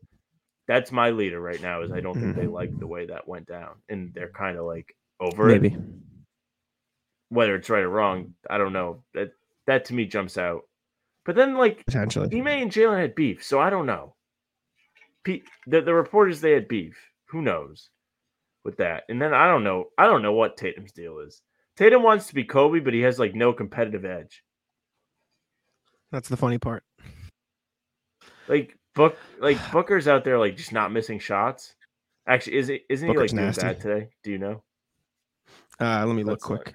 That's 0.68 0.92
my 0.92 1.10
leader 1.10 1.42
right 1.42 1.62
now. 1.62 1.82
Is 1.82 1.92
I 1.92 2.00
don't 2.00 2.14
think 2.20 2.36
they 2.36 2.48
like 2.48 2.78
the 2.78 2.88
way 2.88 3.08
that 3.08 3.28
went 3.28 3.48
down, 3.48 3.82
and 3.90 4.14
they're 4.14 4.30
kind 4.30 4.58
of 4.58 4.66
like 4.66 4.96
over 5.20 5.50
it. 5.50 5.74
Whether 7.30 7.56
it's 7.56 7.70
right 7.70 7.84
or 7.84 7.90
wrong, 7.90 8.36
I 8.50 8.58
don't 8.58 8.74
know. 8.74 9.04
That 9.16 9.34
that 9.66 9.86
to 9.86 9.94
me 9.96 10.06
jumps 10.06 10.38
out. 10.38 10.69
But 11.26 11.36
then 11.36 11.56
like 11.56 11.86
Potentially. 11.86 12.30
Ime 12.40 12.48
and 12.48 12.72
Jaylen 12.72 13.00
had 13.00 13.16
beef, 13.16 13.44
so 13.44 13.60
I 13.60 13.70
don't 13.70 13.86
know. 13.86 14.16
Pe- 15.24 15.42
the 15.68 15.82
the 15.82 15.94
reporters 15.94 16.42
they 16.42 16.52
had 16.52 16.68
beef. 16.68 16.98
Who 17.28 17.42
knows 17.42 17.90
with 18.64 18.78
that? 18.78 19.04
And 19.10 19.22
then 19.22 19.34
I 19.34 19.48
don't 19.48 19.64
know. 19.64 19.86
I 19.98 20.06
don't 20.06 20.22
know 20.22 20.34
what 20.34 20.58
Tatum's 20.58 20.92
deal 20.92 21.20
is. 21.20 21.42
Tatum 21.78 22.04
wants 22.04 22.28
to 22.28 22.36
be 22.36 22.44
Kobe, 22.44 22.80
but 22.80 22.94
he 22.94 23.02
has 23.02 23.20
like 23.20 23.36
no 23.36 23.54
competitive 23.54 24.06
edge. 24.06 24.44
That's 26.12 26.30
the 26.30 26.38
funny 26.38 26.58
part. 26.58 26.84
Like 28.48 28.76
Book, 28.96 29.18
like 29.40 29.58
Booker's 29.72 30.08
out 30.08 30.24
there 30.24 30.40
like 30.40 30.58
just 30.58 30.74
not 30.74 30.92
missing 30.92 31.20
shots. 31.20 31.76
Actually, 32.28 32.58
is 32.58 32.70
it 32.70 32.82
isn't 32.90 33.08
Booker's 33.08 33.32
he 33.32 33.38
like 33.38 33.46
nasty. 33.46 33.62
doing 33.62 33.74
bad 33.74 33.82
today? 33.82 34.10
Do 34.24 34.32
you 34.32 34.40
know? 34.40 34.64
Uh, 35.80 36.04
let 36.06 36.16
me 36.16 36.24
look 36.24 36.42
quick. 36.42 36.74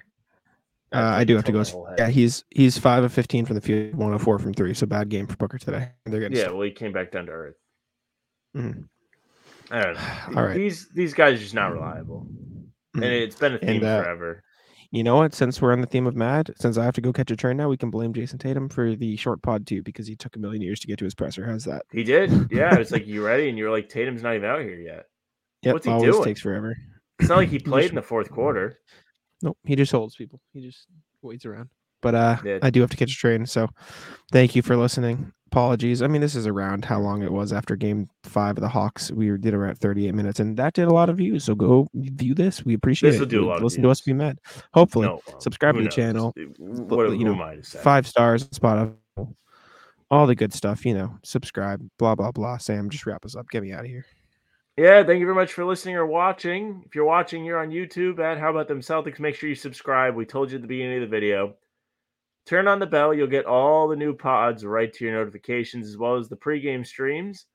Uh, 0.93 0.99
I 0.99 1.23
do 1.23 1.35
have 1.35 1.43
to 1.45 1.51
go. 1.51 1.63
Yeah, 1.97 2.07
he's 2.09 2.45
he's 2.51 2.77
five 2.77 3.03
of 3.03 3.11
fifteen 3.11 3.45
from 3.45 3.55
the 3.55 3.61
field, 3.61 3.95
one 3.95 4.13
of 4.13 4.21
four 4.21 4.39
from 4.39 4.53
three. 4.53 4.73
So 4.73 4.85
bad 4.85 5.09
game 5.09 5.27
for 5.27 5.35
Booker 5.35 5.57
today. 5.57 5.89
They're 6.05 6.19
getting 6.21 6.37
Yeah, 6.37 6.49
well, 6.51 6.61
he 6.61 6.71
came 6.71 6.91
back 6.93 7.11
down 7.11 7.25
to 7.25 7.31
earth. 7.31 7.55
Mhm. 8.55 8.87
I 9.71 9.81
don't 9.83 9.93
know. 9.95 10.01
All 10.41 10.47
right. 10.47 10.55
These 10.55 10.89
these 10.93 11.13
guys 11.13 11.35
are 11.39 11.43
just 11.43 11.53
not 11.55 11.73
reliable, 11.73 12.27
and 12.93 13.03
Mhm. 13.03 13.21
it's 13.21 13.35
been 13.35 13.53
a 13.53 13.55
And, 13.57 13.67
theme 13.81 13.83
uh, 13.83 14.01
forever. 14.03 14.43
You 14.91 15.03
know 15.03 15.17
what? 15.17 15.33
Since 15.33 15.61
we're 15.61 15.73
on 15.73 15.81
the 15.81 15.87
theme 15.87 16.07
of 16.07 16.15
mad, 16.15 16.51
since 16.57 16.77
I 16.77 16.85
have 16.85 16.93
to 16.95 17.01
go 17.01 17.11
catch 17.11 17.29
a 17.31 17.35
train 17.35 17.57
now, 17.57 17.67
we 17.67 17.75
can 17.75 17.89
blame 17.89 18.13
Jayson 18.13 18.37
Tatum 18.39 18.69
for 18.69 18.95
the 18.95 19.17
short 19.17 19.41
pod 19.41 19.67
too 19.67 19.81
because 19.81 20.07
he 20.07 20.15
took 20.15 20.35
a 20.37 20.39
million 20.39 20.61
years 20.61 20.79
to 20.81 20.87
get 20.87 20.99
to 20.99 21.03
his 21.03 21.15
presser. 21.15 21.45
How's 21.45 21.65
that? 21.65 21.81
He 21.91 22.03
did. 22.03 22.31
Yeah, 22.51 22.75
it's 22.75 22.91
like 22.91 23.05
you 23.07 23.25
ready, 23.25 23.49
and 23.49 23.57
you're 23.57 23.71
like 23.71 23.89
Tatum's 23.89 24.23
not 24.23 24.35
even 24.35 24.47
out 24.47 24.61
here 24.61 24.79
yet. 24.79 25.07
Yep, 25.63 25.73
What's 25.73 25.85
he 25.87 25.91
always 25.91 26.11
doing? 26.11 26.23
takes 26.23 26.39
forever. 26.41 26.77
It's 27.19 27.27
not 27.27 27.37
like 27.39 27.49
He 27.49 27.59
played 27.59 27.89
in 27.89 27.95
the 27.95 28.01
fourth 28.03 28.29
quarter. 28.29 28.77
Nope, 29.45 29.57
he 29.63 29.75
just 29.75 29.91
holds 29.91 30.15
people. 30.15 30.41
He 30.53 30.59
just 30.61 30.87
waits 31.21 31.45
around. 31.45 31.69
But 32.01 32.15
uh, 32.15 32.37
Yeah. 32.43 32.59
I 32.61 32.69
do 32.71 32.81
have 32.81 32.89
to 32.89 32.97
catch 32.97 33.13
a 33.13 33.15
train, 33.15 33.45
so 33.45 33.69
thank 34.31 34.55
you 34.55 34.61
for 34.61 34.75
listening. 34.75 35.31
Apologies. 35.47 36.01
I 36.01 36.07
mean, 36.07 36.19
this 36.21 36.35
is 36.35 36.47
around 36.47 36.83
how 36.83 36.99
long 36.99 37.21
it 37.23 37.31
was 37.31 37.53
after 37.53 37.75
Game 37.77 38.09
Five 38.23 38.57
of 38.57 38.61
the 38.61 38.67
Hawks. 38.67 39.11
We 39.11 39.29
did 39.37 39.53
around 39.53 39.77
38 39.77 40.13
minutes, 40.13 40.39
and 40.41 40.57
that 40.57 40.73
did 40.73 40.87
a 40.87 40.93
lot 40.93 41.09
of 41.09 41.17
views. 41.17 41.45
So 41.45 41.55
go 41.55 41.87
view 41.93 42.33
this. 42.33 42.65
We 42.65 42.73
appreciate 42.73 43.11
This'll 43.11 43.23
it. 43.23 43.29
do 43.29 43.45
a 43.45 43.47
lot 43.47 43.61
Listen 43.63 43.81
to 43.83 43.89
us 43.89 44.01
be 44.01 44.11
mad. 44.13 44.37
Hopefully, 44.73 45.05
No, 45.07 45.21
well, 45.27 45.39
subscribe 45.39 45.75
to 45.75 45.79
the 45.81 45.85
knows? 45.85 45.95
channel. 45.95 46.33
What, 46.57 47.11
you 47.17 47.23
know, 47.23 47.61
five 47.63 48.05
stars, 48.07 48.47
Spotify, 48.49 48.95
all 50.11 50.27
the 50.27 50.35
good 50.35 50.53
stuff. 50.53 50.85
You 50.85 50.95
know, 50.95 51.17
subscribe. 51.23 51.87
Blah 51.99 52.15
blah 52.15 52.31
blah. 52.31 52.57
Sam, 52.57 52.89
just 52.89 53.05
wrap 53.05 53.23
us 53.25 53.35
up. 53.35 53.47
Get 53.49 53.61
me 53.63 53.71
out 53.71 53.81
of 53.81 53.85
here. 53.87 54.05
Yeah, 54.77 55.03
thank 55.05 55.21
you 55.21 55.25
very 55.25 55.35
much 55.35 55.53
for 55.53 55.63
listening 55.63 55.95
or 55.95 56.05
watching. 56.05 56.83
If 56.85 56.95
you're 56.95 57.05
watching 57.05 57.45
here 57.45 57.57
on 57.57 57.69
YouTube 57.69 58.19
at 58.19 58.37
How 58.37 58.49
About 58.49 58.67
Them 58.67 58.81
Celtics, 58.81 59.21
make 59.21 59.35
sure 59.35 59.47
you 59.47 59.55
subscribe. 59.55 60.15
We 60.15 60.25
told 60.25 60.51
you 60.51 60.57
at 60.57 60.61
the 60.61 60.67
beginning 60.67 61.01
of 61.01 61.09
the 61.09 61.15
video. 61.15 61.55
Turn 62.45 62.67
on 62.67 62.79
the 62.79 62.85
bell. 62.85 63.13
You'll 63.13 63.27
get 63.27 63.45
all 63.45 63.87
the 63.87 63.95
new 63.95 64.13
pods 64.13 64.65
right 64.65 64.91
to 64.91 65.05
your 65.05 65.13
notifications, 65.13 65.87
as 65.87 65.95
well 65.95 66.17
as 66.17 66.27
the 66.27 66.35
pregame 66.35 66.85
streams. 66.85 67.45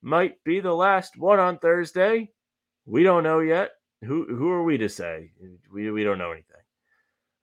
Might 0.00 0.42
be 0.44 0.60
the 0.60 0.72
last 0.72 1.18
one 1.18 1.40
on 1.40 1.58
Thursday. 1.58 2.30
We 2.86 3.02
don't 3.02 3.24
know 3.24 3.40
yet. 3.40 3.72
Who 4.04 4.24
who 4.24 4.48
are 4.50 4.62
we 4.62 4.78
to 4.78 4.88
say? 4.88 5.32
We, 5.72 5.90
we 5.90 6.04
don't 6.04 6.18
know 6.18 6.30
anything. 6.30 6.56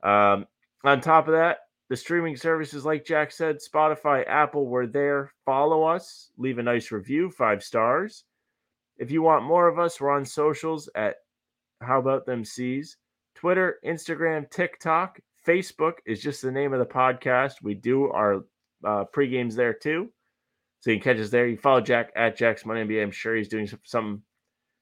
Um, 0.03 0.47
on 0.86 1.01
top 1.01 1.28
of 1.28 1.34
that, 1.34 1.59
the 1.89 1.97
streaming 1.97 2.38
services, 2.38 2.86
like 2.86 3.05
Jack 3.05 3.34
said, 3.34 3.57
Spotify, 3.57 4.25
Apple, 4.25 4.67
we're 4.67 4.88
there. 4.88 5.34
Follow 5.45 5.84
us. 5.84 6.32
Leave 6.38 6.59
a 6.59 6.63
nice 6.63 6.91
review, 6.91 7.30
five 7.30 7.61
stars. 7.61 8.23
If 8.98 9.12
you 9.12 9.22
want 9.22 9.43
more 9.43 9.68
of 9.68 9.80
us, 9.80 10.02
we're 10.02 10.12
on 10.12 10.26
socials 10.26 10.89
at 10.95 11.18
How 11.82 12.00
About 12.00 12.26
Them 12.26 12.43
C's, 12.43 12.98
Twitter, 13.36 13.78
Instagram, 13.86 14.50
TikTok, 14.50 15.20
Facebook 15.48 15.93
is 16.06 16.22
just 16.22 16.41
the 16.41 16.52
name 16.52 16.74
of 16.74 16.80
the 16.80 16.86
podcast. 16.86 17.62
We 17.62 17.74
do 17.74 18.12
our 18.12 18.43
uh, 18.84 19.06
pre 19.06 19.30
games 19.30 19.56
there 19.56 19.74
too, 19.74 20.10
so 20.82 20.91
you 20.91 21.00
can 21.00 21.16
catch 21.16 21.24
us 21.24 21.30
there. 21.30 21.48
You 21.48 21.58
follow 21.58 21.82
Jack 21.82 22.12
at 22.16 22.36
Jack 22.36 22.58
Simone 22.58 22.88
NBA. 22.88 23.02
I'm 23.02 23.12
sure 23.12 23.36
he's 23.36 23.48
doing 23.48 23.70
some- 23.84 24.24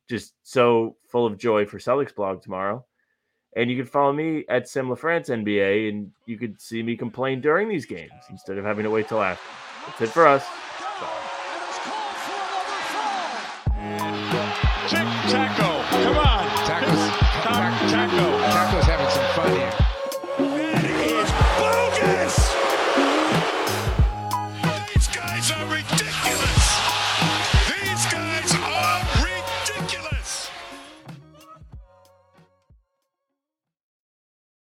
just 0.10 0.34
so 0.44 0.98
full 1.08 1.26
of 1.26 1.38
joy 1.38 1.66
for 1.66 1.78
Celtics 1.78 2.14
blog 2.16 2.42
tomorrow. 2.42 2.86
And 3.56 3.72
you 3.72 3.78
can 3.78 3.86
follow 3.86 4.12
me 4.12 4.44
at 4.50 4.68
Sam 4.68 4.88
LaFrance 4.88 5.30
NBA, 5.30 5.90
and 5.90 6.12
you 6.26 6.38
could 6.38 6.60
see 6.62 6.84
me 6.84 6.98
complain 6.98 7.42
during 7.42 7.70
these 7.70 7.86
games 7.86 8.12
instead 8.30 8.58
of 8.58 8.66
having 8.66 8.84
to 8.84 8.90
wait 8.90 9.08
till 9.08 9.22
after. 9.22 9.42
That's 9.88 10.02
it 10.02 10.10
for 10.10 10.28
us. 10.28 10.46
Tic 14.96 15.08
tac 15.30 15.75